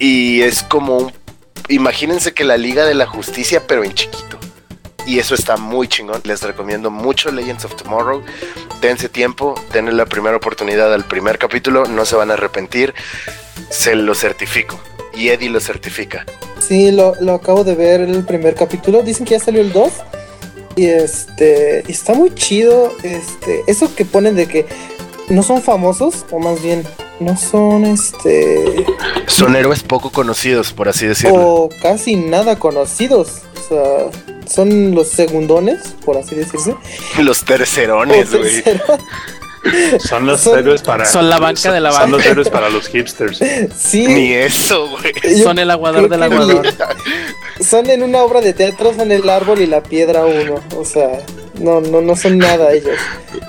[0.01, 1.13] y es como
[1.69, 4.39] imagínense que la Liga de la Justicia pero en chiquito.
[5.09, 6.21] Y eso está muy chingón.
[6.25, 8.23] Les recomiendo mucho Legends of Tomorrow.
[8.83, 12.93] Dense tiempo, denle la primera oportunidad al primer capítulo, no se van a arrepentir.
[13.71, 14.79] Se lo certifico.
[15.15, 16.27] Y Eddie lo certifica.
[16.61, 19.03] Sí, lo, lo acabo de ver el primer capítulo.
[19.03, 19.91] Dicen que ya salió el 2.
[20.77, 21.91] Y este.
[21.91, 22.93] Está muy chido.
[23.03, 23.63] Este.
[23.67, 24.67] Eso que ponen de que
[25.31, 26.27] no son famosos.
[26.31, 26.85] O más bien.
[27.19, 28.85] No son este.
[29.27, 31.39] Son héroes poco conocidos, por así decirlo.
[31.39, 33.41] O casi nada conocidos.
[33.57, 34.38] O sea.
[34.49, 36.75] Son los segundones, por así decirse.
[37.21, 38.63] Los tercerones, güey.
[39.99, 41.05] Son los Son- héroes para.
[41.05, 42.31] Son la banca de la Son los banca.
[42.31, 43.41] héroes para los hipsters.
[43.77, 44.07] Sí.
[44.07, 45.13] Ni eso, güey.
[45.43, 46.67] Son el aguador del aguador.
[47.61, 50.61] Son en una obra de teatro, son el árbol y la piedra uno.
[50.77, 51.19] O sea,
[51.59, 52.97] no, no, no son nada ellos.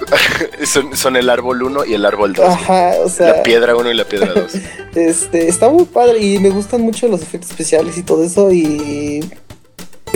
[0.66, 2.44] Son, son el árbol 1 y el árbol 2.
[2.44, 3.28] Ajá, o sea.
[3.38, 4.52] La piedra 1 y la piedra 2.
[4.96, 9.24] Este, está muy padre y me gustan mucho los efectos especiales y todo eso y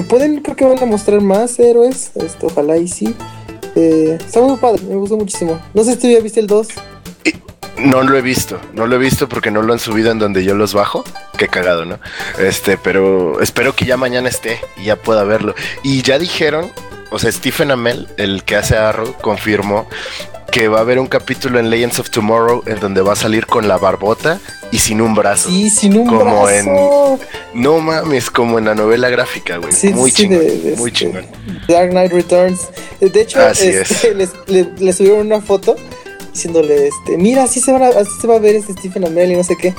[0.02, 3.16] pueden, creo que van a mostrar más héroes, este, ojalá y sí.
[3.76, 5.60] Eh, está muy padre, me gustó muchísimo.
[5.74, 6.68] No sé si tú ya viste el 2.
[7.78, 10.44] No lo he visto, no lo he visto porque no lo han subido en donde
[10.44, 11.04] yo los bajo.
[11.38, 12.00] Qué cagado, ¿no?
[12.40, 15.54] Este, pero espero que ya mañana esté y ya pueda verlo.
[15.84, 16.72] Y ya dijeron,
[17.12, 19.88] o sea, Stephen Amell, el que hace Arrow, confirmó
[20.54, 23.48] que va a haber un capítulo en Legends of Tomorrow en donde va a salir
[23.48, 24.40] con la barbota
[24.72, 25.50] y sin un brazo.
[25.50, 27.20] Sí, sin un Como brazo.
[27.56, 29.74] No mames, como en la novela gráfica, güey.
[29.74, 31.26] Sí, muy sí, chingón, de- de muy este- chingón.
[31.68, 32.68] Dark Knight Returns.
[33.02, 34.30] Eh, De hecho, este, les,
[34.80, 35.76] le subieron una foto
[36.32, 39.32] diciéndole, este, mira, así se, va a, así se va a ver este Stephen Amell
[39.32, 39.74] y no sé qué.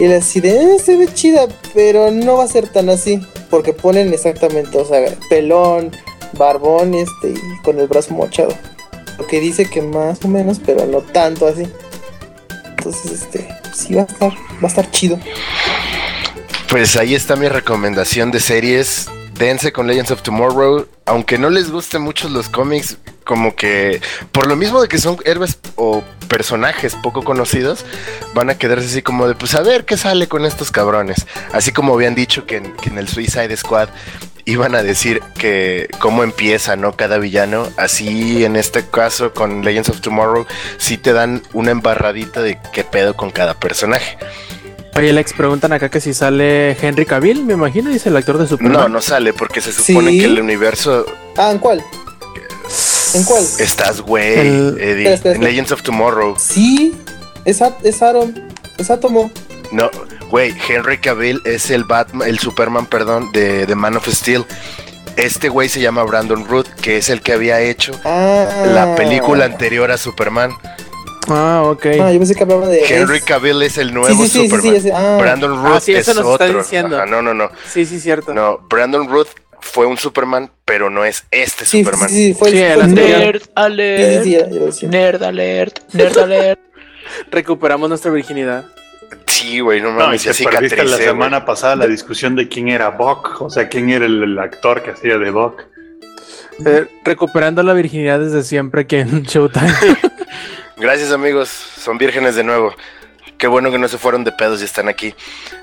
[0.00, 3.20] Y él así de, "Eh, se ve chida, pero no va a ser tan así.
[3.48, 5.00] Porque ponen exactamente, o sea,
[5.30, 5.92] pelón,
[6.36, 8.52] barbón este, y con el brazo mochado.
[9.24, 11.66] Que dice que más o menos, pero no tanto así.
[12.76, 15.18] Entonces, este, sí va a estar, va a estar chido.
[16.68, 19.08] Pues ahí está mi recomendación de series.
[19.38, 20.86] Dense con Legends of Tomorrow.
[21.04, 24.00] Aunque no les gusten mucho los cómics, como que
[24.32, 27.84] por lo mismo de que son héroes o personajes poco conocidos,
[28.34, 31.26] van a quedarse así como de, pues a ver qué sale con estos cabrones.
[31.52, 33.88] Así como habían dicho que en el Suicide Squad
[34.46, 36.92] iban a decir que cómo empieza, ¿no?
[36.96, 37.68] Cada villano.
[37.76, 40.46] Así en este caso con Legends of Tomorrow,
[40.78, 44.16] sí te dan una embarradita de qué pedo con cada personaje.
[44.94, 48.46] Oye, Lex, preguntan acá que si sale Henry Cavill, me imagino, dice el actor de
[48.48, 48.72] Superman.
[48.80, 50.20] No, no sale porque se supone Sí.
[50.20, 51.04] que el universo
[51.36, 51.84] Ah, ¿en cuál?
[53.12, 53.44] ¿En cuál?
[53.58, 55.42] estás, güey, El- Eddie, en.
[55.44, 56.34] Legends of Tomorrow.
[56.38, 56.94] Sí,
[57.44, 58.42] es, es Aaron,
[58.78, 59.30] es Átomo.
[59.70, 59.90] No,
[60.30, 64.44] güey, Henry Cavill es el Batman, el Superman, perdón, de, de Man of Steel.
[65.16, 68.46] Este güey se llama Brandon Root, que es el que había hecho Ah.
[68.66, 70.50] la película anterior a Superman.
[71.28, 71.86] Ah, ok.
[72.00, 72.84] Ah, yo pensé que hablaba de.
[72.86, 74.80] Henry es- Cavill es el nuevo sí, sí, sí, sí, Superman.
[74.82, 75.18] sí, ah.
[75.20, 76.58] Brandon Root Ah, sí, eso es nos está otro.
[76.58, 76.96] diciendo.
[76.98, 77.50] Ajá, no, no, no.
[77.72, 78.32] Sí, sí, cierto.
[78.34, 79.26] No, Brandon Root
[79.60, 82.08] fue un Superman, pero no es este Sí, sí, Superman.
[82.10, 83.18] sí, fue Sí, fue el anterior.
[83.18, 84.72] Nerd Sí, sí, alert.
[84.72, 84.86] sí.
[84.86, 85.78] Nerd alert.
[85.94, 86.60] Nerd alert.
[87.30, 88.66] Recuperamos nuestra virginidad.
[89.26, 92.68] Sí, güey, no No, y mames, te perdiste la semana pasada la discusión de quién
[92.68, 95.62] era Buck, o sea, quién era el, el actor que hacía de Buck.
[96.64, 99.72] Eh, recuperando la virginidad desde siempre aquí en Showtime.
[100.76, 102.74] Gracias amigos, son vírgenes de nuevo.
[103.38, 105.14] Qué bueno que no se fueron de pedos y están aquí.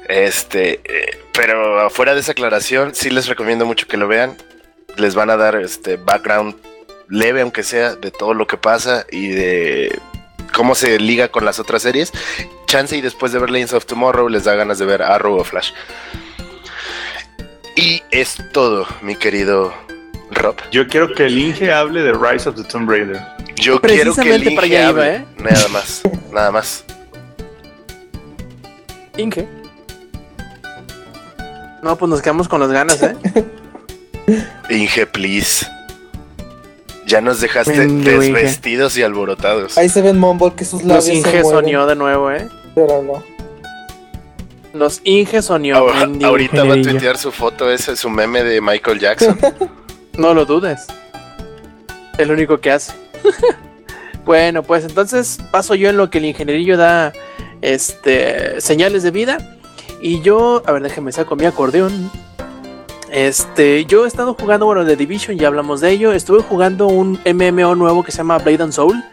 [0.07, 4.37] Este, eh, pero afuera de esa aclaración, sí les recomiendo mucho que lo vean.
[4.97, 6.55] Les van a dar este background
[7.09, 9.99] leve, aunque sea, de todo lo que pasa y de
[10.53, 12.13] cómo se liga con las otras series.
[12.67, 15.43] Chance y después de ver Legends of Tomorrow les da ganas de ver Arrow o
[15.43, 15.71] Flash.
[17.75, 19.73] Y es todo, mi querido
[20.31, 20.55] Rob.
[20.71, 23.19] Yo quiero que el Inge hable de Rise of the Tomb Raider.
[23.55, 25.15] Yo quiero que el Precisamente para Inge allá iba, hable.
[25.15, 25.25] ¿eh?
[25.37, 26.01] Nada más,
[26.31, 26.85] nada más.
[29.17, 29.47] Inge.
[31.81, 33.15] No, pues nos quedamos con las ganas, ¿eh?
[34.69, 35.65] Inge, please.
[37.05, 39.77] Ya nos dejaste desvestidos y alborotados.
[39.77, 42.47] Ahí se ven Mumble que sus Los labios se Inge soñó de nuevo, ¿eh?
[42.75, 43.23] pero no.
[44.73, 45.77] Los Inge soñó.
[45.77, 49.39] Ahorita va a tuitear su foto, ese es su meme de Michael Jackson.
[50.15, 50.85] No lo dudes.
[52.19, 52.93] Es lo único que hace.
[54.25, 57.13] bueno, pues entonces paso yo en lo que el ingenierillo da
[57.61, 59.57] este señales de vida.
[60.01, 62.11] Y yo, a ver, déjenme saco mi acordeón.
[63.13, 66.13] Este, yo he estado jugando, bueno, de Division, ya hablamos de ello.
[66.13, 69.03] Estuve jugando un MMO nuevo que se llama Blade and Soul,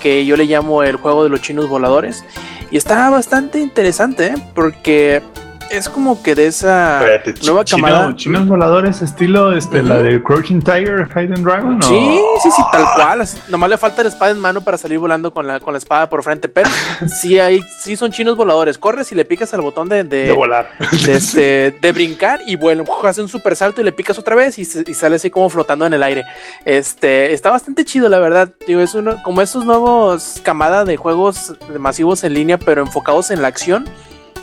[0.00, 2.24] que yo le llamo el juego de los chinos voladores.
[2.70, 4.34] Y está bastante interesante, ¿eh?
[4.54, 5.22] porque
[5.70, 8.16] es como que de esa Espérate, nueva chino- camada.
[8.16, 11.78] chinos voladores estilo este, la de Crouching Tiger, Hidden Dragon.
[11.78, 11.82] ¿o?
[11.82, 13.20] Sí, sí, sí, tal cual.
[13.20, 15.78] así- Nomás le falta la espada en mano para salir volando con la, con la
[15.78, 16.48] espada por frente.
[16.48, 16.68] Pero
[17.20, 18.78] sí hay, sí son chinos voladores.
[18.78, 20.70] Corres y le picas al botón de, de, de volar.
[21.06, 24.58] de, este, de brincar y bueno, hace un super salto y le picas otra vez
[24.58, 26.24] y, y sale así como flotando en el aire.
[26.64, 28.50] Este está bastante chido, la verdad.
[28.66, 33.42] Digo, es uno, como esos nuevos camada de juegos masivos en línea, pero enfocados en
[33.42, 33.84] la acción,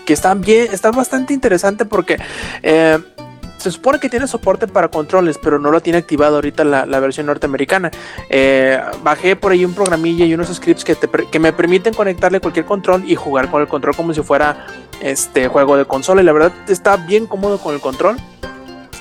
[0.07, 2.17] que están bien, está bastante interesante porque
[2.63, 2.97] eh,
[3.57, 6.99] se supone que tiene soporte para controles, pero no lo tiene activado ahorita la, la
[7.01, 7.91] versión norteamericana.
[8.29, 10.95] Eh, bajé por ahí un programilla y unos scripts que,
[11.29, 14.65] que me permiten conectarle cualquier control y jugar con el control como si fuera
[15.01, 16.21] este juego de consola.
[16.21, 18.15] Y la verdad está bien cómodo con el control.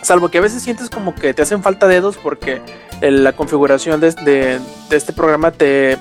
[0.03, 2.61] Salvo que a veces sientes como que te hacen falta dedos porque
[3.01, 4.61] el- la configuración de- de
[4.91, 5.99] este programa te,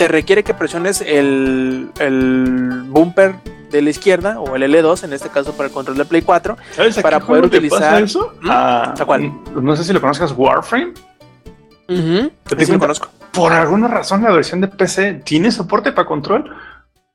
[0.00, 3.34] te requiere que presiones el, el bumper
[3.70, 6.56] de la izquierda o el L2, en este caso para el control de Play 4.
[6.74, 8.32] ¿Sabes a para qué poder utilizar- pasa eso?
[8.40, 8.50] ¿Mm?
[8.50, 9.30] A- ¿A cuál?
[9.60, 10.94] No sé si lo conozcas, Warframe.
[11.86, 13.08] Ujú, Te sí lo cuenta- conozco.
[13.30, 16.50] Por alguna razón la versión de PC tiene soporte para control,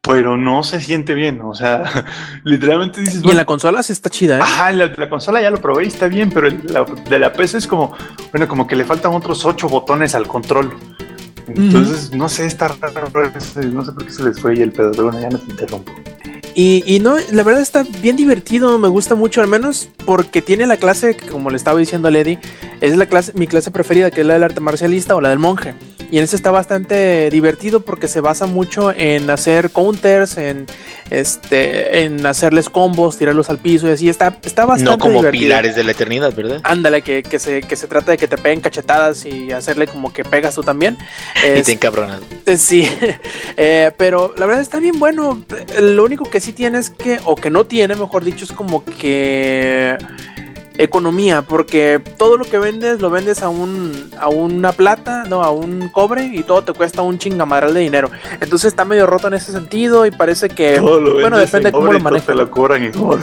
[0.02, 1.42] pero no se siente bien.
[1.44, 1.82] O sea,
[2.44, 4.42] literalmente dices, Y en la consola sí está chida, ¿eh?
[4.44, 7.58] Ajá, la, la consola ya lo probé y está bien, pero la- de la PC
[7.58, 7.96] es como,
[8.32, 10.72] bueno, como que le faltan otros ocho botones al control.
[11.48, 13.10] Entonces, no sé, está raro.
[13.72, 15.52] No sé por qué se les fue y el pedo, pero bueno, ya no te
[15.52, 15.92] interrumpo.
[16.58, 20.66] Y, y no, la verdad está bien divertido, me gusta mucho, al menos porque tiene
[20.66, 22.40] la clase, como le estaba diciendo a Lady,
[22.80, 25.40] es la clase, mi clase preferida, que es la del arte marcialista o la del
[25.40, 25.74] monje.
[26.12, 30.68] Y en ese está bastante divertido porque se basa mucho en hacer counters, en
[31.10, 34.08] este, en hacerles combos, tirarlos al piso y así.
[34.08, 35.42] Está, está bastante No como divertido.
[35.46, 36.62] pilares de la eternidad, ¿verdad?
[36.64, 40.14] Ándale, que, que, se, que se trata de que te peguen cachetadas y hacerle como
[40.14, 40.96] que pegas tú también.
[41.58, 42.22] Y te encabronas.
[42.58, 42.88] Sí,
[43.58, 45.42] Eh, pero la verdad está bien bueno.
[45.80, 48.86] Lo único que sí tiene es que, o que no tiene, mejor dicho, es como
[48.86, 49.98] que
[50.78, 55.50] economía, porque todo lo que vendes lo vendes a un a una plata, no, a
[55.50, 58.12] un cobre y todo te cuesta un chingamadral de dinero.
[58.42, 61.74] Entonces está medio roto en ese sentido y parece que Todo lo bueno, depende en
[61.74, 62.22] cómo lo.
[62.22, 63.18] Te cobran todo.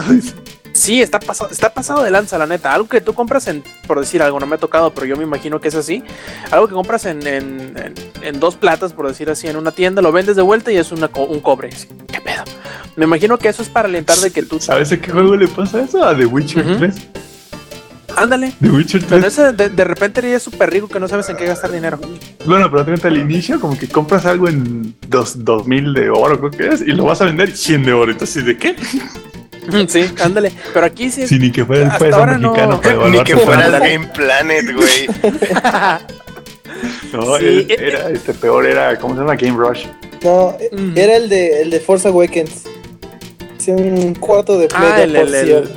[0.83, 2.73] Sí, está pasado, está pasado de lanza, la neta.
[2.73, 5.23] Algo que tú compras en, por decir algo, no me ha tocado, pero yo me
[5.23, 6.03] imagino que es así.
[6.51, 10.01] Algo que compras en, en, en- en dos platas, por decir así, en una tienda,
[10.01, 11.69] lo vendes de vuelta y es una, un cobre.
[12.11, 12.43] ¿Qué pedo?
[12.97, 14.59] Me imagino que eso es para alentar de que tú.
[14.59, 16.03] ¿Sabes a qué juego le pasa eso?
[16.03, 16.79] A The Witcher Ujú.
[16.79, 16.95] 3.
[18.17, 18.53] Ándale.
[18.61, 19.25] The Witcher Pero 3.
[19.33, 21.97] ese de, de repente eres súper rico que no sabes en qué gastar dinero.
[22.45, 26.51] Bueno, pero fíjate al inicio, como que compras algo en dos, 2000 de oro, creo
[26.51, 28.11] que es, y lo vas a vender 100 de oro.
[28.11, 28.75] Entonces, ¿de qué?
[29.87, 30.51] Sí, ándale.
[30.73, 31.27] Pero aquí sí.
[31.27, 32.37] Si ni que fuera el peso no.
[32.51, 33.79] mexicano para Ni que plata.
[33.79, 35.07] Game Planet, güey.
[37.13, 39.35] No, Sí, el- eh, era, este peor era, ¿cómo se llama?
[39.35, 39.85] Game Rush.
[40.23, 40.97] No, Mm.
[40.97, 42.63] era el de, el de Force Awakens.
[43.59, 45.69] Sí, un cuarto de play Ah, de el- el-.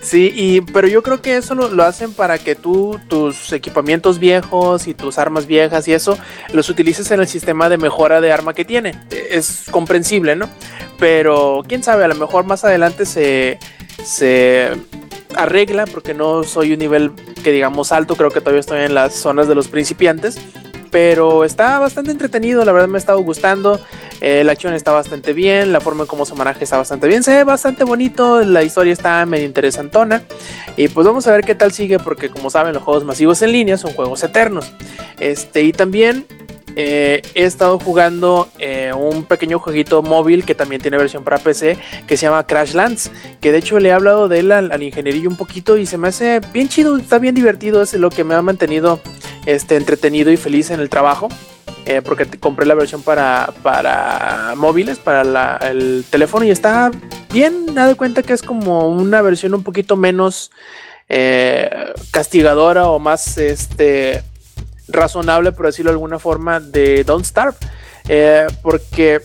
[0.00, 4.18] Sí, y, pero yo creo que eso lo, lo hacen para que tú tus equipamientos
[4.18, 6.16] viejos y tus armas viejas y eso
[6.52, 8.98] los utilices en el sistema de mejora de arma que tiene.
[9.10, 10.48] Es comprensible, ¿no?
[10.98, 13.58] Pero quién sabe, a lo mejor más adelante se,
[14.04, 14.70] se
[15.34, 17.12] arregla porque no soy un nivel
[17.42, 20.38] que digamos alto, creo que todavía estoy en las zonas de los principiantes.
[20.90, 23.80] Pero está bastante entretenido, la verdad me ha estado gustando.
[24.20, 27.22] Eh, la acción está bastante bien, la forma en cómo se maneja está bastante bien,
[27.22, 30.22] se ve bastante bonito, la historia está medio interesantona.
[30.76, 33.52] Y pues vamos a ver qué tal sigue, porque como saben, los juegos masivos en
[33.52, 34.72] línea son juegos eternos.
[35.20, 36.26] Este, y también
[36.76, 41.78] eh, he estado jugando eh, un pequeño jueguito móvil que también tiene versión para PC,
[42.06, 45.28] que se llama Crash Lands, que de hecho le he hablado de él al, ingenierillo
[45.28, 48.34] un poquito y se me hace bien chido, está bien divertido, es lo que me
[48.34, 49.00] ha mantenido
[49.46, 51.28] este, entretenido y feliz en el trabajo
[51.88, 56.90] eh, porque compré la versión para, para móviles, para el teléfono y está
[57.32, 60.50] bien, nada de cuenta que es como una versión un poquito menos
[61.08, 61.70] eh,
[62.10, 64.22] castigadora o más este,
[64.88, 67.56] razonable, por decirlo de alguna forma, de Don't Starve,
[68.08, 69.20] eh, porque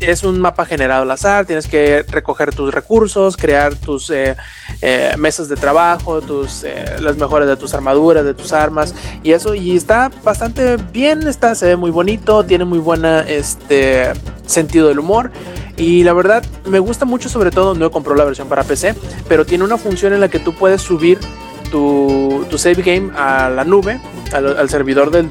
[0.00, 4.36] es un mapa generado al azar, tienes que recoger tus recursos, crear tus eh,
[4.82, 6.66] eh, mesas de trabajo, tus,
[7.00, 11.54] las mejoras de tus armaduras, de tus armas y eso, y está bastante bien, está,
[11.54, 14.12] se ve muy bonito, tiene muy buena este
[14.46, 15.30] sentido del humor.
[15.78, 18.94] Y la verdad me gusta mucho, sobre todo no he comprado la versión para PC,
[19.28, 21.18] pero tiene una función en la que tú puedes subir
[21.70, 24.00] tu, save game a la nube,
[24.32, 25.28] al, servidor del,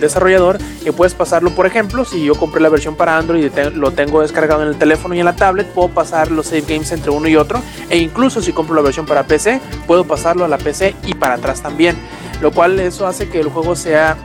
[0.00, 3.92] desarrollador, y puedes pasarlo, por ejemplo, si yo compré la versión para Android y lo
[3.92, 7.10] tengo descargado en el teléfono y en la tablet, puedo pasar los save games entre
[7.10, 10.58] uno y otro, e incluso si compro la versión para PC, puedo pasarlo a la
[10.58, 11.96] PC y para atrás también,
[12.40, 14.16] lo cual eso hace que el juego sea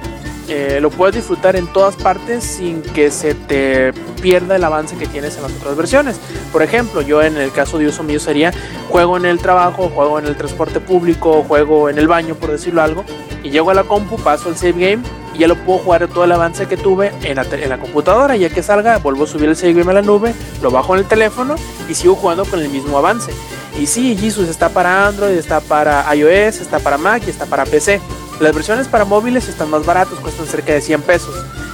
[0.48, 5.06] eh, lo puedes disfrutar en todas partes sin que se te pierda el avance que
[5.06, 6.20] tienes en las otras versiones.
[6.52, 8.54] Por ejemplo, yo en el caso de uso mío sería
[8.90, 12.82] juego en el trabajo, juego en el transporte público, juego en el baño, por decirlo
[12.82, 13.04] algo,
[13.44, 15.04] y llego a la compu, paso el save game
[15.34, 18.36] y ya lo puedo jugar todo el avance que tuve en la, en la computadora.
[18.36, 21.02] Ya que salga, vuelvo a subir el save game a la nube, lo bajo en
[21.02, 21.56] el teléfono
[21.90, 23.32] y sigo jugando con el mismo avance.
[23.80, 27.66] Y sí, Jesus está para Android, está para iOS, está para Mac y está para
[27.66, 28.02] PC.
[28.40, 31.34] Las versiones para móviles están más baratas, cuestan cerca de 100 pesos.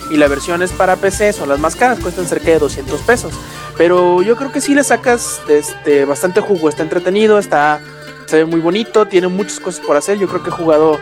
[0.10, 3.34] Y las versiones para PC son las más caras, cuestan cerca de 200 pesos.
[3.77, 7.81] Pero yo creo que sí le sacas este, bastante jugo, está entretenido, está,
[8.27, 10.18] se ve muy bonito, tiene muchas cosas por hacer.
[10.19, 10.99] Yo creo que he jugado,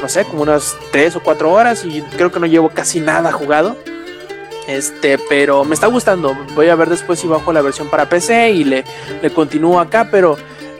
[0.00, 3.32] no sé, como unas 3 o 4 horas y creo que no llevo casi nada
[3.32, 3.76] jugado.
[4.68, 6.36] Este, pero me está gustando.
[6.54, 8.84] Voy a ver después si bajo la versión para PC y le,
[9.20, 10.36] le continúo acá, pero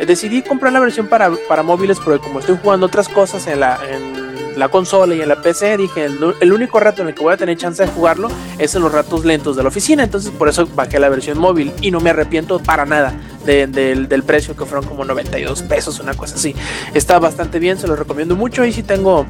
[0.07, 3.79] decidí comprar la versión para, para móviles porque como estoy jugando otras cosas en la,
[3.89, 7.33] en la consola y en la PC, dije, el, único rato en el que voy
[7.33, 10.49] a tener chance de jugarlo es en los ratos lentos de la oficina, entonces por
[10.49, 13.15] eso bajé la versión móvil y no me arrepiento para nada
[13.47, 16.55] de- del, del precio que fueron como 92 pesos, una cosa así.
[16.93, 19.24] Está bastante bien, se lo recomiendo mucho y si tengo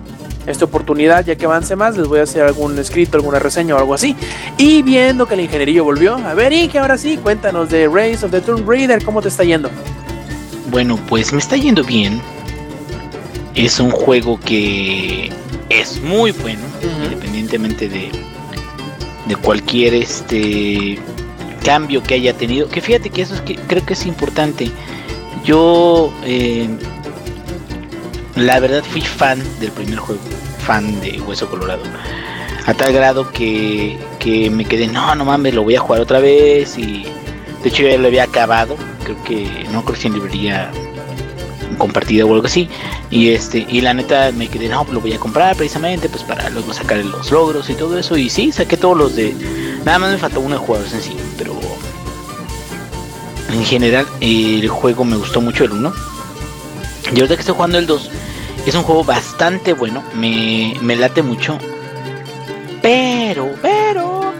[0.44, 3.78] esta oportunidad, ya que avance más, les voy a hacer algún escrito, alguna reseña o
[3.78, 4.16] algo así.
[4.58, 8.24] Y viendo que el ingenierillo volvió, a ver, y que ahora sí, cuéntanos de Race
[8.24, 9.70] of the Tomb Raider, ¿cómo te está yendo?
[10.72, 12.22] Bueno, pues me está yendo bien.
[13.54, 15.30] Es un juego que
[15.68, 16.62] es muy bueno,
[17.04, 18.10] independientemente de,
[19.26, 20.98] de cualquier este
[21.62, 22.70] cambio que haya tenido.
[22.70, 24.70] Que fíjate que eso es que creo que es importante.
[25.44, 26.70] Yo eh,
[28.36, 30.22] la verdad fui fan del primer juego,
[30.64, 31.82] fan de Hueso Colorado.
[32.64, 36.20] A tal grado que, que me quedé, no, no mames, lo voy a jugar otra
[36.20, 36.78] vez.
[36.78, 37.04] Y
[37.62, 38.76] de hecho ya lo había acabado.
[39.04, 40.70] Creo que no creo que en librería
[41.78, 42.68] compartida o algo así.
[43.10, 46.48] Y este, y la neta me quedé, no, lo voy a comprar precisamente, pues para
[46.50, 48.16] luego sacar los logros y todo eso.
[48.16, 49.34] Y sí, saqué todos los de.
[49.84, 51.58] Nada más me faltó uno de jugador sencillo, pero
[53.52, 55.92] en general el juego me gustó mucho el 1.
[57.14, 58.10] Y ahorita que estoy jugando el 2,
[58.66, 61.58] es un juego bastante bueno, me, me late mucho.
[62.80, 64.32] Pero, pero,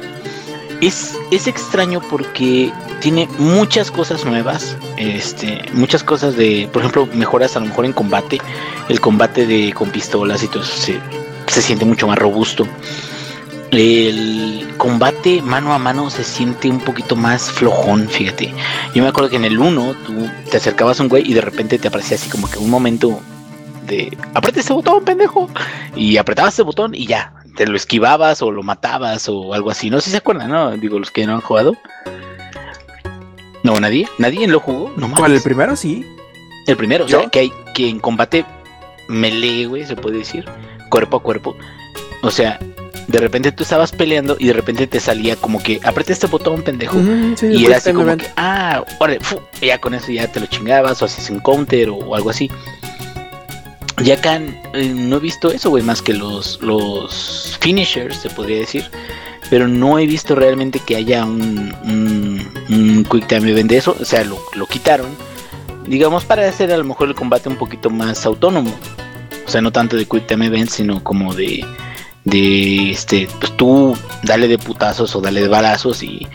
[0.81, 2.73] es, es extraño porque
[3.03, 7.93] tiene muchas cosas nuevas, este, muchas cosas de, por ejemplo, mejoras a lo mejor en
[7.93, 8.41] combate,
[8.89, 12.65] el combate de con pistolas y todo eso se, siente mucho más robusto.
[13.73, 18.55] El combate mano a mano se siente un poquito más flojón, fíjate.
[18.95, 21.41] Yo me acuerdo que en el 1 tú te acercabas a un güey y de
[21.41, 23.21] repente te aparecía así como que un momento
[23.87, 25.49] de aprieta ese botón, pendejo.
[25.97, 29.91] Y apretabas ese botón y ya, te lo esquivabas o lo matabas o algo así.
[29.91, 30.77] No sé si se acuerdan, ¿no?
[30.77, 31.77] Digo, los que no han jugado.
[33.63, 35.35] No, nadie, nadie lo jugó, no ¿Cuál?
[35.35, 35.77] ¿El primero?
[35.77, 36.05] Sí.
[36.67, 38.45] El primero, o sea, que hay que en combate
[39.09, 40.45] melee, güey, se puede decir,
[40.91, 41.57] cuerpo a cuerpo.
[42.23, 42.61] O sea,
[43.09, 46.63] de repente tú estabas peleando y de repente te salía como que aprieta este botón,
[46.63, 46.99] pendejo.
[47.37, 50.41] Sí, y era así como que, ah, órale, fu, y ya con eso ya te
[50.41, 52.51] lo chingabas o haces un counter o, o algo así.
[54.05, 54.41] Y acá
[54.75, 58.91] eh, no he visto eso, güey, más que los, los finishers, se podría decir.
[59.53, 63.95] Pero no he visto realmente que haya un, Quick Time Event de eso.
[64.01, 65.09] O sea, lo, lo quitaron.
[65.87, 68.75] Digamos, para hacer a lo mejor el combate un poquito más autónomo.
[69.45, 71.67] O sea, no tanto de Quick Time Event, sino como de,
[72.25, 76.27] de este, pues tú dale de putazos o dale de balazos y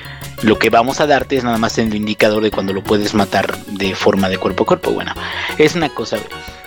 [0.44, 3.58] lo que vamos a darte es nada más el indicador de cuando lo puedes matar
[3.66, 4.92] de forma de cuerpo a cuerpo.
[4.92, 5.16] Bueno,
[5.58, 6.20] es una cosa.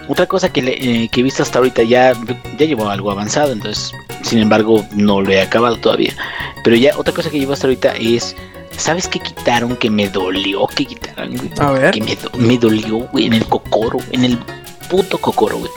[0.09, 2.12] Otra cosa que, eh, que he visto hasta ahorita ya,
[2.59, 6.14] ya llevo algo avanzado, entonces, sin embargo, no lo he acabado todavía.
[6.64, 8.36] Pero ya otra cosa que llevo hasta ahorita es,
[8.76, 11.51] ¿sabes qué quitaron que me dolió que quitaran, güey?
[11.59, 11.90] A ver.
[11.92, 14.38] Que me, do- me dolió, güey, en el cocoro, en el
[14.90, 15.70] puto cocoro, güey.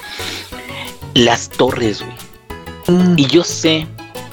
[1.14, 2.98] Las torres, güey.
[3.00, 3.14] Mm.
[3.18, 3.88] Y yo sé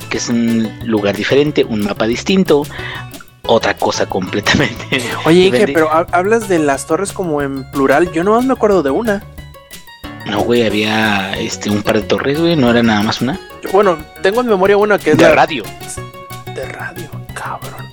[0.08, 2.64] que es un lugar diferente, un mapa distinto,
[3.46, 5.02] otra cosa completamente.
[5.24, 5.72] Oye, diferente.
[5.72, 8.10] pero ha- hablas de las torres como en plural.
[8.12, 9.22] Yo nomás me acuerdo de una.
[10.26, 13.38] No, güey, había este un par de torres, güey, no era nada más una.
[13.72, 15.64] Bueno, tengo en memoria una que es De la radio.
[16.54, 17.86] de radio, cabrón.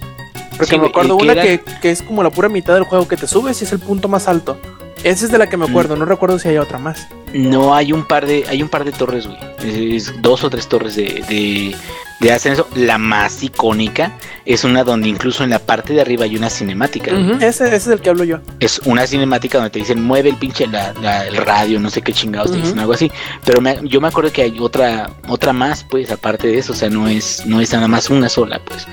[0.58, 2.84] Porque Sí, me acuerdo que una era- que, que es como la pura mitad del
[2.84, 4.58] juego que te subes y es el punto más alto.
[5.04, 5.70] Esa es de la que me Mm.
[5.70, 7.08] acuerdo, no recuerdo si hay otra más.
[7.34, 9.38] No hay un par de, hay un par de torres, güey.
[9.60, 11.76] Es, es dos o tres torres de, de,
[12.20, 12.68] le hacen eso.
[12.76, 14.14] La más icónica
[14.46, 17.12] es una donde incluso en la parte de arriba hay una cinemática.
[17.40, 18.40] ese, ese es el que hablo yo.
[18.60, 22.02] Es una cinemática donde te dicen mueve el pinche la, la- el radio, no sé
[22.02, 23.12] qué chingados te dicen algo así.
[23.46, 26.76] Pero me- yo me acuerdo que hay otra otra más, pues aparte de eso, o
[26.76, 28.88] sea, no es no es nada más una sola, pues.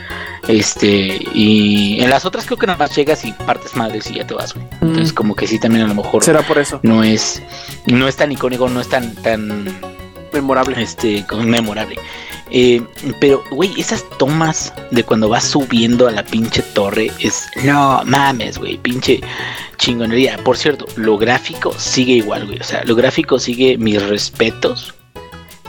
[0.48, 4.26] Este y en las otras creo que nada más llegas y partes madres y ya
[4.26, 4.66] te vas, güey.
[4.82, 6.80] Entonces como que sí también a lo mejor Será por eso.
[6.82, 7.42] no es
[7.86, 9.64] no es tan icónico, no es tan tan
[10.32, 10.82] Memorable.
[10.82, 11.96] este como memorable.
[12.50, 12.82] Eh,
[13.20, 17.48] pero, güey, esas tomas de cuando vas subiendo a la pinche torre es.
[17.64, 19.20] No mames, güey, pinche
[19.78, 20.38] chingonería.
[20.38, 22.60] Por cierto, lo gráfico sigue igual, güey.
[22.60, 24.94] O sea, lo gráfico sigue mis respetos.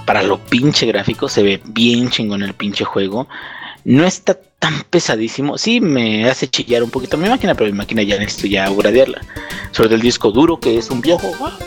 [0.06, 3.28] Para lo pinche gráfico se ve bien chingón el pinche juego.
[3.86, 5.58] No está tan pesadísimo.
[5.58, 9.22] Sí, me hace chillar un poquito mi máquina, pero mi máquina ya necesito ya gradearla.
[9.72, 11.32] Sobre el disco duro, que es un viejo.
[11.42, 11.58] ah.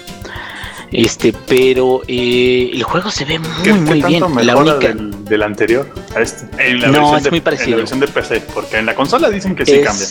[0.90, 4.20] Este, pero eh, el juego se ve muy, ¿Qué, qué muy bien.
[4.20, 4.88] tanto La mejora única.
[4.88, 5.86] del, del anterior
[6.16, 6.46] a este?
[6.70, 7.70] En la No, es de, muy En parecido.
[7.72, 10.06] la versión de PC, porque en la consola dicen que sí es- cambia.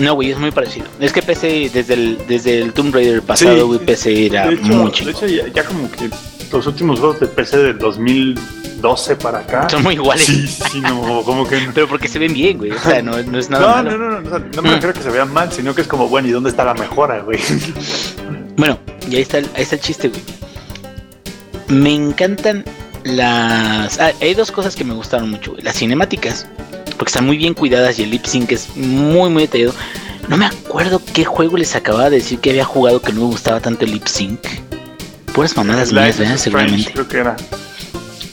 [0.00, 0.86] No, güey, es muy parecido.
[0.98, 3.62] Es que PC, desde el, desde el Tomb Raider pasado, Sí.
[3.62, 6.10] güey, PC era De hecho, muy de hecho ya, ya como que
[6.50, 9.68] los últimos juegos de PC del 2012 para acá.
[9.68, 10.24] Son muy iguales.
[10.26, 11.70] Sí, sí, no, como que no.
[11.74, 12.72] Pero porque se ven bien, güey.
[12.72, 13.98] O sea, no, no es nada No, malo.
[13.98, 14.72] no, no, no, o sea, no me Mm.
[14.72, 16.74] refiero a que se vean mal, sino que es como, bueno, ¿y dónde está la
[16.74, 17.38] mejora, güey?
[18.56, 18.78] Bueno,
[19.10, 20.22] y ahí está, el, ahí está el chiste, güey.
[21.68, 22.64] Me encantan
[23.04, 23.98] las...
[24.00, 25.62] ah, hay dos cosas que me gustaron mucho, güey.
[25.62, 26.46] Las cinemáticas,
[26.96, 29.74] porque están muy bien cuidadas y el lip sync es muy, muy detallado.
[30.28, 33.26] No me acuerdo qué juego les acababa de decir que había jugado que no me
[33.26, 34.40] gustaba tanto el lip sync.
[35.34, 36.36] Puras mamadas mías, ¿verdad?
[36.36, 36.92] Seguramente.
[36.92, 37.36] Creo que era.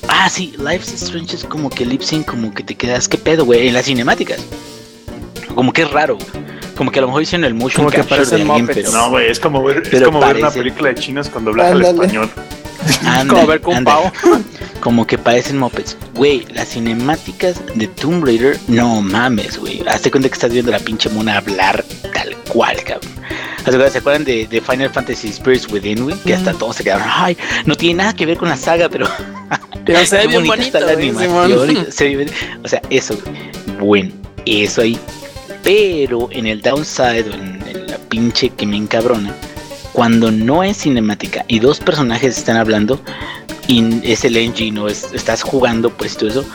[0.07, 3.43] Ah, sí, Life's Strange es como que lip sync, como que te quedas, ¿qué pedo,
[3.45, 3.67] güey?
[3.67, 4.39] En las cinemáticas.
[5.53, 6.60] Como que es raro, güey.
[6.75, 8.91] Como que a lo mejor hicieron el motion Como que de parecen alguien, pero...
[8.91, 11.81] No, güey, es como ver, es como ver una película de chinos con doblaje al
[11.81, 12.29] español.
[12.35, 12.61] Ándale,
[13.29, 13.83] Como ver con.
[13.83, 14.11] Pau.
[14.79, 15.95] Como que parecen mopeds.
[16.15, 19.83] Güey, las cinemáticas de Tomb Raider, no mames, güey.
[19.87, 23.11] Hazte cuenta que estás viendo a la pinche mona hablar tal cual, cabrón.
[23.91, 26.17] ¿Se acuerdan de, de Final Fantasy Spirits Within, güey?
[26.25, 29.07] Que hasta todos se quedaron, ay, no tiene nada que ver con la saga, pero
[29.85, 31.91] Pero se ve bien bonito, está la animación.
[31.91, 32.31] Se ve-
[32.63, 33.77] o sea, eso, güey.
[33.79, 34.11] Bueno,
[34.47, 34.99] eso ahí.
[35.63, 39.33] Pero en el downside, o en, en la pinche que me encabrona,
[39.93, 42.99] cuando no es cinemática y dos personajes están hablando,
[43.67, 46.45] y es el engine o es- estás jugando, pues todo eso,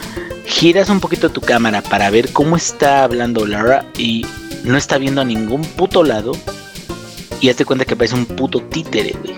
[0.46, 4.26] giras un poquito tu cámara para ver cómo está hablando Lara y
[4.64, 6.32] no está viendo a ningún puto lado.
[7.40, 9.36] Y hazte cuenta que parece un puto títere, güey.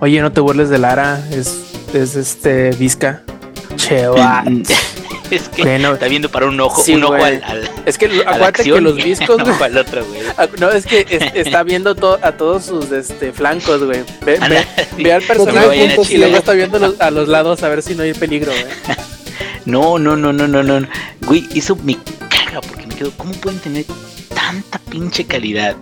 [0.00, 1.22] Oye, no te burles de Lara.
[1.30, 1.54] Es,
[1.92, 3.22] es este Vizca.
[3.76, 4.06] Che.
[5.36, 8.06] es que Bueno, está viendo para un ojo, Sí, un ojo al, al- es que
[8.06, 8.98] a la acuérdate que acción los un
[9.58, 9.62] güey.
[9.70, 10.20] al otro, güey.
[10.36, 14.00] Ah, No, es que es- está viendo to- a todos sus este, flancos, güey.
[14.24, 14.38] Ve,
[14.96, 17.94] ve- al No personaje y luego está viendo los- a los lados a ver si
[17.94, 18.64] no hay peligro, güey.
[19.66, 20.86] No, no, no, no, no, no.
[21.22, 21.96] Güey, eso me
[22.28, 23.10] caga porque me quedo.
[23.16, 23.86] ¿Cómo pueden tener
[24.34, 25.74] tanta pinche calidad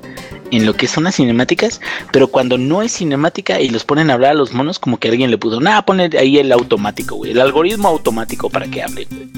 [0.52, 1.80] en lo que son las cinemáticas?
[2.12, 5.08] Pero cuando no es cinemática y los ponen a hablar a los monos, como que
[5.08, 7.32] alguien le puso, nada, pone ahí el automático, güey.
[7.32, 9.28] El algoritmo automático para que hable, güey.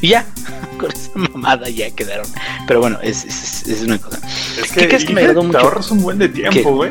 [0.00, 0.26] Y ya,
[0.78, 2.26] con esa mamada ya quedaron.
[2.66, 4.20] Pero bueno, es, es, es una cosa.
[4.60, 5.58] Es ¿Qué crees que me agradó mucho?
[5.58, 6.90] Te ahorras un buen de tiempo, güey.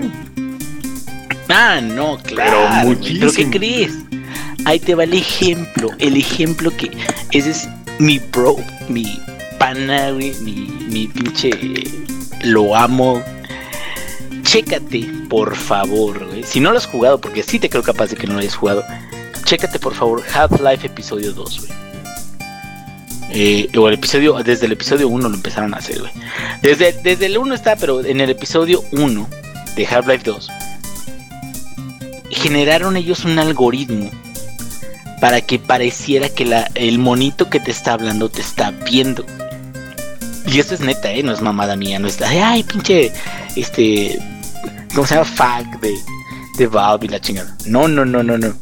[1.49, 2.67] Ah, no, claro.
[2.83, 2.95] güey.
[2.95, 3.19] muchísimo.
[3.19, 3.93] ¿Pero qué crees?
[4.65, 5.89] Ahí te va el ejemplo.
[5.99, 6.91] El ejemplo que
[7.31, 7.67] ese es
[7.99, 8.55] mi bro,
[8.87, 9.19] mi
[9.59, 11.51] pana, güey, mi, mi pinche.
[12.43, 13.21] Lo amo.
[14.51, 16.43] Chécate, por favor, güey.
[16.43, 18.55] Si no lo has jugado, porque sí te creo capaz de que no lo hayas
[18.55, 18.83] jugado.
[19.45, 21.71] Chécate, por favor, Half-Life episodio 2, güey.
[23.29, 26.11] Eh, o el episodio, desde el episodio 1 lo empezaron a hacer, güey.
[26.61, 29.29] Desde, desde el 1 está, pero en el episodio 1
[29.77, 30.49] de Half-Life 2
[32.29, 34.11] generaron ellos un algoritmo
[35.21, 39.25] para que pareciera que el monito que te está hablando te está viendo.
[40.45, 41.23] Y eso es neta, ¿eh?
[41.23, 42.21] No es mamada mía, no es...
[42.21, 43.13] Ay, pinche...
[43.55, 44.19] Este...
[44.93, 45.25] ¿Cómo se llama?
[45.25, 45.93] Fag de,
[46.57, 47.55] de Valve y la chingada.
[47.65, 48.53] No, no, no, no, no.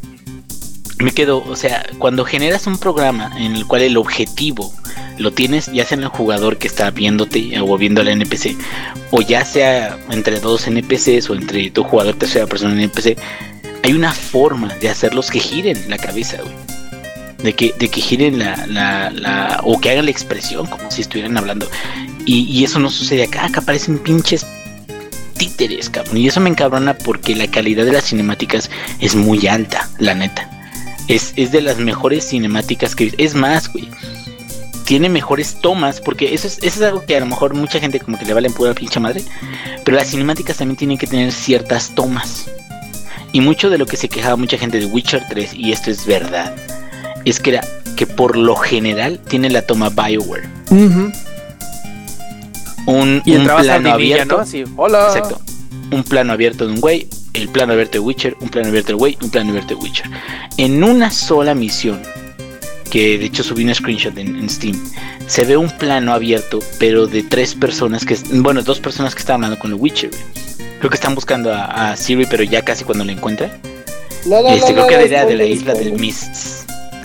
[1.00, 4.74] Me quedo, o sea, cuando generas un programa en el cual el objetivo
[5.18, 8.56] lo tienes ya sea en el jugador que está viéndote o viendo al NPC,
[9.12, 13.18] o ya sea entre dos NPCs o entre tu jugador tercera persona en NPC,
[13.84, 16.54] hay una forma de hacerlos que giren la cabeza, güey.
[17.44, 21.02] De que, de que giren la, la, la- o que hagan la expresión como si
[21.02, 21.70] estuvieran hablando.
[22.26, 24.46] Y, y eso no sucede acá, acá aparecen pinches
[25.40, 26.18] títeres, cabrón.
[26.18, 30.48] Y eso me encabrona porque la calidad de las cinemáticas es muy alta, la neta.
[31.08, 33.12] Es, es de las mejores cinemáticas que.
[33.18, 33.90] Es más, güey.
[34.86, 38.00] Tiene mejores tomas, porque eso es, eso es algo que a lo mejor mucha gente
[38.00, 39.24] como que le vale pura pinche madre.
[39.84, 42.50] Pero las cinemáticas también tienen que tener ciertas tomas.
[43.32, 46.06] Y mucho de lo que se quejaba mucha gente de Witcher 3, y esto es
[46.06, 46.56] verdad,
[47.26, 47.62] es que era
[47.96, 50.50] que por lo general tiene la toma BioWare.
[52.86, 54.36] Un, Y un plano Divilla, abierto.
[54.38, 54.42] ¿no?
[54.42, 55.08] Así, hola.
[55.08, 55.40] Exacto.
[55.92, 58.94] Un plano abierto de un güey, el plano abierto de Witcher, un plano abierto de
[58.96, 60.10] güey, un plano abierto de Witcher.
[60.58, 62.02] En una sola misión,
[62.92, 64.76] que de hecho subí un screenshot en, en Steam,
[65.28, 69.36] se ve un plano abierto, pero de tres personas que, bueno, dos personas que están
[69.36, 70.12] hablando con el Witcher.
[70.80, 73.52] Creo que están buscando a, a Siri, pero ya casi cuando la encuentran.
[74.50, 76.59] Este, creo que idea de la isla del spoiler.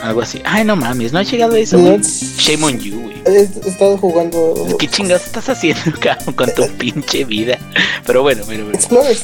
[0.04, 0.42] Algo así.
[0.44, 1.78] Ay, no mames, no ha llegado a eso.
[1.78, 2.02] No, güey.
[2.36, 3.22] Shame on you, güey.
[3.24, 4.76] He estado jugando.
[4.78, 7.58] ¿Qué chingados estás haciendo, cabrón, con tu pinche vida?
[8.04, 8.78] Pero bueno, bueno, bueno.
[8.78, 9.22] Explorers.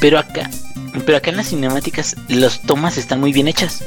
[0.00, 0.48] Pero acá,
[1.04, 3.84] pero acá en las cinemáticas las tomas están muy bien hechas.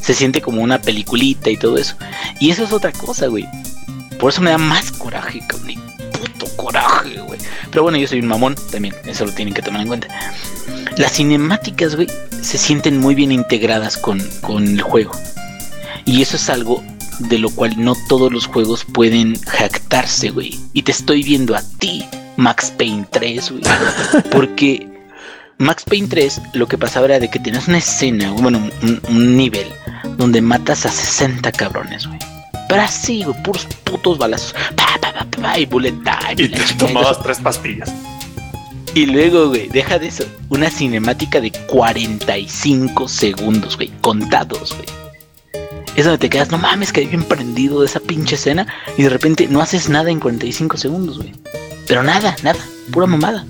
[0.00, 1.94] Se siente como una peliculita y todo eso.
[2.40, 3.46] Y eso es otra cosa, güey.
[4.18, 5.76] Por eso me da más coraje, cabrón.
[6.10, 7.38] Puto coraje, güey.
[7.70, 8.96] Pero bueno, yo soy un mamón también.
[9.06, 10.08] Eso lo tienen que tomar en cuenta.
[10.96, 12.08] Las cinemáticas, güey,
[12.42, 15.12] se sienten muy bien integradas con, con el juego.
[16.04, 16.82] Y eso es algo
[17.20, 20.58] de lo cual no todos los juegos pueden jactarse, güey.
[20.72, 22.04] Y te estoy viendo a ti,
[22.36, 23.62] Max Payne 3, güey.
[24.30, 24.88] Porque
[25.58, 29.36] Max Payne 3 lo que pasaba era de que tenías una escena, bueno, un, un
[29.36, 29.66] nivel
[30.16, 32.18] donde matas a 60 cabrones, güey.
[32.68, 34.54] Pero así, güey, puros putos balazos.
[34.76, 36.34] Pa, pa, pa, y bullet time.
[36.36, 37.92] Y te tomabas tres pastillas.
[38.94, 40.24] Y luego, güey, deja de eso.
[40.48, 43.92] Una cinemática de 45 segundos, güey.
[44.00, 44.88] Contados, güey.
[45.96, 48.66] Es donde te quedas, no mames, que bien prendido de esa pinche escena.
[48.96, 51.32] Y de repente no haces nada en 45 segundos, güey.
[51.86, 52.58] Pero nada, nada.
[52.90, 53.46] Pura mamada.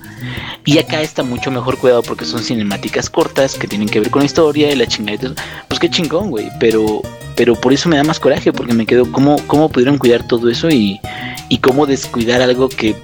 [0.66, 4.20] Y acá está mucho mejor cuidado porque son cinemáticas cortas que tienen que ver con
[4.20, 5.32] la historia y la chingadita.
[5.68, 6.48] Pues qué chingón, güey.
[6.60, 7.00] Pero,
[7.34, 10.50] pero por eso me da más coraje porque me quedo, ¿cómo, cómo pudieron cuidar todo
[10.50, 11.00] eso y,
[11.48, 12.94] y cómo descuidar algo que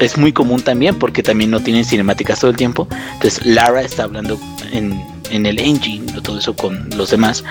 [0.00, 2.88] es muy común también porque también no tienen cinemáticas todo el tiempo.
[3.14, 4.38] Entonces Lara está hablando
[4.72, 7.44] en, en el engine o todo eso con los demás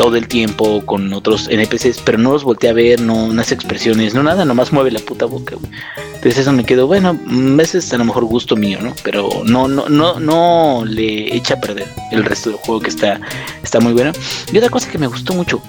[0.00, 4.14] todo el tiempo con otros NPCs, pero no los voltea a ver, no, hace expresiones,
[4.14, 5.56] no nada, nomás mueve la puta boca.
[5.56, 5.70] güey.
[6.14, 8.94] Entonces eso me quedó, bueno, mm, ese es a lo mejor gusto mío, ¿no?
[9.02, 13.20] Pero no, no, no, no le echa a perder el resto del juego que está,
[13.62, 14.12] está muy bueno.
[14.50, 15.60] Y otra cosa que me gustó mucho,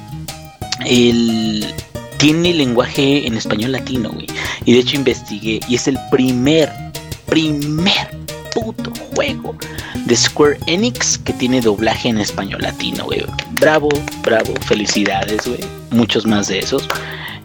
[0.86, 1.66] el
[2.22, 4.28] tiene lenguaje en español latino, güey.
[4.66, 6.72] Y de hecho investigué y es el primer,
[7.26, 8.08] primer
[8.54, 9.56] puto juego
[10.06, 13.26] de Square Enix que tiene doblaje en español latino, güey.
[13.60, 13.90] Bravo,
[14.24, 15.60] bravo, felicidades, güey.
[15.90, 16.88] Muchos más de esos.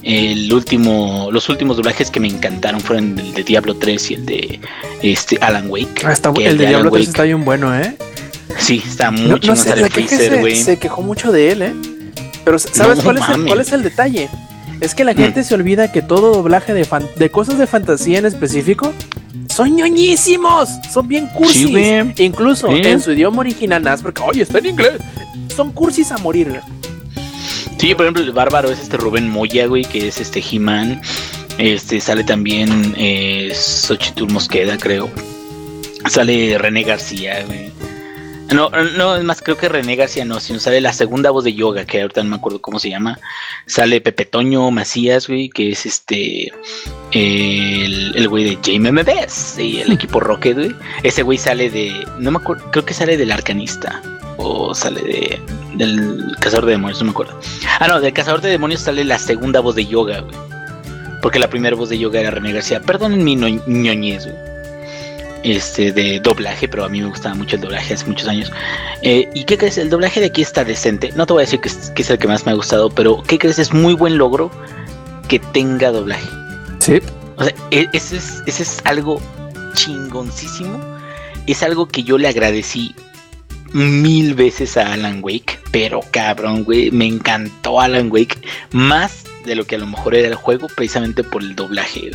[0.02, 4.26] El último, los últimos doblajes que me encantaron fueron el de Diablo 3 y el
[4.26, 4.60] de
[5.02, 6.02] este Alan Wake.
[6.04, 7.96] Ah, está el de Alan Diablo 3 Wake- está bien bueno, ¿eh?
[8.58, 10.56] Sí, está No, mucho no más sé, Freezer, se, güey.
[10.56, 11.74] se quejó mucho de él, ¿eh?
[12.44, 14.28] Pero ¿sabes No cuál, es el, cuál es el detalle?
[14.80, 18.18] Es que la gente se olvida que todo doblaje de, fan- de cosas de fantasía
[18.18, 18.92] en específico
[19.48, 21.66] son ñoñísimos, son bien cursis.
[21.68, 22.22] Sí.
[22.22, 24.92] Incluso en su idioma original, nada porque, oye, está en inglés.
[25.54, 26.60] Son cursis a morir.
[27.78, 31.00] Sí, por ejemplo, el bárbaro es este Rubén Moya, güey, que es este He-Man.
[31.58, 35.08] Este, sale también eh, Xochitl Mosqueda, creo.
[36.08, 37.70] Sale René García, güey.
[38.52, 41.54] No, no, es más, creo que René García no, sino sale la segunda voz de
[41.54, 43.18] yoga, que ahorita no me acuerdo cómo se llama.
[43.66, 46.52] Sale Pepe Toño Macías, güey, que es este.
[47.10, 50.76] El, el güey de Jaime MBS y el equipo Rocket, güey.
[51.02, 51.92] Ese güey sale de.
[52.18, 54.00] No me acuerdo, creo que sale del Arcanista.
[54.36, 55.40] O sale de.
[55.74, 57.38] Del Cazador de Demonios, no me acuerdo.
[57.80, 60.36] Ah, no, del Cazador de Demonios sale la segunda voz de yoga, güey.
[61.20, 62.80] Porque la primera voz de yoga era René García.
[62.80, 64.55] Perdonen mi ñoñez, güey.
[65.46, 68.50] Este, de doblaje, pero a mí me gustaba mucho el doblaje hace muchos años.
[69.02, 69.78] Eh, ¿Y qué crees?
[69.78, 71.12] El doblaje de aquí está decente.
[71.14, 72.90] No te voy a decir que es, que es el que más me ha gustado,
[72.90, 73.60] pero ¿qué crees?
[73.60, 74.50] Es muy buen logro
[75.28, 76.26] que tenga doblaje.
[76.80, 76.98] Sí.
[77.36, 79.22] O sea, e- ese es, ese es algo
[79.74, 80.80] chingoncísimo.
[81.46, 82.92] Es algo que yo le agradecí
[83.72, 85.60] mil veces a Alan Wake.
[85.70, 88.36] Pero cabrón, güey, me encantó Alan Wake.
[88.72, 92.10] Más de lo que a lo mejor era el juego, precisamente por el doblaje.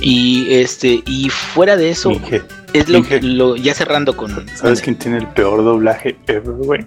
[0.00, 2.42] Y este, y fuera de eso, Inge,
[2.72, 3.20] es lo, Inge.
[3.22, 4.46] lo- ya cerrando con.
[4.56, 6.86] ¿Sabes quién tiene el peor doblaje ever, güey?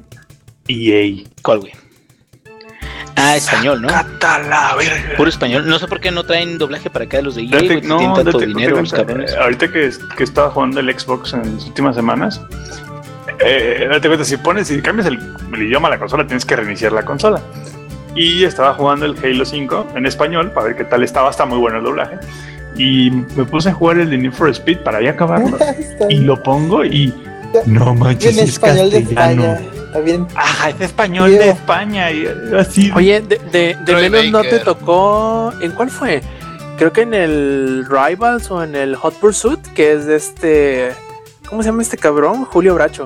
[0.68, 1.24] EA.
[1.42, 1.72] ¿Cuál, güey?
[3.16, 3.88] Ah, español, ¿no?
[3.88, 5.16] Catala, verga.
[5.18, 5.68] Puro español.
[5.68, 7.98] No sé por qué no traen doblaje para acá los de EA, Date- güey, no,
[7.98, 11.66] tienen tanto date- dinero date eh, ahorita que, que estaba jugando el Xbox en las
[11.66, 12.42] últimas semanas,
[13.40, 15.18] eh, date cuenta, si pones, si cambias el,
[15.54, 17.42] el idioma a la consola, tienes que reiniciar la consola.
[18.18, 21.30] Y estaba jugando el Halo 5 en español para ver qué tal estaba.
[21.30, 22.18] Está muy bueno el doblaje.
[22.76, 25.58] Y me puse a jugar el de Need for Speed para ya acabarlo.
[26.10, 27.14] Y lo pongo y
[27.66, 29.44] no manches, es español de castellano.
[29.44, 29.70] España.
[29.86, 30.28] Está bien.
[30.36, 32.12] Ah, es español de España.
[32.12, 32.28] Y
[32.58, 32.92] así.
[32.96, 35.54] Oye, de, de, menos no te tocó.
[35.62, 36.22] ¿En cuál fue?
[36.78, 40.92] Creo que en el Rivals o en el Hot Pursuit, que es de este.
[41.48, 42.46] ¿Cómo se llama este cabrón?
[42.46, 43.06] Julio Bracho.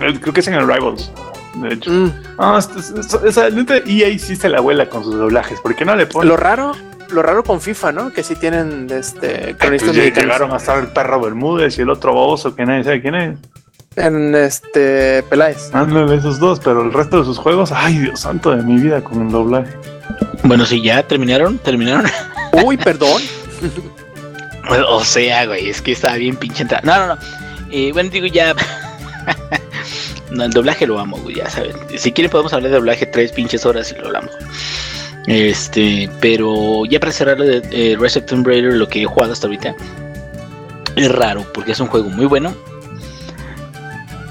[0.00, 1.12] Eh, Creo que es en el Rivals.
[1.56, 1.90] De hecho.
[1.90, 5.60] Mm, No, esto- esto- o sea, neta, EA sí se la vuela con sus doblajes.
[5.60, 6.28] ¿Por qué no le ponen?
[6.28, 6.72] Lo raro,
[7.10, 8.12] lo raro con FIFA, ¿no?
[8.12, 10.24] Que sí tienen este Pues cronistas mexicanos.
[10.24, 13.38] llegaron a estar el perro Bermúdez y el otro baboso que nadie sabe quién es.
[13.96, 15.74] En este Peláez.
[15.74, 19.02] Ándale esos dos, pero el resto de sus juegos, ay Dios santo de mi vida
[19.02, 19.72] con el doblaje.
[20.44, 22.06] Bueno, sí, ya terminaron, terminaron.
[22.64, 23.20] Uy, perdón.
[24.88, 26.82] O sea, güey, es que estaba bien pinche entrada.
[26.84, 27.20] No, no, no.
[27.72, 28.54] Eh, bueno, digo ya.
[30.30, 31.76] no, el doblaje lo amo, güey, ya saben.
[31.96, 34.30] Si quieren podemos hablar de doblaje tres pinches horas y lo hablamos.
[35.26, 39.32] Este, pero ya para cerrar de eh, Rise of Tomb Raider, lo que he jugado
[39.32, 39.74] hasta ahorita,
[40.96, 42.54] es raro porque es un juego muy bueno.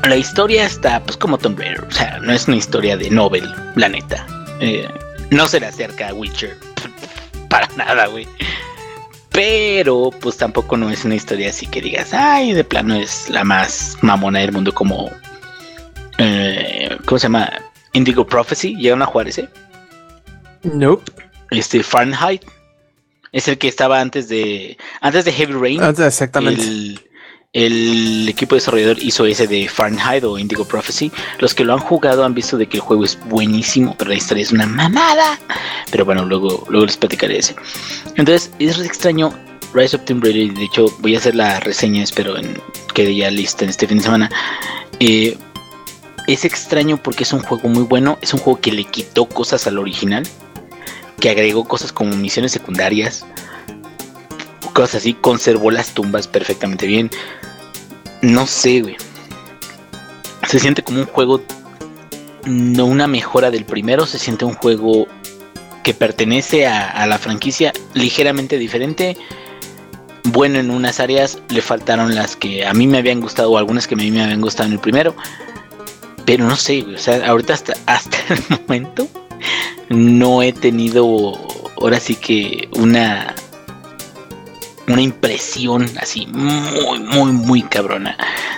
[0.08, 3.50] La historia está pues como Tomb Raider, o sea, no es una historia de novel,
[3.76, 4.26] la neta.
[4.60, 4.88] Eh,
[5.30, 6.58] no se le acerca a Witcher,
[7.50, 8.28] para nada, güey.
[9.32, 13.44] Pero, pues tampoco no es una historia así que digas, ay, de plano es la
[13.44, 15.10] más mamona del mundo como...
[16.20, 17.52] eh, ¿Cómo se llama?
[17.94, 18.76] Indigo Prophecy.
[18.76, 19.50] ¿Llegaron a jugar ese?
[20.64, 21.12] Nope.
[21.52, 22.44] Este, Fahrenheit.
[23.32, 24.78] Es el que estaba antes de...
[25.02, 25.84] Antes de Heavy Rain.
[25.84, 26.62] Exactamente.
[26.62, 27.00] El,
[27.52, 31.12] el equipo desarrollador hizo ese de Fahrenheit o Indigo Prophecy.
[31.40, 34.18] Los que lo han jugado han visto de que el juego es buenísimo, pero la
[34.18, 35.40] historia es una mamada.
[35.92, 37.56] Pero bueno, luego, luego les platicaré ese.
[38.16, 39.34] Entonces, es extraño
[39.74, 40.54] Rise of Tomb Raider.
[40.54, 42.60] De hecho, voy a hacer la reseña, espero en,
[42.94, 44.30] quede ya lista en este fin de semana.
[45.00, 45.38] Eh,
[46.34, 48.20] es extraño porque es un juego muy bueno.
[48.22, 50.24] Es un juego que le quitó cosas al original.
[51.20, 53.26] Que agregó cosas como misiones secundarias.
[54.74, 55.16] Cosas así.
[55.16, 57.10] Conservó las tumbas perfectamente bien.
[58.22, 58.96] No sé, güey.
[60.48, 61.42] Se siente como un juego.
[62.46, 64.06] No una mejora del primero.
[64.06, 65.08] Se siente un juego
[65.84, 69.18] que pertenece a, a la franquicia ligeramente diferente.
[70.26, 73.88] Bueno en unas áreas, le faltaron las que a mí me habían gustado o algunas
[73.88, 75.16] que a mí me habían gustado en el primero.
[76.30, 79.08] Pero no sé, o sea, ahorita hasta, hasta el momento
[79.90, 81.40] no he tenido
[81.82, 83.34] ahora sí que una
[84.88, 88.16] una impresión así muy, muy, muy cabrona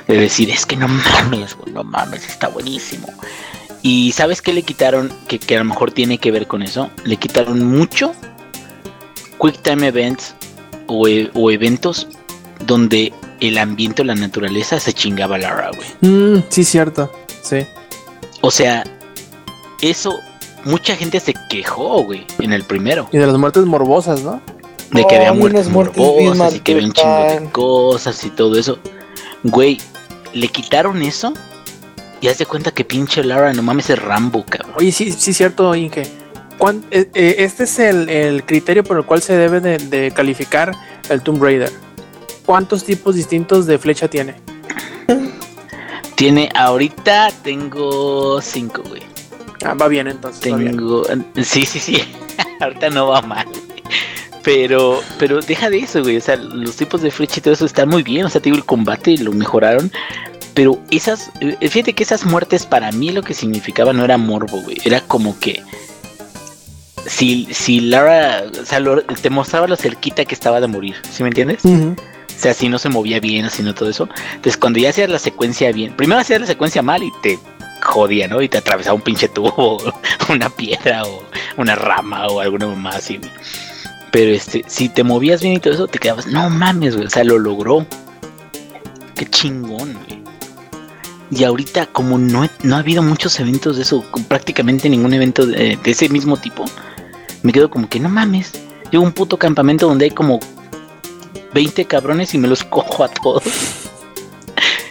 [0.07, 3.07] de decir, es que no mames, no mames, está buenísimo.
[3.81, 5.09] Y ¿sabes qué le quitaron?
[5.29, 6.89] Que, que a lo mejor tiene que ver con eso.
[7.05, 8.13] Le quitaron mucho
[9.41, 10.35] Quick Time Events
[10.87, 12.07] o, e- o eventos
[12.65, 15.87] donde el ambiente o la naturaleza se chingaba a Lara, güey.
[16.13, 17.11] Mm, sí, cierto.
[17.41, 17.65] Sí.
[18.41, 18.83] O sea,
[19.81, 20.19] eso
[20.65, 23.07] mucha gente se quejó, güey, en el primero.
[23.11, 24.41] Y de las muertes morbosas, ¿no?
[24.91, 28.57] De que No, había muertes morbosas y que había un chingo de cosas y todo
[28.59, 28.77] eso.
[29.43, 29.79] Güey,
[30.33, 31.33] le quitaron eso
[32.19, 34.73] y haz de cuenta que pinche Lara, no mames, es Rambo, cabrón.
[34.77, 36.03] Oye, sí, sí, cierto, Inge.
[36.57, 40.11] ¿Cuán- eh, eh, Este es el, el criterio por el cual se debe de, de
[40.11, 40.71] calificar
[41.09, 41.71] el Tomb Raider.
[42.45, 44.35] ¿Cuántos tipos distintos de flecha tiene?
[46.21, 49.01] Tiene, ahorita tengo cinco, güey.
[49.65, 50.55] Ah, va bien entonces.
[50.55, 50.73] bien.
[50.77, 51.03] Tengo,
[51.43, 51.97] sí, sí, sí.
[52.59, 53.47] ahorita no va mal.
[54.43, 56.17] Pero, pero deja de eso, güey.
[56.17, 58.23] O sea, los tipos de flecha y todo eso están muy bien.
[58.25, 59.91] O sea, te digo, el combate lo mejoraron.
[60.53, 64.61] Pero esas, eh, fíjate que esas muertes para mí lo que significaba no era morbo,
[64.61, 64.77] güey.
[64.83, 65.63] Era como que
[67.07, 70.95] si, si Lara, o sea, lo- te mostraba lo cerquita que estaba de morir.
[71.11, 71.61] ¿Sí me entiendes?
[72.41, 74.09] Sea, si no se movía bien, así no todo eso.
[74.35, 77.39] Entonces, cuando ya hacías la secuencia bien, primero hacías la secuencia mal y te
[77.81, 78.41] jodía, ¿no?
[78.41, 79.93] Y te atravesaba un pinche tubo, o
[80.29, 81.23] una piedra o
[81.57, 83.17] una rama o alguna mamá así.
[83.17, 83.31] güey.
[84.11, 87.07] Pero este, si te movías bien y todo eso, te quedabas, no mames, güey.
[87.07, 87.85] O sea, lo logró.
[89.15, 90.21] Qué chingón, güey.
[91.31, 95.79] Y ahorita, como no, no ha habido muchos eventos de eso, prácticamente ningún evento de,
[95.81, 96.65] de ese mismo tipo,
[97.41, 98.51] me quedo como que no mames.
[98.91, 100.41] Llego a un puto campamento donde hay como
[101.53, 103.43] 20 cabrones y me los cojo a todos.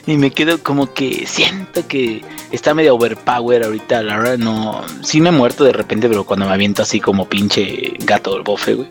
[0.07, 4.03] y me quedo como que siento que está medio overpower ahorita.
[4.03, 4.83] La verdad, no.
[5.03, 8.43] Sí me he muerto de repente, pero cuando me aviento así como pinche gato del
[8.43, 8.89] bofe, güey.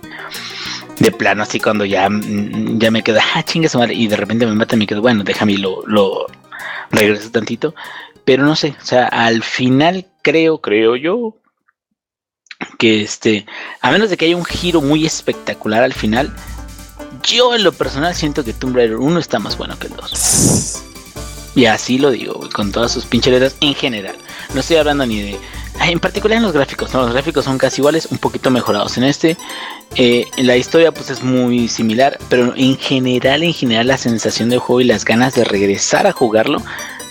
[1.00, 3.94] De plano, así cuando ya, mm, ya me quedo, ah, chinga su madre.
[3.94, 6.28] Y de repente me mata y me quedo, bueno, déjame y lo, lo
[6.92, 7.74] regreso tantito.
[8.26, 11.36] Pero no sé, o sea, al final creo, creo yo,
[12.78, 13.46] que este,
[13.82, 16.34] a menos de que haya un giro muy espectacular al final,
[17.30, 20.84] yo en lo personal siento que Tomb Raider 1 está más bueno que el 2.
[21.56, 24.16] Y así lo digo, con todas sus pinches letras en general.
[24.54, 25.40] No estoy hablando ni de...
[25.82, 27.02] En particular en los gráficos, ¿no?
[27.02, 29.38] Los gráficos son casi iguales, un poquito mejorados en este.
[29.96, 34.60] Eh, la historia pues es muy similar, pero en general, en general la sensación del
[34.60, 36.62] juego y las ganas de regresar a jugarlo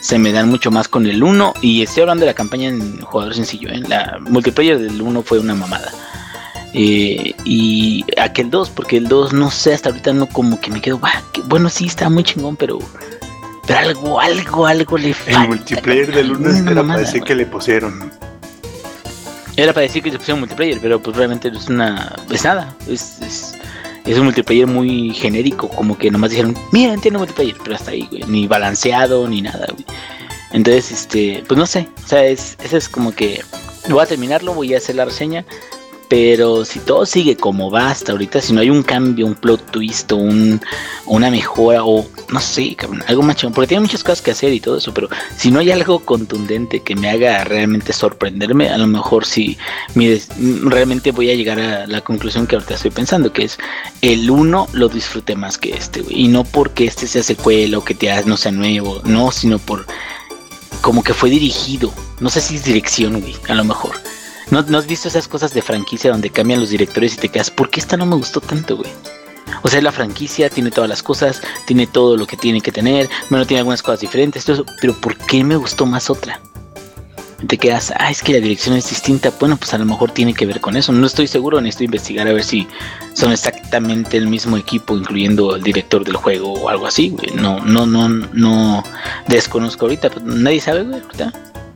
[0.00, 1.54] se me dan mucho más con el 1.
[1.62, 3.80] Y estoy hablando de la campaña en jugador sencillo, ¿eh?
[3.88, 5.90] La multiplayer del 1 fue una mamada.
[6.74, 10.80] Eh, y aquel 2, porque el 2 no sé, hasta ahorita no como que me
[10.82, 12.78] quedo, "Bah, que- bueno, sí está muy chingón, pero
[13.66, 15.40] pero algo, algo, algo le El falta.
[15.46, 18.10] multiplayer del 1 Una era mamada, para decir que le pusieron.
[19.56, 22.14] Era para decir que se pusieron multiplayer, pero pues realmente es una.
[22.30, 22.74] Es nada.
[22.88, 23.54] Es, es,
[24.06, 28.06] es un multiplayer muy genérico, como que nomás dijeron, mira, tiene multiplayer, pero hasta ahí,
[28.10, 28.22] güey.
[28.28, 29.84] Ni balanceado, ni nada, güey.
[30.52, 31.88] Entonces, este, pues no sé.
[32.04, 33.42] O sea, es, eso es como que.
[33.88, 35.44] Voy a terminarlo, voy a hacer la reseña.
[36.09, 39.70] Pero si todo sigue como va hasta ahorita, si no hay un cambio, un plot
[39.70, 40.60] twist un,
[41.06, 42.76] una mejora o no sé,
[43.06, 45.60] algo más chingón, porque tiene muchas cosas que hacer y todo eso, pero si no
[45.60, 49.56] hay algo contundente que me haga realmente sorprenderme, a lo mejor sí
[50.62, 53.59] realmente voy a llegar a la conclusión que ahorita estoy pensando, que es
[54.02, 57.94] el uno lo disfruté más que este, y no porque este sea secuela o que
[57.94, 59.86] te no sea nuevo, no, sino por
[60.80, 63.93] como que fue dirigido, no sé si es dirección, güey, a lo mejor.
[64.50, 67.50] ¿No, ¿No has visto esas cosas de franquicia donde cambian los directores y te quedas,
[67.50, 68.90] ¿por qué esta no me gustó tanto, güey?
[69.62, 73.08] O sea, la franquicia tiene todas las cosas, tiene todo lo que tiene que tener,
[73.28, 76.40] bueno, tiene algunas cosas diferentes, todo eso, pero ¿por qué me gustó más otra?
[77.46, 80.34] Te quedas, ah, es que la dirección es distinta, bueno, pues a lo mejor tiene
[80.34, 82.66] que ver con eso, no estoy seguro, necesito investigar a ver si
[83.14, 87.30] son exactamente el mismo equipo, incluyendo el director del juego o algo así, güey.
[87.34, 88.82] No, no, no, no
[89.28, 91.32] desconozco ahorita, pues nadie sabe, güey, ahorita.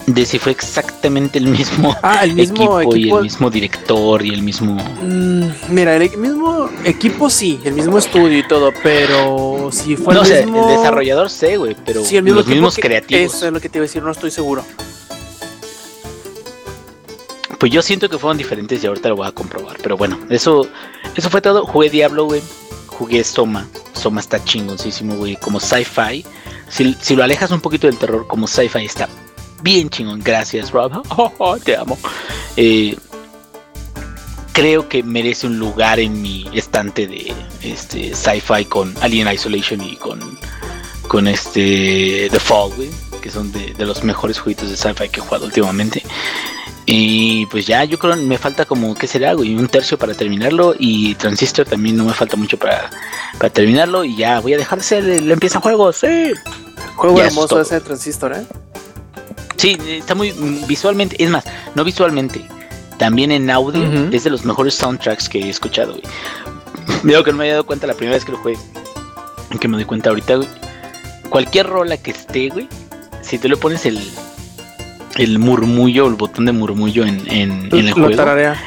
[0.07, 4.31] De si fue exactamente el mismo Ah, el mismo equipo, y el mismo director y
[4.31, 9.97] el mismo Mm, mira, el mismo equipo sí, el mismo estudio y todo, pero si
[9.97, 10.69] fue no el sé, mismo.
[10.69, 13.35] el desarrollador sé, güey, pero sí, el mismo los mismos que- creativos.
[13.35, 14.65] Eso es lo que te iba a decir, no estoy seguro.
[17.59, 19.77] Pues yo siento que fueron diferentes y ahorita lo voy a comprobar.
[19.83, 20.67] Pero bueno, eso,
[21.15, 21.65] eso fue todo.
[21.65, 22.43] Jugué Diablo, güey.
[22.89, 23.69] Jugué Soma.
[23.93, 25.37] Soma está chingoncísimo, güey.
[25.37, 26.25] Como sci-fi.
[26.69, 29.09] Si, si lo alejas un poquito del terror, como sci-fi está
[29.63, 30.21] bien chingón.
[30.23, 31.03] Gracias, Rob.
[31.39, 31.99] Oh, te amo.
[32.57, 32.97] Eh,
[34.53, 37.33] creo que merece un lugar en mi estante de
[37.63, 40.39] este sci-fi con Alien Isolation y con,
[41.09, 42.91] con este The Fall, güey.
[43.21, 46.03] Que son de, de los mejores jueguitos de sci-fi que he jugado últimamente.
[46.85, 49.55] Y pues ya, yo creo me falta como, ¿qué será, güey?
[49.55, 50.75] Un tercio para terminarlo.
[50.79, 52.91] Y Transistor también no me falta mucho para,
[53.39, 54.05] para terminarlo.
[54.05, 56.33] Y ya voy a dejar de ser el empieza juegos, sí.
[56.97, 57.63] Juego Ya es hermoso todo.
[57.63, 58.47] ese de Transistor, ¿eh?
[59.63, 61.45] Sí, está muy mm, visualmente, es más,
[61.77, 62.45] no visualmente,
[62.99, 66.03] también en audio es de los mejores soundtracks que he escuchado, güey.
[67.05, 68.59] Mira que no me había dado cuenta la primera vez que lo jugué,
[69.61, 70.49] que me doy cuenta ahorita, güey.
[71.29, 72.69] Cualquier rola que esté, güey,
[73.21, 74.01] si tú le pones el
[75.15, 78.61] el murmullo, el botón de murmullo en, en, en el Lo juego, tararea.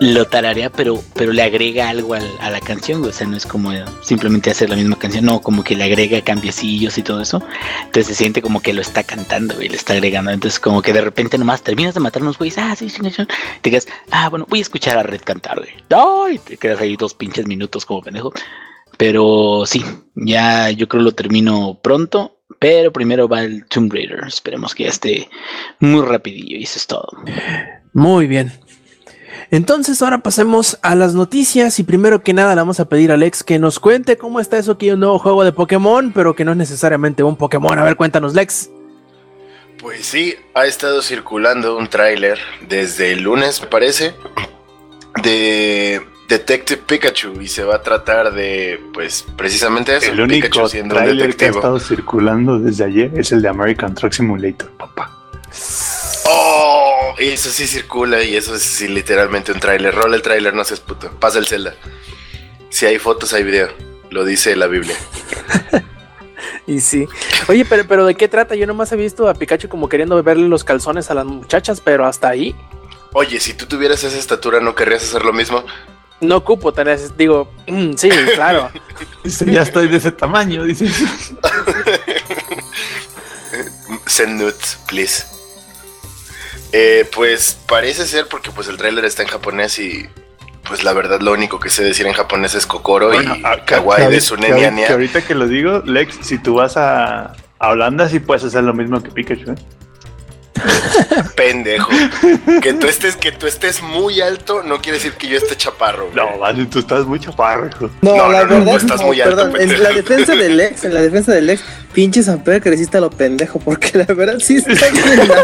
[0.00, 3.02] Lo tararea, pero, pero le agrega algo al- a la canción.
[3.04, 3.70] O sea, no es como
[4.02, 7.42] simplemente hacer la misma canción, no, como que le agrega cambiecillos y todo eso.
[7.84, 10.30] Entonces se siente como que lo está cantando, güey, le está agregando.
[10.30, 13.22] Entonces, como que de repente nomás terminas de matar unos güeyes, ah, sí, sí, sí.
[13.62, 15.70] Te quedas, ah, bueno, voy a escuchar a Red cantar, güey.
[15.90, 18.32] Ay, te quedas ahí dos pinches minutos como pendejo.
[18.98, 22.32] Pero sí, ya yo creo lo termino pronto.
[22.58, 24.20] Pero primero va el Tomb Raider.
[24.26, 25.28] Esperemos que ya esté
[25.80, 27.08] muy rapidillo y eso es todo.
[27.92, 28.52] Muy bien.
[29.50, 33.14] Entonces ahora pasemos a las noticias y primero que nada le vamos a pedir a
[33.14, 36.34] Alex que nos cuente cómo está eso que hay un nuevo juego de Pokémon, pero
[36.34, 37.78] que no es necesariamente un Pokémon.
[37.78, 38.70] A ver, cuéntanos, Lex.
[39.80, 44.14] Pues sí, ha estado circulando un tráiler desde el lunes, me parece,
[45.22, 50.68] de Detective Pikachu y se va a tratar de, pues, precisamente eso, El único Pikachu
[50.68, 51.56] siendo un trailer que ha detective.
[51.56, 55.12] estado circulando desde ayer es el de American Truck Simulator, papá.
[56.24, 59.94] Oh, eso sí circula y eso es sí, literalmente un tráiler.
[59.94, 61.10] Rola el tráiler, no seas puto.
[61.18, 61.74] Pasa el Zelda.
[62.68, 63.68] Si hay fotos, hay video.
[64.10, 64.96] Lo dice la Biblia.
[66.68, 67.06] Y sí.
[67.46, 68.56] Oye, pero, pero ¿de qué trata?
[68.56, 72.04] Yo nomás he visto a Pikachu como queriendo beberle los calzones a las muchachas, pero
[72.04, 72.56] hasta ahí
[73.12, 75.64] Oye, si tú tuvieras esa estatura, ¿no querrías hacer lo mismo?
[76.20, 78.70] no ocupo tener, digo, mm, sí, claro.
[79.22, 80.86] Dice, ya estoy de ese tamaño, dice.
[84.06, 85.24] Send nudes, please.
[86.78, 90.06] Eh, pues parece ser porque pues el tráiler está en japonés y
[90.68, 93.64] pues la verdad lo único que sé decir en japonés es Kokoro Bueno, y ah,
[93.64, 94.90] Kawaii de su que ahorita- que Nia.
[94.90, 98.74] ahorita que lo digo, Lex, si tú vas a, a Holanda, sí puedes hacer lo
[98.74, 99.54] mismo que Pikachu, ¿eh?
[101.36, 101.90] Pendejo.
[102.62, 106.10] Que tú estés, que tú estés muy alto no quiere decir que yo esté chaparro.
[106.10, 106.16] güey.
[106.16, 107.70] No, vale, tú estás muy chaparro.
[108.00, 110.60] No, No, la no, verdad, tú estás no, muy alto, perdón, en la defensa del
[110.60, 111.62] ex, en la defensa del ex,
[111.92, 115.34] pinche Samper creciste a lo pendejo, porque la verdad sí está bien alto.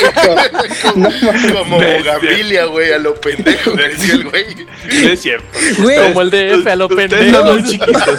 [1.58, 2.12] Como Bestia.
[2.12, 4.66] Gabilia, güey, a lo pendejo, decía el güey.
[5.02, 5.46] No es cierto.
[5.78, 7.36] güey, Como el DF a lo Ustedes pendejo.
[7.46, 8.18] son muy chiquitos.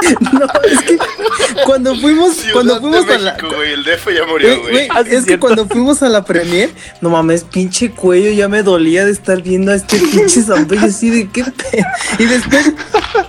[0.32, 0.98] no, es que
[1.64, 3.32] cuando fuimos, Ciudad cuando de fuimos a la.
[3.34, 3.72] México, güey.
[3.72, 4.88] El DF ya Güey, murió, güey, güey.
[4.90, 6.70] Ah, es que cuando fuimos a la premier,
[7.00, 11.10] no mames, pinche cuello ya me dolía de estar viendo a este pinche zombie así
[11.10, 11.84] de qué pe...
[12.18, 12.72] Y después,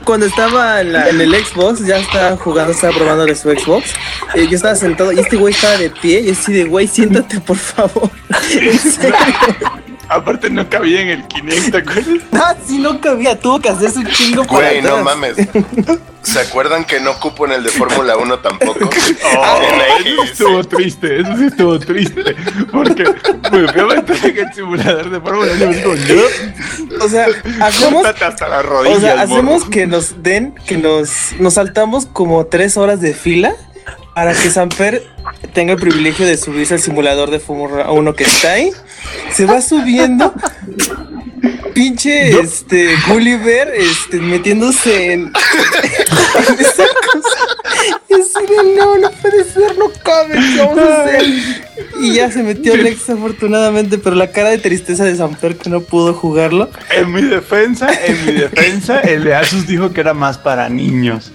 [0.03, 3.89] cuando estaba en, la- en el Xbox, ya estaba jugando, estaba probando de su Xbox,
[4.35, 7.39] eh, yo estaba sentado y este güey estaba de pie y así de güey, siéntate
[7.41, 8.09] por favor.
[8.51, 9.15] En serio.
[10.11, 12.07] Aparte no cabía en el Kinect, ¿te acuerdas?
[12.33, 15.05] Ah, si no cabía, tuvo que hacerse un chingo para Güey, no atrás.
[15.05, 15.35] mames.
[16.23, 18.89] ¿Se acuerdan que no cupo en el de Fórmula 1 tampoco?
[19.37, 22.35] Oh, eso sí estuvo triste, eso sí estuvo triste.
[22.71, 23.03] Porque
[23.51, 27.09] me fui a meter en el simulador de Fórmula 1 y me digo, no, O
[27.09, 27.27] sea,
[27.61, 28.97] hacemos hasta las rodillas.
[28.97, 31.09] O sea, hacemos que nos den, que nos,
[31.39, 33.53] nos saltamos como tres horas de fila
[34.13, 35.03] para que Samper
[35.53, 38.71] tenga el privilegio de subirse al simulador de Fórmula 1 que está ahí.
[39.31, 40.33] Se va subiendo.
[41.73, 47.51] Pinche este Gulliver este, metiéndose en, en esa cosa.
[48.09, 51.23] Y así de no, no puede ser, no cabe, ¿qué vamos a hacer?
[51.99, 55.81] Y ya se metió Alex afortunadamente, pero la cara de tristeza de Samper que no
[55.81, 56.69] pudo jugarlo.
[56.89, 61.31] En mi defensa, en mi defensa, el de Asus dijo que era más para niños.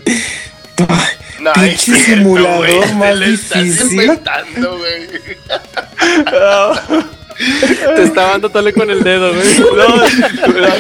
[1.41, 4.03] No, Pinche es cierto, simulador más estás difícil.
[4.03, 5.07] inventando, güey.
[7.97, 9.47] Te estaba dando tole con el dedo, güey.
[9.77, 9.97] No,
[10.61, 10.77] la,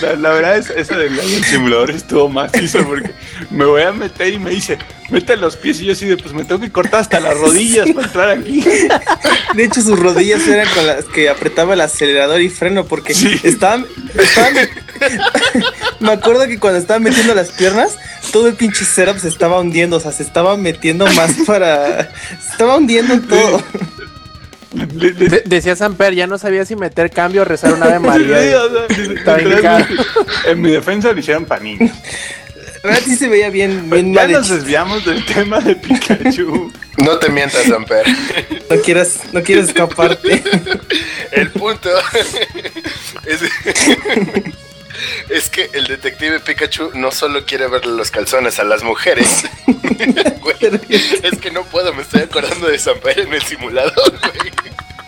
[0.00, 3.10] la- la verdad es esa del del simulador estuvo macizo porque
[3.50, 4.78] me voy a meter y me dice,
[5.10, 7.88] mete los pies y yo así de pues me tengo que cortar hasta las rodillas
[7.92, 8.64] para entrar aquí.
[9.54, 13.40] De hecho, sus rodillas eran con las que apretaba el acelerador y freno porque Sí.
[13.42, 13.84] estaban,
[14.14, 14.68] estaban-
[16.00, 17.96] Me acuerdo que cuando estaba metiendo las piernas,
[18.32, 22.10] todo el pinche setup se estaba hundiendo, o sea, se estaba metiendo más para...
[22.44, 23.62] Se estaba hundiendo todo.
[24.76, 27.98] Le- le- De- decía Samper, ya no sabía si meter cambio o rezar una Ave
[28.00, 28.38] María.
[28.88, 29.04] Sí,
[29.54, 29.88] o sea,
[30.46, 31.46] en mi defensa lo hicieron
[32.84, 36.72] verdad sí se veía bien, bien Ya nos desviamos del tema de Pikachu.
[36.98, 38.06] No te mientas, Amper.
[38.70, 40.42] No quieras, no quieres escaparte.
[41.32, 41.90] El punto
[43.26, 43.40] es,
[45.28, 49.44] es que el detective Pikachu no solo quiere verle los calzones a las mujeres.
[51.22, 54.52] Es que no puedo, me estoy acordando de Samper en el simulador, güey.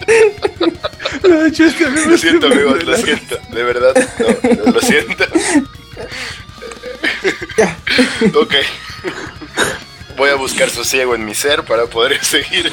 [1.22, 3.38] De hecho, es que a mí me Lo siento, amigos, lo siento.
[3.50, 3.94] De verdad,
[4.64, 5.24] no, lo siento.
[8.34, 8.54] Ok.
[10.16, 12.72] Voy a buscar sosiego en mi ser para poder seguir.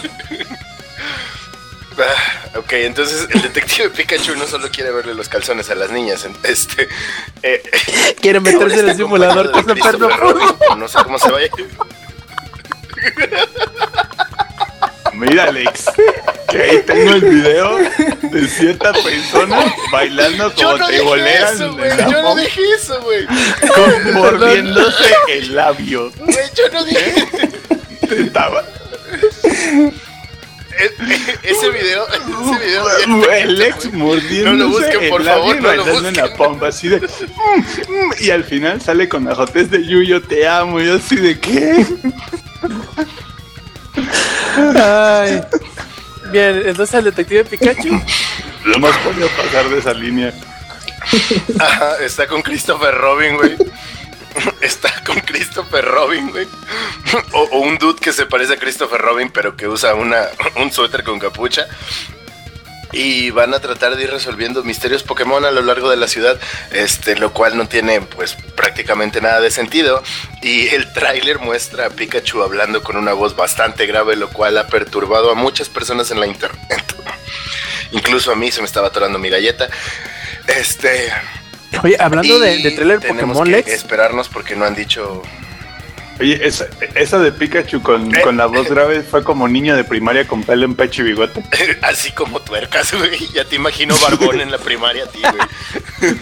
[1.98, 6.28] Ah, ok, entonces el detective Pikachu no solo quiere verle los calzones a las niñas,
[6.44, 6.90] este...
[7.42, 7.64] eh,
[8.20, 10.00] Quiere meterse en el simulador con Samper.
[10.78, 11.50] No sé cómo se vaya.
[15.14, 15.86] Mira, Alex,
[16.50, 17.78] que ahí tengo el video
[18.22, 20.92] de cierta persona bailando como no la
[22.12, 23.26] Yo no dije eso, güey.
[24.14, 26.12] mordiéndose el labio.
[26.18, 27.28] Güey, yo no dije...
[28.12, 29.94] Estaba E- e-
[31.44, 33.30] Ese video, ese video...
[33.34, 36.16] el ex mordiéndose No lo busquen, por el labio favor, y no lo bailando en
[36.16, 36.38] la busquen.
[36.38, 37.00] pompa, así de...
[37.00, 41.16] "Mm, mm", y al final sale con azotes de Yuyo, te amo, y yo así
[41.16, 41.86] de ¿qué?
[44.76, 45.42] Ay.
[46.32, 48.02] Bien, entonces el detective Pikachu.
[48.66, 50.34] No más podía pasar de esa línea.
[51.60, 53.56] Ajá, está con Christopher Robin, güey.
[54.62, 56.48] Está con Christopher Robin, güey.
[57.34, 61.04] O, un dude que se parece a Christopher Robin, pero que usa una, un suéter
[61.04, 61.68] con capucha.
[62.92, 66.40] Y van a tratar de ir resolviendo misterios Pokémon a lo largo de la ciudad,
[66.72, 70.02] este, lo cual no tiene pues prácticamente nada de sentido.
[70.42, 74.68] Y el tráiler muestra a Pikachu hablando con una voz bastante grave, lo cual ha
[74.68, 76.96] perturbado a muchas personas en la internet.
[77.92, 79.68] Incluso a mí se me estaba atorando mi galleta.
[80.48, 81.12] Este,
[81.84, 83.72] Oye, hablando de, y de trailer tenemos Pokémon que Lex.
[83.72, 85.22] esperarnos porque no han dicho.
[86.18, 86.66] Oye, esa,
[86.96, 88.22] esa de Pikachu con, Eh.
[88.22, 91.44] con la voz grave fue como niño de primaria con pelo en pecho y bigote.
[91.82, 93.28] Así como tuercas, güey.
[93.34, 96.16] Ya te imagino barbón en la primaria a ti, güey.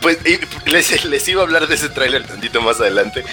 [0.00, 0.38] pues y
[0.68, 3.24] les, les iba a hablar de ese tráiler tantito más adelante.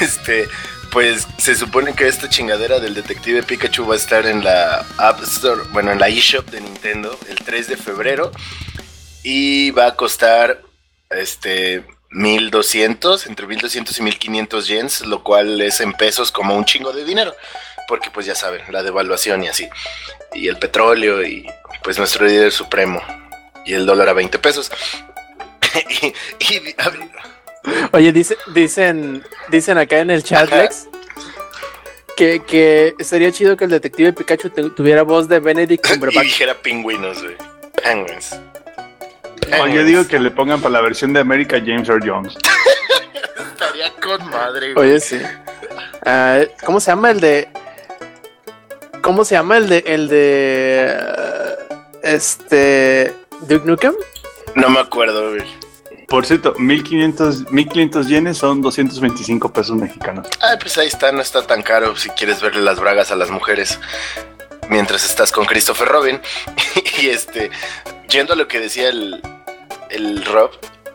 [0.00, 0.48] Este,
[0.90, 5.22] pues se supone que esta chingadera del detective Pikachu va a estar en la App
[5.22, 8.32] Store, bueno, en la eShop de Nintendo el 3 de febrero.
[9.22, 10.62] Y va a costar
[11.10, 16.92] este 1200, entre 1200 y 1500 yens, lo cual es en pesos como un chingo
[16.92, 17.34] de dinero,
[17.88, 19.68] porque pues ya saben, la devaluación y así,
[20.34, 21.46] y el petróleo y
[21.82, 23.00] pues nuestro líder supremo
[23.64, 24.70] y el dólar a 20 pesos.
[26.02, 26.06] y,
[26.54, 26.92] y- a
[27.92, 30.88] Oye, dice, dicen, dicen acá en el chat, Lex,
[32.16, 36.24] que, que sería chido que el detective Pikachu te- tuviera voz de Benedict y Cumberbatch.
[36.24, 37.36] dijera pingüinos, güey.
[37.82, 38.34] Penguins.
[39.72, 42.36] Yo digo que le pongan para la versión de América James Earl Jones.
[43.52, 44.90] Estaría con madre, güey.
[44.90, 45.20] Oye, sí.
[46.04, 47.48] Ah, ¿Cómo se llama el de?
[49.02, 50.96] ¿Cómo se llama el de el de
[52.02, 53.94] este Duke Nukem?
[54.54, 55.42] No me acuerdo, güey.
[56.08, 60.28] Por cierto, 1500, 1500 yenes son 225 pesos mexicanos.
[60.42, 63.30] Ah, pues ahí está, no está tan caro si quieres verle las bragas a las
[63.30, 63.80] mujeres
[64.68, 66.20] mientras estás con Christopher Robin.
[67.00, 67.50] y este,
[68.10, 69.22] yendo a lo que decía el,
[69.92, 70.50] el Rob,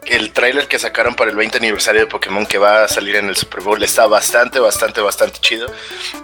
[0.06, 3.28] el tráiler que sacaron para el 20 aniversario de Pokémon que va a salir en
[3.28, 5.68] el Super Bowl está bastante, bastante, bastante chido.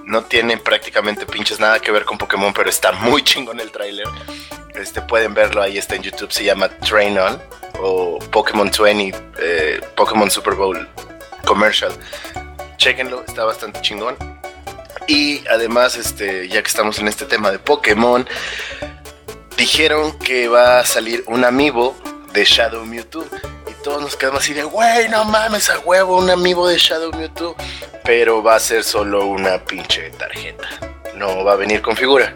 [0.05, 4.07] No tiene prácticamente pinches nada que ver con Pokémon, pero está muy chingón el tráiler.
[4.75, 7.41] Este, pueden verlo, ahí está en YouTube, se llama Train On
[7.79, 10.87] o Pokémon 20, eh, Pokémon Super Bowl
[11.45, 11.91] Commercial.
[12.77, 14.15] Chequenlo, está bastante chingón.
[15.07, 18.25] Y además, este, ya que estamos en este tema de Pokémon,
[19.57, 21.95] dijeron que va a salir un amiibo
[22.34, 23.26] de Shadow Mewtwo.
[23.69, 27.11] Y todos nos quedamos así de, güey, no mames, a huevo, un amiibo de Shadow
[27.11, 27.55] Mewtwo.
[28.03, 30.68] Pero va a ser solo una pinche tarjeta.
[31.15, 32.35] No va a venir con figura.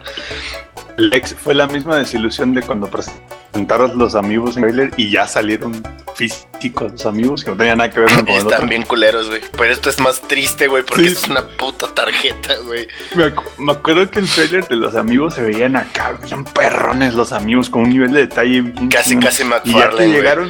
[0.98, 5.84] Lex, fue la misma desilusión de cuando presentaron los amigos en trailer y ya salieron
[6.18, 8.50] físicos los amigos que no tenían nada que ver con el otro.
[8.52, 9.42] Están bien culeros, güey.
[9.58, 11.14] Pero esto es más triste, güey, porque Sí.
[11.14, 12.88] es una puta tarjeta, güey.
[13.16, 17.14] Me, acu- me acuerdo que el trailer de los amigos se veían acá, bien perrones
[17.14, 18.62] los amigos, con un nivel de detalle.
[18.62, 20.50] bien Casi, casi Y ya McFarlane, llegaron,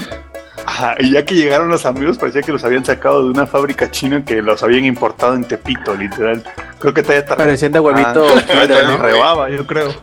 [0.65, 3.91] ajá, y ya que llegaron los amigos, parecía que los habían sacado de una fábrica
[3.91, 6.43] china que los habían importado en Tepito, literal.
[6.79, 8.25] Creo que todavía Parecían de huevito.
[8.29, 8.97] Ah, me güey.
[8.97, 9.93] rebaba, yo creo.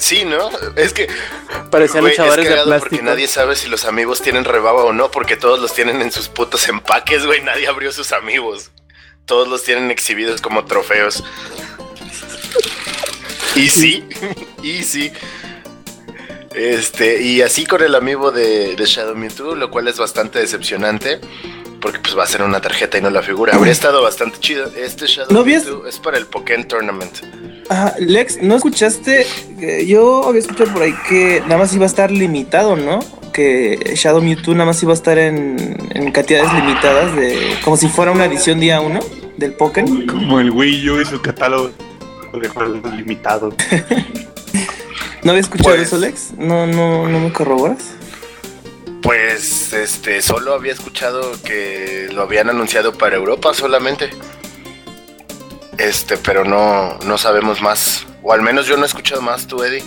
[0.00, 0.50] Sí, ¿no?
[0.76, 1.08] Es que
[1.70, 5.10] Parecían es luchadores de cagado porque nadie sabe si los amigos tienen rebaba o no,
[5.10, 7.42] porque todos los tienen en sus putos empaques, güey.
[7.42, 8.70] Nadie abrió sus amigos.
[9.26, 11.22] Todos los tienen exhibidos como trofeos.
[13.54, 14.08] Y sí,
[14.62, 15.12] y sí.
[16.54, 21.20] Este, y así con el amigo de, de Shadow Mewtwo, lo cual es bastante decepcionante.
[21.80, 23.54] Porque pues va a ser una tarjeta y no la figura.
[23.54, 24.70] Habría estado bastante chido.
[24.76, 27.18] Este Shadow ¿No Mewtwo es para el Pokémon Tournament.
[27.72, 29.24] Ah, Lex, ¿no escuchaste?
[29.86, 32.98] Yo había escuchado por ahí que nada más iba a estar limitado, ¿no?
[33.32, 37.88] Que Shadow Mewtwo nada más iba a estar en, en cantidades limitadas, de como si
[37.88, 38.98] fuera una edición día 1
[39.36, 40.04] del Pokémon.
[40.06, 41.70] Como el Wii U y su catálogo
[42.32, 43.54] de juegos limitado.
[45.22, 46.32] ¿No había escuchado Pues- eso, Lex?
[46.38, 47.92] ¿No, no, no me corroboras?
[49.02, 54.10] Pues este, solo había escuchado que lo habían anunciado para Europa solamente.
[55.78, 58.06] Este, pero no, no sabemos más.
[58.22, 59.84] O al menos yo no he escuchado más, tú, Eddie.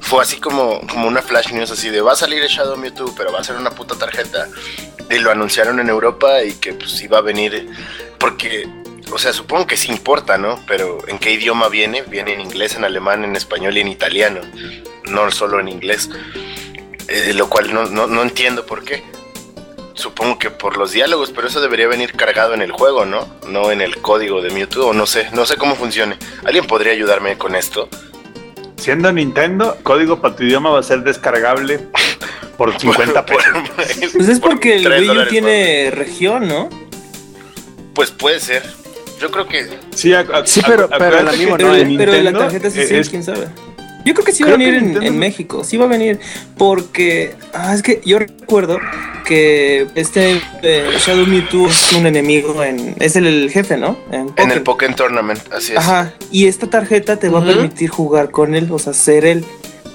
[0.00, 3.14] Fue así como, como una flash news así de va a salir el Shadow Mewtwo,
[3.14, 4.48] pero va a ser una puta tarjeta.
[5.10, 7.68] Y lo anunciaron en Europa y que pues iba a venir.
[8.18, 8.68] Porque,
[9.12, 10.62] o sea, supongo que sí importa, ¿no?
[10.66, 12.02] Pero ¿en qué idioma viene?
[12.02, 14.40] Viene en inglés, en alemán, en español y en italiano.
[15.04, 16.10] No solo en inglés.
[17.08, 19.02] Eh, lo cual no, no, no entiendo por qué.
[20.00, 23.28] Supongo que por los diálogos, pero eso debería venir cargado en el juego, ¿no?
[23.48, 26.16] No en el código de Mewtwo, o no sé, no sé cómo funcione.
[26.44, 27.88] ¿Alguien podría ayudarme con esto?
[28.76, 31.80] Siendo Nintendo, código para tu idioma va a ser descargable
[32.56, 33.42] por 50 Por-
[33.76, 34.10] pesos.
[34.14, 36.68] Pues es por porque el Wii U tiene región, ¿no?
[37.94, 38.62] Pues puede ser.
[39.20, 40.14] Yo creo que Sí,
[40.46, 43.22] Sí, pero- pero el amigo no, Pero, en pero la tarjeta sí, sí, es- quién
[43.22, 43.48] sabe.
[44.04, 46.18] Yo creo que sí va a venir en, Nintendo- en México, sí va a venir,
[46.56, 48.78] porque ah, es que yo recuerdo
[49.24, 53.96] que este eh, Shadow Mewtwo es un enemigo en, es el, el jefe, ¿no?
[54.10, 55.78] En, en el Pokémon Tournament, así es.
[55.78, 59.44] Ajá, y esta tarjeta te va a permitir jugar con él, o sea, ser él.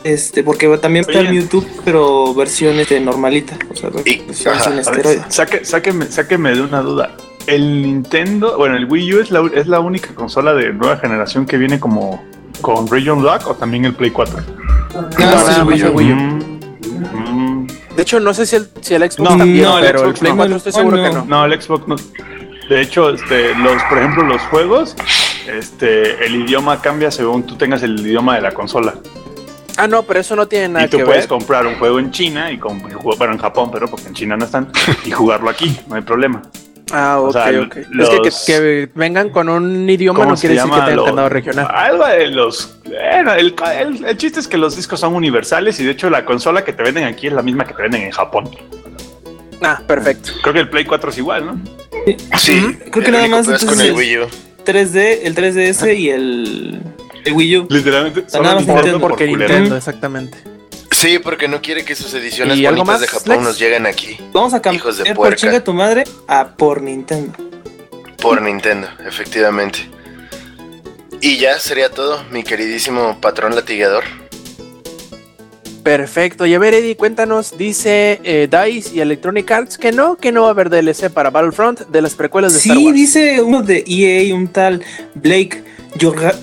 [0.04, 1.34] Este, porque también está el.
[1.34, 5.24] Mewtwo, pero versión este, normalita, o sea, Y- versión ver, esteroides.
[5.30, 7.18] Saque, sáqueme, sáqueme de una duda.
[7.48, 11.46] El Nintendo, bueno, el Wii U es la, es la única consola de nueva generación
[11.48, 12.24] que viene como
[12.62, 14.38] con Region Lock o también el Play 4.
[14.96, 15.40] Ah, No,
[15.74, 16.16] sí, el Wii U.
[16.16, 17.68] Mm, mm.
[17.96, 20.06] De hecho, no sé si el, si el Xbox No, también, no, el pero el
[20.06, 20.38] Xbox Play no.
[20.38, 21.26] 4 estoy seguro No, que no.
[21.26, 21.46] no.
[21.46, 21.96] El Xbox no.
[22.70, 24.96] De hecho, este, los, por ejemplo, los juegos,
[25.48, 28.96] este, el idioma cambia según tú tengas el idioma de la consola.
[29.78, 31.28] Ah, no, pero eso no tiene nada y tú que puedes ver.
[31.30, 34.46] comprar un juego en China y con, bueno, en Japón, pero porque en China no
[34.46, 34.72] están,
[35.06, 36.42] y jugarlo aquí, no hay problema.
[36.92, 37.76] Ah, ok, o sea, ok.
[37.90, 40.96] los- Es que, que, que vengan con un idioma ¿Cómo no quiere decir que tengan
[40.98, 41.68] Los- candado regional.
[41.74, 42.78] Algo de los.
[42.86, 46.26] bueno, el, el- el chiste es que los discos son universales y de hecho la
[46.26, 48.50] consola que te venden aquí es la misma que te venden en Japón.
[49.62, 50.32] Ah, perfecto.
[50.42, 51.60] Creo que el Play 4 es igual, ¿no?
[52.38, 54.28] Sí, Creo que el nada más pedo es con entonces el Wii U.
[54.66, 56.82] 3D, el 3DS y el,
[57.24, 57.68] el Wii U.
[57.70, 58.26] Literalmente.
[58.28, 59.50] sea, nada más Nintendo Nintendo, por Porque culero.
[59.54, 60.38] Nintendo, exactamente.
[60.98, 63.44] Sí, porque no quiere que sus ediciones ¿Y algo bonitas más, de Japón Lex?
[63.44, 65.36] nos lleguen aquí Vamos a Hijos de cambiar por puerca.
[65.36, 67.34] chinga tu madre a por Nintendo.
[68.22, 69.90] por Nintendo, efectivamente.
[71.22, 74.04] Y ya sería todo, mi queridísimo patrón latigueador.
[75.84, 76.46] Perfecto.
[76.48, 80.42] Y a ver, Eddie, cuéntanos, dice eh, DICE y Electronic Arts que no, que no
[80.44, 82.96] va a haber DLC para Battlefront de las precuelas de Star Sí, Wars.
[82.96, 84.82] dice uno de EA, un tal
[85.14, 85.64] Blake
[86.00, 86.36] Jorga-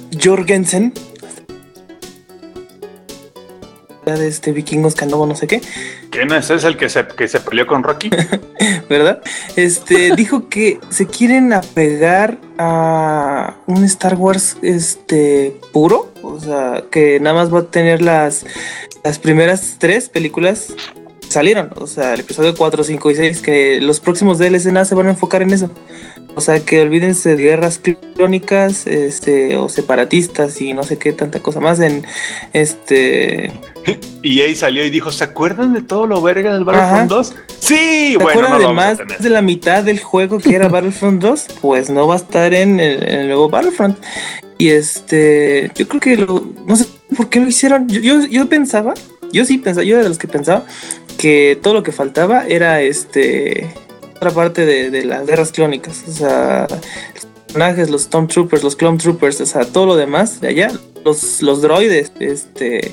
[4.15, 5.61] De este vikingos canovo, no sé qué,
[6.11, 6.51] ¿Quién es?
[6.51, 8.11] ¿Es el que se, que se peleó con Rocky?
[8.89, 9.23] ¿verdad?
[9.57, 17.19] Este dijo que se quieren apegar a un Star Wars este puro, o sea, que
[17.21, 18.45] nada más va a tener las,
[19.03, 20.75] las primeras tres películas
[21.21, 24.85] que salieron, o sea, el episodio 4, 5 y 6, que los próximos DLC nada
[24.85, 25.71] se van a enfocar en eso.
[26.35, 27.81] O sea, que olvídense de guerras
[28.15, 32.05] crónicas, este, o separatistas y no sé qué tanta cosa más en
[32.53, 33.53] este.
[34.25, 37.35] Y ahí salió y dijo, ¿se acuerdan de todo lo verga del Battlefront 2?
[37.59, 41.21] Sí, ¿Se bueno, acuerdan no de más de la mitad del juego que era Battlefront
[41.21, 41.47] 2?
[41.61, 43.99] Pues no va a estar en el, en el nuevo Battlefront.
[44.59, 46.87] Y este, yo creo que lo, no sé
[47.17, 47.89] por qué lo hicieron.
[47.89, 48.95] Yo, yo, yo pensaba,
[49.33, 50.65] yo sí pensaba, yo era de los que pensaba
[51.19, 53.75] que todo lo que faltaba era este
[54.23, 56.05] otra parte de, de las guerras clónicas.
[56.09, 56.69] O sea,
[57.47, 60.71] personajes, los Stormtroopers, los Clone Troopers, o sea, todo lo demás de allá,
[61.05, 62.93] los, los droides, este,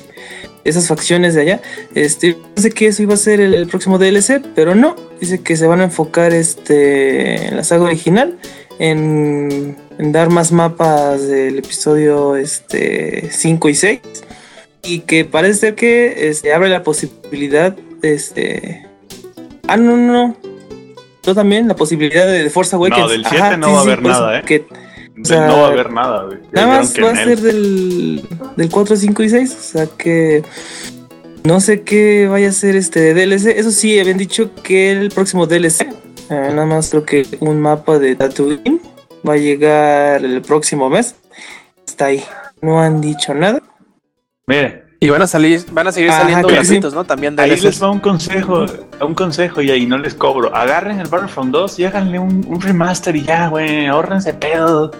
[0.64, 1.60] esas facciones de allá.
[1.94, 4.96] Este, pensé que eso iba a ser el, el próximo DLC, pero no.
[5.20, 8.36] Dice que se van a enfocar este, en la saga original,
[8.80, 14.00] en, en dar más mapas del episodio este, 5 y 6.
[14.82, 18.84] Y que parece ser que este, abre la posibilidad este.
[19.68, 20.49] Ah, no, no, no.
[21.22, 23.00] Yo también, la posibilidad de, Force Awakens.
[23.00, 24.42] No, del 7 no va a haber por eso nada, ¿eh?
[24.46, 24.66] que
[25.22, 26.38] sea, no va a haber nada, güey.
[26.52, 28.22] Nada más va a ser del,
[28.56, 29.56] del 4, 5 y 6.
[29.58, 30.42] O sea que
[31.44, 33.58] no sé qué vaya a ser este de DLC.
[33.58, 35.88] Eso sí, habían dicho que el próximo DLC, eh,
[36.28, 38.80] nada más creo que un mapa de Tatooine
[39.26, 41.14] va a llegar el próximo mes.
[41.86, 42.24] Está ahí.
[42.62, 43.62] No han dicho nada.
[44.46, 46.54] Mire, Y van a salir, van a seguir Ajá, saliendo sí.
[46.54, 47.04] gratuitos, ¿no?
[47.04, 47.64] También ahí DLCs.
[47.64, 48.66] les va un consejo,
[49.00, 50.54] un consejo y ahí no les cobro.
[50.54, 54.90] Agarren el Battlefront 2 y háganle un, un remaster y ya, güey, ahórrense pedo.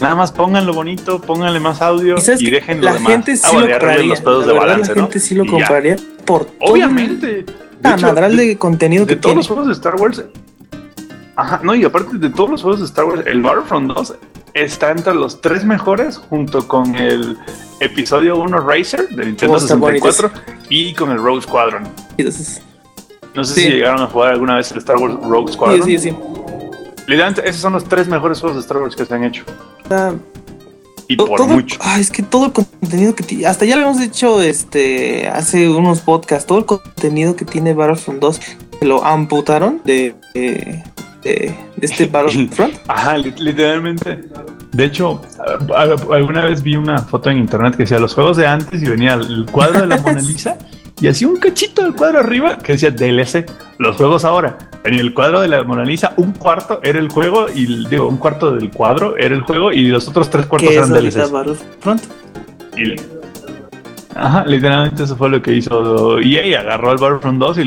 [0.00, 3.12] Nada más pónganlo bonito, pónganle más audio Y y dejen la demás.
[3.12, 4.06] gente sí Ah, bueno, lo compraría.
[4.06, 5.02] los pedos La de balance, la ¿no?
[5.02, 7.26] gente sí lo compraría por todo Obviamente.
[7.26, 9.36] De la madral de- de contenido de que todos tiene.
[9.38, 10.24] los juegos de Star Wars.
[11.36, 14.14] Ajá, no, y aparte de todos los juegos de Star Wars, el Battlefront 2
[14.54, 17.36] está entre los tres mejores junto con el
[17.80, 21.88] episodio 1 Racer de Nintendo Oh, está bonito 64 y con el Rogue Squadron.
[22.16, 22.62] Entonces,
[23.34, 23.60] No sé Sí.
[23.62, 25.84] si llegaron a jugar alguna vez el Star Wars Rogue Squadron.
[25.84, 26.16] sí, sí, sí.
[27.06, 29.44] Literalmente, esos son los tres mejores juegos de Star Wars que se han hecho.
[29.82, 30.14] Está-
[31.08, 31.76] Y por todo, mucho.
[31.80, 35.68] ah, es que todo el contenido que tiene, hasta ya lo hemos dicho este hace
[35.68, 38.40] unos podcasts, todo el contenido que tiene Battlefront 2
[38.80, 40.82] que lo amputaron de, de,
[41.22, 42.74] de- de este Battlefront.
[42.88, 44.20] Ajá, li- literalmente.
[44.72, 45.20] De hecho,
[46.12, 49.14] alguna vez vi una foto en internet que decía los juegos de antes y venía
[49.14, 50.56] el cuadro de la Mona Lisa
[51.00, 53.50] y hacía un cachito del cuadro arriba que decía DLC.
[53.78, 54.58] Los juegos ahora.
[54.84, 58.16] En el cuadro de la Mona Lisa, un cuarto era el juego y digo, un
[58.18, 61.30] cuarto del cuadro era el juego y los otros tres cuartos eran DLCs.
[61.30, 62.02] Battlefront.
[62.76, 62.94] Y-
[64.14, 67.64] Ajá, literalmente eso fue lo que hizo EA, agarró el Battlefront 2 y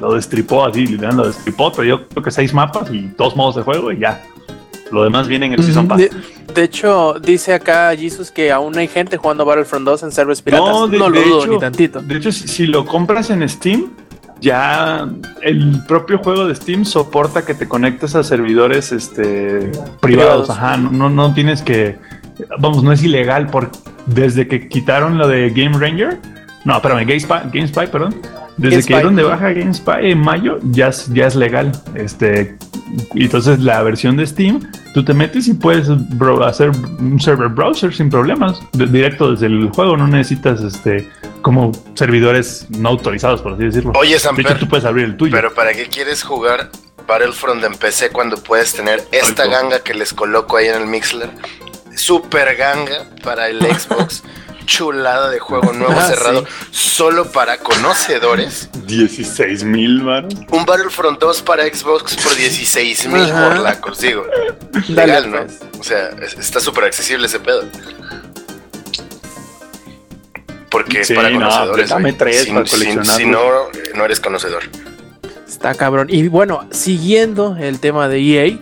[0.00, 3.56] lo destripó así, literalmente lo destripó, pero yo creo que seis mapas y dos modos
[3.56, 4.22] de juego y ya.
[4.92, 5.98] Lo demás viene en el Season Pass.
[5.98, 6.10] De,
[6.54, 10.68] de hecho, dice acá Jesus que aún hay gente jugando Battlefront 2 en servers piratas.
[10.68, 12.00] No, de- lo de dudo hecho- ni tantito.
[12.00, 13.90] De hecho, si, si lo compras en Steam,
[14.40, 15.08] ya
[15.42, 19.98] el propio juego de Steam soporta que te conectes a servidores este, privados.
[20.00, 20.50] Privados.
[20.50, 21.96] Ajá, no, no, no tienes que.
[22.60, 23.70] Vamos, no es ilegal por
[24.06, 26.18] desde que quitaron lo de Game Ranger.
[26.64, 28.14] No, espérame, GameSpy, GameSpy perdón.
[28.56, 28.88] Desde GameSpy.
[28.88, 31.72] que dieron de baja GameSpy en mayo, ya, es- ya es legal.
[31.94, 32.56] Este,
[33.14, 34.60] y entonces la versión de Steam,
[34.94, 39.46] tú te metes y puedes bro- hacer un server browser sin problemas, de- directo desde
[39.46, 39.96] el juego.
[39.96, 41.08] No necesitas este
[41.42, 43.92] como servidores no autorizados, por así decirlo.
[43.94, 45.32] Oye, de hecho, Samper, tú puedes abrir el tuyo.
[45.32, 46.70] pero ¿para qué quieres jugar
[47.06, 51.30] Battlefront en PC cuando puedes tener esta ganga que les coloco ahí en el Mixler?
[51.96, 54.22] Super ganga para el Xbox.
[54.66, 56.66] Chulada de juego nuevo Ah, cerrado sí.
[56.72, 58.68] solo para conocedores.
[58.86, 60.26] 16 mil, man.
[60.50, 63.48] Un Battlefront 2 para Xbox por 16 mil Ajá.
[63.48, 64.26] morlacos, digo.
[64.88, 65.38] Dale, Legal, ¿no?
[65.46, 65.60] pues.
[65.78, 67.62] O sea, es- está súper accesible ese pedo.
[70.70, 71.88] Porque es para no, conocedores.
[71.90, 72.66] dame tres Si- para.
[73.04, 73.38] Si, no,
[73.72, 74.64] eh, no eres conocedor.
[75.48, 76.08] Está cabrón.
[76.10, 78.58] Y bueno, siguiendo el tema de EA,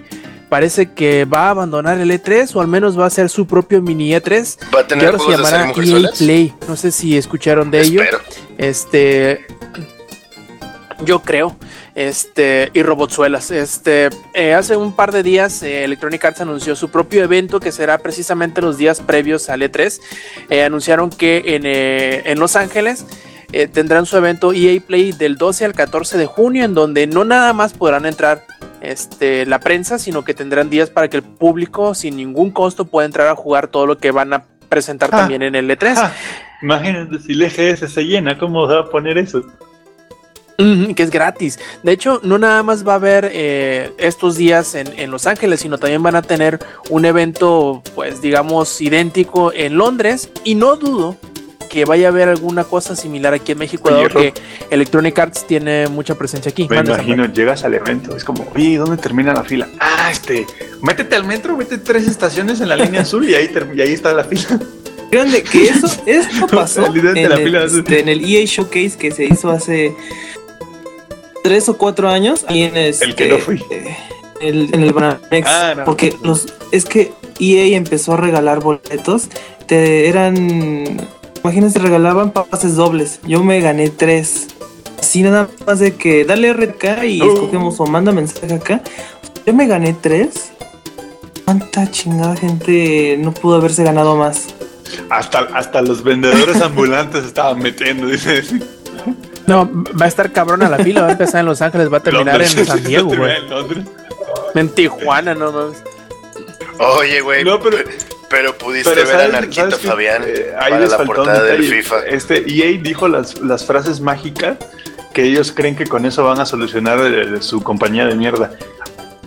[0.54, 3.82] parece que va a abandonar el E3 o al menos va a hacer su propio
[3.82, 6.10] mini E3 ¿Va a que tener ahora se llamará EA?
[6.16, 6.54] Play.
[6.68, 8.00] No sé si escucharon de ello.
[8.00, 8.20] Espero.
[8.56, 9.46] Este,
[11.04, 11.56] yo creo.
[11.96, 13.50] Este, y Robotsuelas.
[13.50, 17.72] Este, eh, hace un par de días eh, Electronic Arts anunció su propio evento que
[17.72, 20.00] será precisamente los días previos al E3.
[20.50, 23.04] Eh, anunciaron que en, en Los Ángeles
[23.72, 27.52] tendrán su evento EA Play del 12 al 14 de junio, en donde no nada
[27.52, 28.44] más podrán entrar
[28.84, 33.06] este, la prensa, sino que tendrán días para que el público sin ningún costo pueda
[33.06, 35.18] entrar a jugar todo lo que van a presentar Ah.
[35.18, 35.94] también en el E3.
[35.96, 36.12] Ah,
[36.62, 39.42] imagínate si el EGS se llena, ¿cómo se va a poner eso?
[40.56, 41.58] Que es gratis.
[41.82, 45.58] De hecho, no nada más va a haber eh, estos días en, en Los Ángeles,
[45.60, 50.30] sino también van a tener un evento, pues digamos, idéntico en Londres.
[50.44, 51.16] Y no dudo
[51.74, 54.32] que vaya a haber alguna cosa similar aquí en México, dado que
[54.70, 56.68] Electronic Arts tiene mucha presencia aquí.
[56.70, 59.68] Me imagino, llegas al evento, es como, oye, ¿dónde termina la fila?
[59.80, 60.46] Ah, este,
[60.82, 64.12] métete al metro, vete tres estaciones en la línea azul y ahí, y ahí está
[64.12, 64.60] la fila.
[65.10, 67.64] Grande, que eso, eso pasó El líder de en la el, fila.
[67.64, 69.96] este, en el EA Showcase que se hizo hace
[71.42, 72.44] tres o cuatro años.
[72.50, 73.60] Y en este, El que no fui.
[73.70, 73.96] eh,
[74.40, 75.48] el- en el Bananex.
[75.48, 75.84] Ah, no.
[75.84, 79.28] Porque los, es que EA empezó a regalar boletos.
[79.66, 81.08] Te eran.
[81.44, 83.20] Imagínense, regalaban pases dobles.
[83.26, 84.46] Yo me gané tres.
[84.98, 88.80] Así nada más de que dale RK y escogemos o manda mensaje acá.
[89.44, 90.52] Yo me gané tres.
[91.44, 94.46] ¿Cuánta chingada gente no pudo haberse ganado más?
[95.10, 98.42] Hasta, hasta los vendedores ambulantes estaban metiendo, dice.
[99.46, 102.00] No, va a estar cabrona la fila, va a empezar en Los Ángeles, va a
[102.00, 102.56] terminar Londres.
[102.56, 103.32] en San Diego, güey.
[104.54, 105.82] En Tijuana, no mames.
[106.78, 107.44] Oye, güey.
[107.44, 107.78] No, pero-
[108.28, 109.80] pero, pudiste Pero ver a ¿sabes- Narquito sabes?
[109.86, 111.64] Fabián Eh, ahí para les la portada del.
[111.64, 112.06] FIFA.
[112.06, 114.56] Este EA dijo las, las frases mágicas
[115.12, 116.98] que ellos creen que con eso van a solucionar
[117.42, 118.52] su compañía de mierda.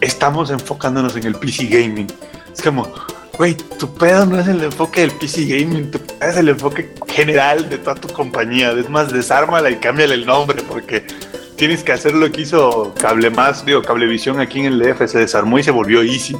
[0.02, 2.08] Estamos enfocándonos en el PC gaming.
[2.54, 2.92] Es como,
[3.38, 6.94] güey, tu pedo no es el enfoque del PC gaming, tu pedo es el enfoque
[7.08, 8.72] general de toda tu compañía.
[8.74, 11.06] Es más, desármala y cámbiale el nombre porque
[11.56, 15.20] tienes que hacer lo que hizo Cable Más, digo, Cablevisión aquí en el DF, se
[15.20, 16.36] desarmó y se volvió easy.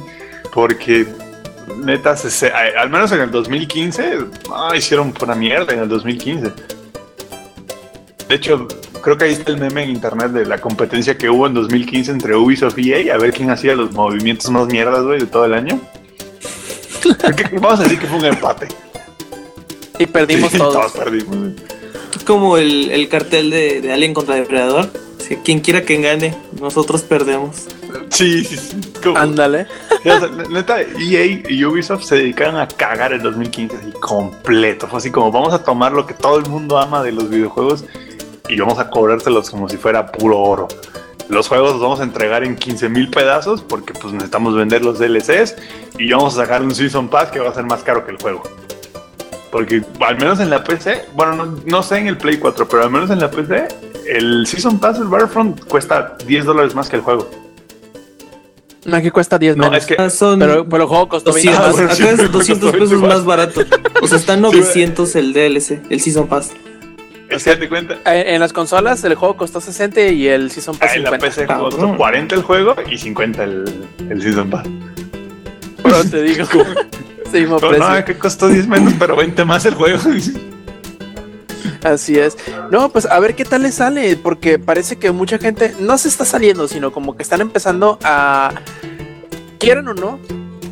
[0.52, 1.06] Porque
[1.84, 4.18] neta, se- se- a- al menos en el 2015,
[4.52, 6.52] ah, hicieron pura mierda en el 2015.
[8.28, 8.66] De hecho,
[9.02, 12.10] creo que ahí está el meme en internet de la competencia que hubo en 2015
[12.10, 15.44] entre Ubisoft y EA, a ver quién hacía los movimientos más mierdas, güey, de todo
[15.46, 15.80] el año.
[17.60, 18.68] Vamos a decir que fue un empate.
[19.98, 20.92] Y perdimos Sí, todos.
[20.92, 21.36] perdimos.
[21.36, 21.54] güey.
[22.26, 24.90] como el, el cartel de, de Alien contra Depredador.
[25.18, 27.66] Sí, quien quiera que gane, nosotros perdemos.
[28.10, 28.80] Sí, sí, sí.
[29.02, 29.66] como- Ándale.
[30.50, 34.86] Neta, EA y Ubisoft se dedicaron a cagar el 2015 así completo.
[34.88, 37.84] Fue así como vamos a tomar lo que todo el mundo ama de los videojuegos
[38.48, 40.68] y vamos a cobrárselos como si fuera puro oro.
[41.28, 44.98] Los juegos los vamos a entregar en 15 mil pedazos porque pues necesitamos vender los
[44.98, 45.56] DLCs
[45.98, 48.16] y vamos a sacar un Season Pass que va a ser más caro que el
[48.18, 48.42] juego.
[49.50, 52.82] Porque al menos en la PC, bueno, no, no sé en el Play 4, pero
[52.84, 53.66] al menos en la PC,
[54.06, 57.30] el Season Pass del Battlefront cuesta 10 dólares más que el juego.
[58.92, 59.78] Aquí cuesta 10 No, menos.
[59.78, 61.76] es que Ah, son Pero, pero el juego costó 20 200, más.
[61.76, 63.24] bueno, sí, acá es costó 200 20 pesos más.
[63.24, 63.60] barato.
[64.02, 66.52] O sea, está en 900 el DLC, el Season Pass.
[67.28, 70.76] es que date cuenta, Eh, En las consolas el juego costó 60 y el Season
[70.78, 71.26] Pass Ah, en la 50.
[71.26, 71.70] PC Cabrón.
[71.70, 73.64] costó 40 el juego y 50 el,
[74.10, 74.66] el Season Pass.
[75.82, 76.44] Pero te digo,
[77.32, 77.88] seguimos No, precio.
[77.88, 79.98] no, que costó 10 menos, pero 20 más el juego.
[81.82, 82.36] Así es.
[82.70, 86.08] No, pues a ver qué tal le sale, porque parece que mucha gente no se
[86.08, 88.52] está saliendo, sino como que están empezando a,
[89.58, 90.18] quieran o no,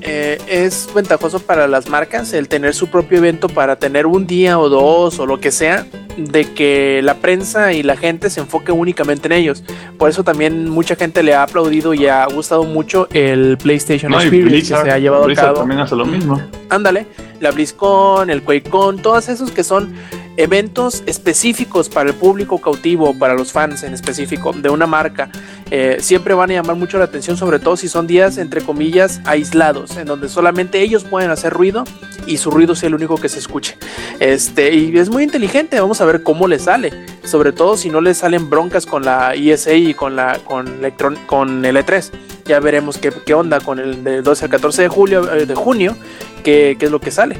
[0.07, 4.59] eh, es ventajoso para las marcas el tener su propio evento para tener un día
[4.59, 5.85] o dos o lo que sea,
[6.17, 9.65] de que la prensa y la gente se enfoque únicamente en ellos.
[9.99, 14.19] Por eso también mucha gente le ha aplaudido y ha gustado mucho el PlayStation No,
[14.19, 15.59] y Experience Blizzard, que se ha llevado a Blizzard cabo.
[15.59, 16.41] también hace lo mismo.
[16.71, 17.07] Ándale,
[17.41, 19.93] la BlizzCon, el QuakeCon, todos esos que son
[20.37, 25.31] eventos específicos para el público cautivo, para los fans en específico de una marca,
[25.71, 29.21] eh, siempre van a llamar mucho la atención, sobre todo si son días entre comillas
[29.25, 31.85] aislados, en donde solamente ellos pueden hacer ruido
[32.27, 33.77] y su ruido sea el único que se escuche.
[34.21, 36.93] Este, y es muy inteligente, vamos a ver cómo le sale,
[37.25, 41.19] sobre todo si no le salen broncas con la ESA y con la con, Electron-
[41.27, 42.11] con el E3.
[42.45, 45.55] Ya veremos qué, qué onda con el del 12 al 14 de julio eh, de
[45.57, 45.97] junio,
[46.45, 47.39] qué, qué es lo que sale.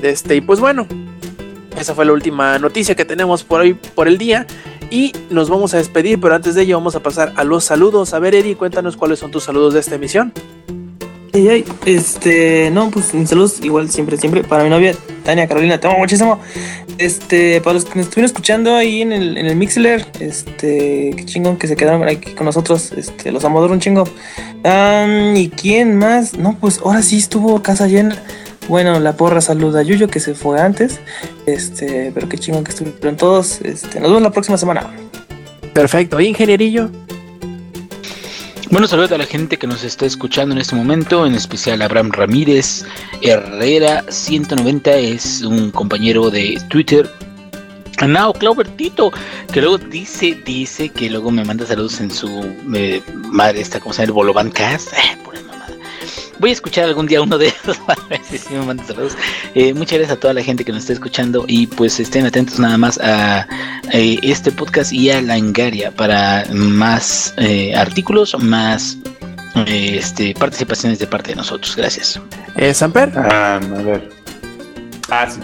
[0.00, 0.86] Este, y pues bueno,
[1.78, 4.46] esa fue la última noticia que tenemos por hoy, por el día.
[4.90, 8.12] Y nos vamos a despedir, pero antes de ello vamos a pasar a los saludos.
[8.12, 10.32] A ver, Eddie, cuéntanos cuáles son tus saludos de esta emisión.
[11.86, 14.94] Este, no, pues mis saludos igual siempre, siempre para mi novia
[15.24, 16.38] Tania Carolina, te amo muchísimo.
[16.98, 21.24] Este, para los que nos estuvieron escuchando ahí en el, en el Mixler, este, qué
[21.24, 24.04] chingón que se quedaron aquí con nosotros, este, los amo un chingo.
[24.62, 26.36] Am, ¿Y quién más?
[26.36, 28.22] No, pues ahora sí estuvo casa llena.
[28.68, 31.00] Bueno, la porra saluda a Yuyo que se fue antes.
[31.46, 33.60] Este, pero qué chingón que estuvieron todos.
[33.62, 34.90] Este, nos vemos la próxima semana.
[35.74, 36.90] Perfecto, ingenierillo.
[38.72, 41.84] Bueno, saludos a la gente que nos está escuchando en este momento, en especial a
[41.84, 42.86] Abraham Ramírez
[43.20, 47.06] Herrera 190, es un compañero de Twitter
[48.08, 49.12] No, Clovertito,
[49.52, 52.30] que luego dice, dice que luego me manda saludos en su
[52.74, 54.06] eh, madre, esta, ¿cómo se llama?
[54.06, 54.94] El Bolovan Cast.
[54.94, 55.51] Eh, pura mamada.
[56.38, 59.16] Voy a escuchar algún día uno de esos para ver si sí me manda saludos.
[59.54, 62.58] Eh, muchas gracias a toda la gente que nos está escuchando y pues estén atentos
[62.58, 63.46] nada más a
[63.92, 68.98] eh, este podcast y a la Engaria para más eh, artículos, más
[69.66, 71.76] eh, este, participaciones de parte de nosotros.
[71.76, 72.20] Gracias.
[72.56, 74.08] Eh, Samper, Ah, a ver.
[75.10, 75.40] Ah, sí.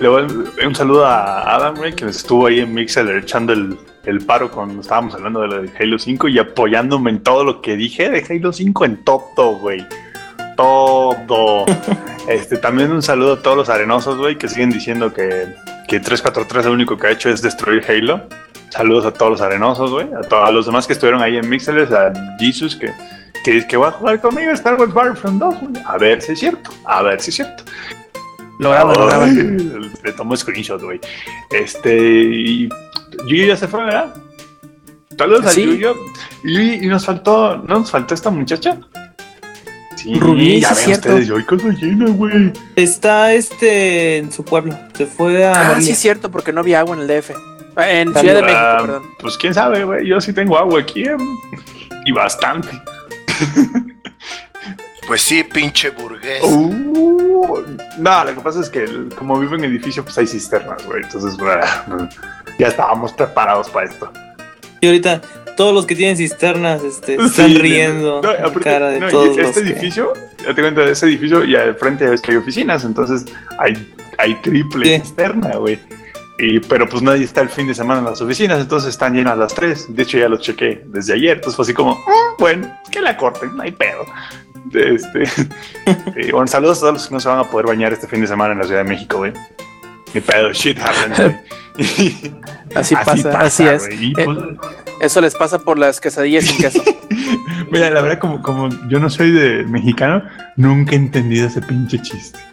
[0.00, 0.26] Le voy
[0.64, 3.76] un saludo a Adam, güey, que estuvo ahí en Mixer echando el,
[4.06, 7.60] el paro cuando estábamos hablando de lo de Halo 5 y apoyándome en todo lo
[7.60, 9.84] que dije de Halo 5 en todo, güey.
[10.58, 11.66] Todo.
[12.28, 15.54] este, también un saludo a todos los arenosos, güey, que siguen diciendo que,
[15.86, 18.22] que 343 lo único que ha hecho es destruir Halo.
[18.68, 20.08] Saludos a todos los arenosos, güey.
[20.12, 22.92] A todos los demás que estuvieron ahí en Mixer, a Jesus, que,
[23.44, 25.84] que dice que va a jugar conmigo Star Wars Battlefront 2, güey.
[25.86, 26.70] A ver si es cierto.
[26.84, 27.62] A ver si es cierto.
[28.58, 31.00] lo graba, lo Le tomo screenshot, güey.
[31.52, 31.96] Este.
[31.96, 32.68] Y.
[33.28, 34.12] Yuyo ya se fue, ¿verdad?
[35.16, 35.52] Saludos a.
[35.52, 35.94] Yuyo.
[36.42, 37.58] Y, y nos faltó.
[37.58, 38.80] ¿No nos faltó esta muchacha?
[39.98, 42.52] Sí, Rubí, ya sí ven ustedes, yo cosa llena, güey.
[42.76, 44.78] Está este en su pueblo.
[44.96, 47.32] Se fue a Ah, sí es cierto, porque no había agua en el DF.
[47.76, 48.14] Ah, En.
[48.14, 49.02] Ciudad de México, Ah, perdón.
[49.18, 50.06] Pues quién sabe, güey.
[50.06, 51.02] Yo sí tengo agua aquí.
[51.04, 51.16] eh,
[52.06, 52.68] Y bastante.
[55.06, 56.42] Pues sí, pinche burgués.
[56.42, 57.64] Uh,
[57.98, 61.02] no, lo que pasa es que el- como vivo en edificio, pues hay cisternas, güey.
[61.02, 62.08] Entonces, bueno,
[62.58, 64.12] ya estábamos preparados para esto.
[64.82, 65.22] Y ahorita
[65.58, 69.10] todos los que tienen cisternas este, están Sí, riendo no, aparte, cara de no, y
[69.10, 70.12] todos este los que- edificio,
[70.46, 73.26] ya te cuento de ese edificio y al frente ves que hay oficinas, entonces
[73.58, 75.00] hay, hay triple Sí.
[75.02, 75.78] cisterna, güey.
[76.38, 79.36] Y, pero pues nadie está el fin de semana en las oficinas, entonces están llenas
[79.36, 79.86] las tres.
[79.92, 83.16] De hecho, ya los chequé desde ayer, entonces fue así como, "Ah, bueno, que la
[83.16, 84.04] corten, no hay pedo.
[84.72, 85.24] Este,
[86.28, 88.20] y bueno, saludos a todos los que no se van a poder bañar este fin
[88.20, 89.32] de semana en la Ciudad de México, güey.
[90.14, 91.34] Mi pedo, shit happens, güey.
[92.74, 93.88] Así, pasa, así es.
[93.88, 94.26] Y, Eh,
[95.00, 96.82] Eso les pasa por las quesadillas sin queso.
[97.70, 100.22] Mira, la verdad, como, como yo no soy de mexicano,
[100.56, 102.38] nunca he entendido ese pinche chiste.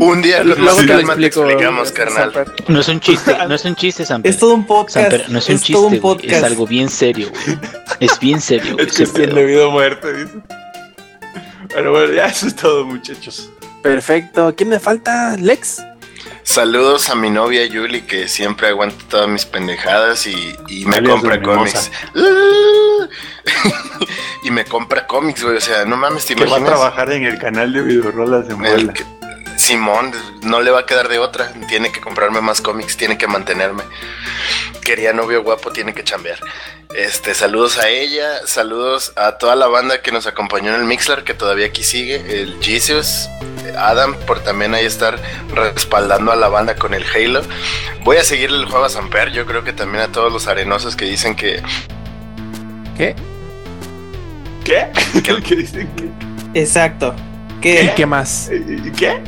[0.00, 1.44] Un día Luego más te lo calma te explico.
[1.48, 2.32] explicamos, carnal.
[2.32, 2.54] Samper.
[2.68, 4.30] No es un chiste, no es un chiste, Samper.
[4.30, 5.10] Es todo un podcast.
[5.10, 6.32] Samper, no es un chiste, todo un güey, podcast.
[6.32, 7.58] es algo bien serio, güey.
[8.00, 9.34] Es bien serio, Es que ese es el pedo.
[9.36, 10.38] debido a muerte, dice.
[11.68, 13.50] Pero bueno, ya eso es todo, muchachos.
[13.82, 14.54] Perfecto.
[14.56, 15.36] ¿Quién me falta?
[15.36, 15.82] ¿Lex?
[16.44, 21.40] Saludos a mi novia Yuli, que siempre aguanta todas mis pendejadas y, y me compra
[21.42, 21.90] cómics.
[24.44, 25.56] y me compra cómics, güey.
[25.56, 26.78] O sea, no mames, ¿te Que va a imaginas?
[26.78, 28.92] trabajar en el canal de videorolas de El Muela.
[28.92, 29.04] que-
[29.64, 30.12] Simón,
[30.42, 31.50] no le va a quedar de otra.
[31.68, 33.82] Tiene que comprarme más cómics, tiene que mantenerme.
[34.82, 36.38] Quería novio guapo, tiene que chambear.
[36.94, 41.24] Este, saludos a ella, saludos a toda la banda que nos acompañó en el Mixler,
[41.24, 43.30] que todavía aquí sigue, el Jesus,
[43.78, 45.18] Adam, por también ahí estar
[45.54, 47.40] respaldando a la banda con el Halo.
[48.02, 50.94] Voy a seguirle el juego a Samper, yo creo que también a todos los arenosos
[50.94, 51.62] que dicen que
[52.98, 53.16] ¿Qué?
[54.62, 54.88] ¿Qué?
[55.24, 55.42] ¿Qué?
[55.42, 55.90] ¿Qué dicen?
[55.96, 56.60] ¿Qué?
[56.60, 57.14] Exacto.
[57.58, 57.92] ¿Y ¿Qué?
[57.96, 58.50] qué más?
[58.50, 59.22] ¿Eh, ¿Qué?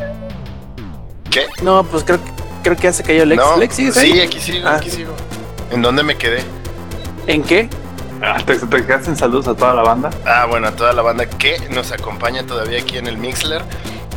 [1.41, 1.63] ¿Qué?
[1.63, 2.19] No, pues creo,
[2.63, 3.43] creo que ya se cayó Lex.
[3.43, 4.13] No, ¿Lex sigues ahí?
[4.13, 4.77] sí, aquí sigo, Ah.
[4.77, 5.13] aquí sigo.
[5.71, 6.43] ¿En dónde me quedé?
[7.27, 7.69] ¿En qué?
[8.23, 10.11] Ah, ¿Te, te quedaste en saludos a toda la banda?
[10.25, 13.63] Ah, bueno, a toda la banda que nos acompaña todavía aquí en el Mixler.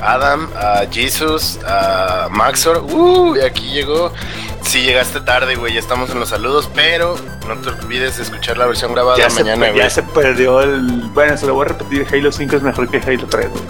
[0.02, 2.78] Adam, a Jesus, a Maxor.
[2.90, 4.14] Uh, y aquí llegó.
[4.62, 7.16] Si llegaste tarde, güey, ya estamos en los saludos, pero
[7.48, 9.90] no te olvides de escuchar la versión grabada Ya mañana, ya güey.
[9.90, 10.82] se perdió el.
[11.14, 13.64] Bueno, se lo voy a repetir: Halo 5 es mejor que Halo 3, güey.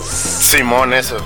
[0.00, 1.16] Simón, eso.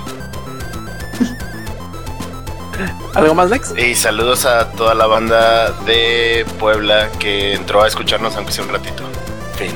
[3.13, 3.73] ¿Algo más, Lex?
[3.77, 8.71] Y saludos a toda la banda de Puebla que entró a escucharnos, aunque sea un
[8.71, 9.03] ratito.
[9.57, 9.71] Fin.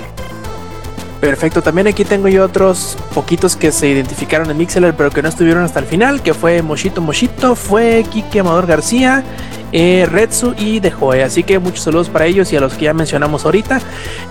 [1.20, 5.30] Perfecto, también aquí tengo yo otros poquitos que se identificaron en Mixeler pero que no
[5.30, 9.24] estuvieron hasta el final, que fue Moshito Moshito, fue Kike Amador García,
[9.72, 11.24] eh, Retsu y De Joe.
[11.24, 13.82] Así que muchos saludos para ellos y a los que ya mencionamos ahorita.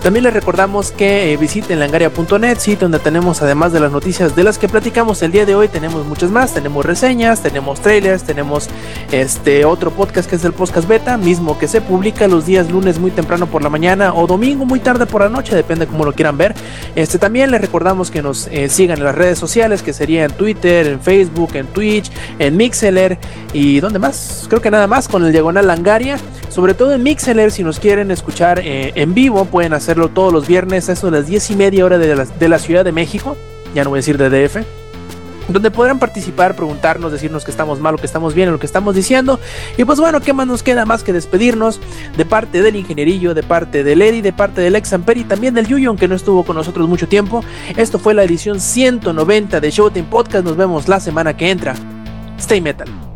[0.01, 4.43] También les recordamos que eh, visiten langaria.net, sitio donde tenemos además de las noticias de
[4.43, 8.69] las que platicamos el día de hoy, tenemos muchas más, tenemos reseñas, tenemos trailers, tenemos
[9.11, 12.99] este otro podcast que es el podcast beta, mismo que se publica los días lunes
[12.99, 16.13] muy temprano por la mañana o domingo muy tarde por la noche, depende como lo
[16.13, 16.55] quieran ver.
[16.95, 20.31] Este también les recordamos que nos eh, sigan en las redes sociales, que sería en
[20.31, 23.17] Twitter, en Facebook, en Twitch, en Mixeler
[23.53, 24.45] y ¿dónde más?
[24.49, 26.17] Creo que nada más con el diagonal Langaria.
[26.49, 30.47] Sobre todo en Mixeler, si nos quieren escuchar eh, en vivo, pueden hacerlo todos los
[30.47, 32.91] viernes a eso de las 10 y media hora de la, de la Ciudad de
[32.91, 33.37] México.
[33.73, 34.57] Ya no voy a decir de DF
[35.47, 38.65] donde podrán participar, preguntarnos, decirnos que estamos mal o que estamos bien o lo que
[38.65, 39.39] estamos diciendo.
[39.77, 41.79] Y pues bueno, ¿qué más nos queda más que despedirnos
[42.17, 45.53] de parte del ingenierillo, de parte del Eddie, de parte del ex Amper y también
[45.53, 47.43] del Yuyo, aunque no estuvo con nosotros mucho tiempo?
[47.75, 50.45] Esto fue la edición 190 de Showtime Podcast.
[50.45, 51.75] Nos vemos la semana que entra.
[52.37, 53.10] Stay metal.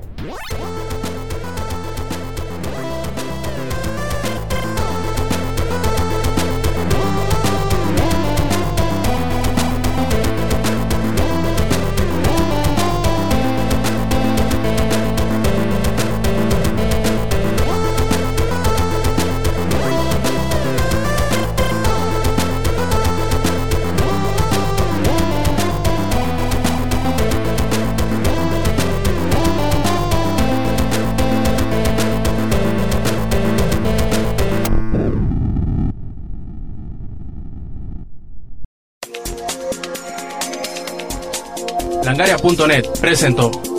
[42.45, 43.74] Langaria.net presentó.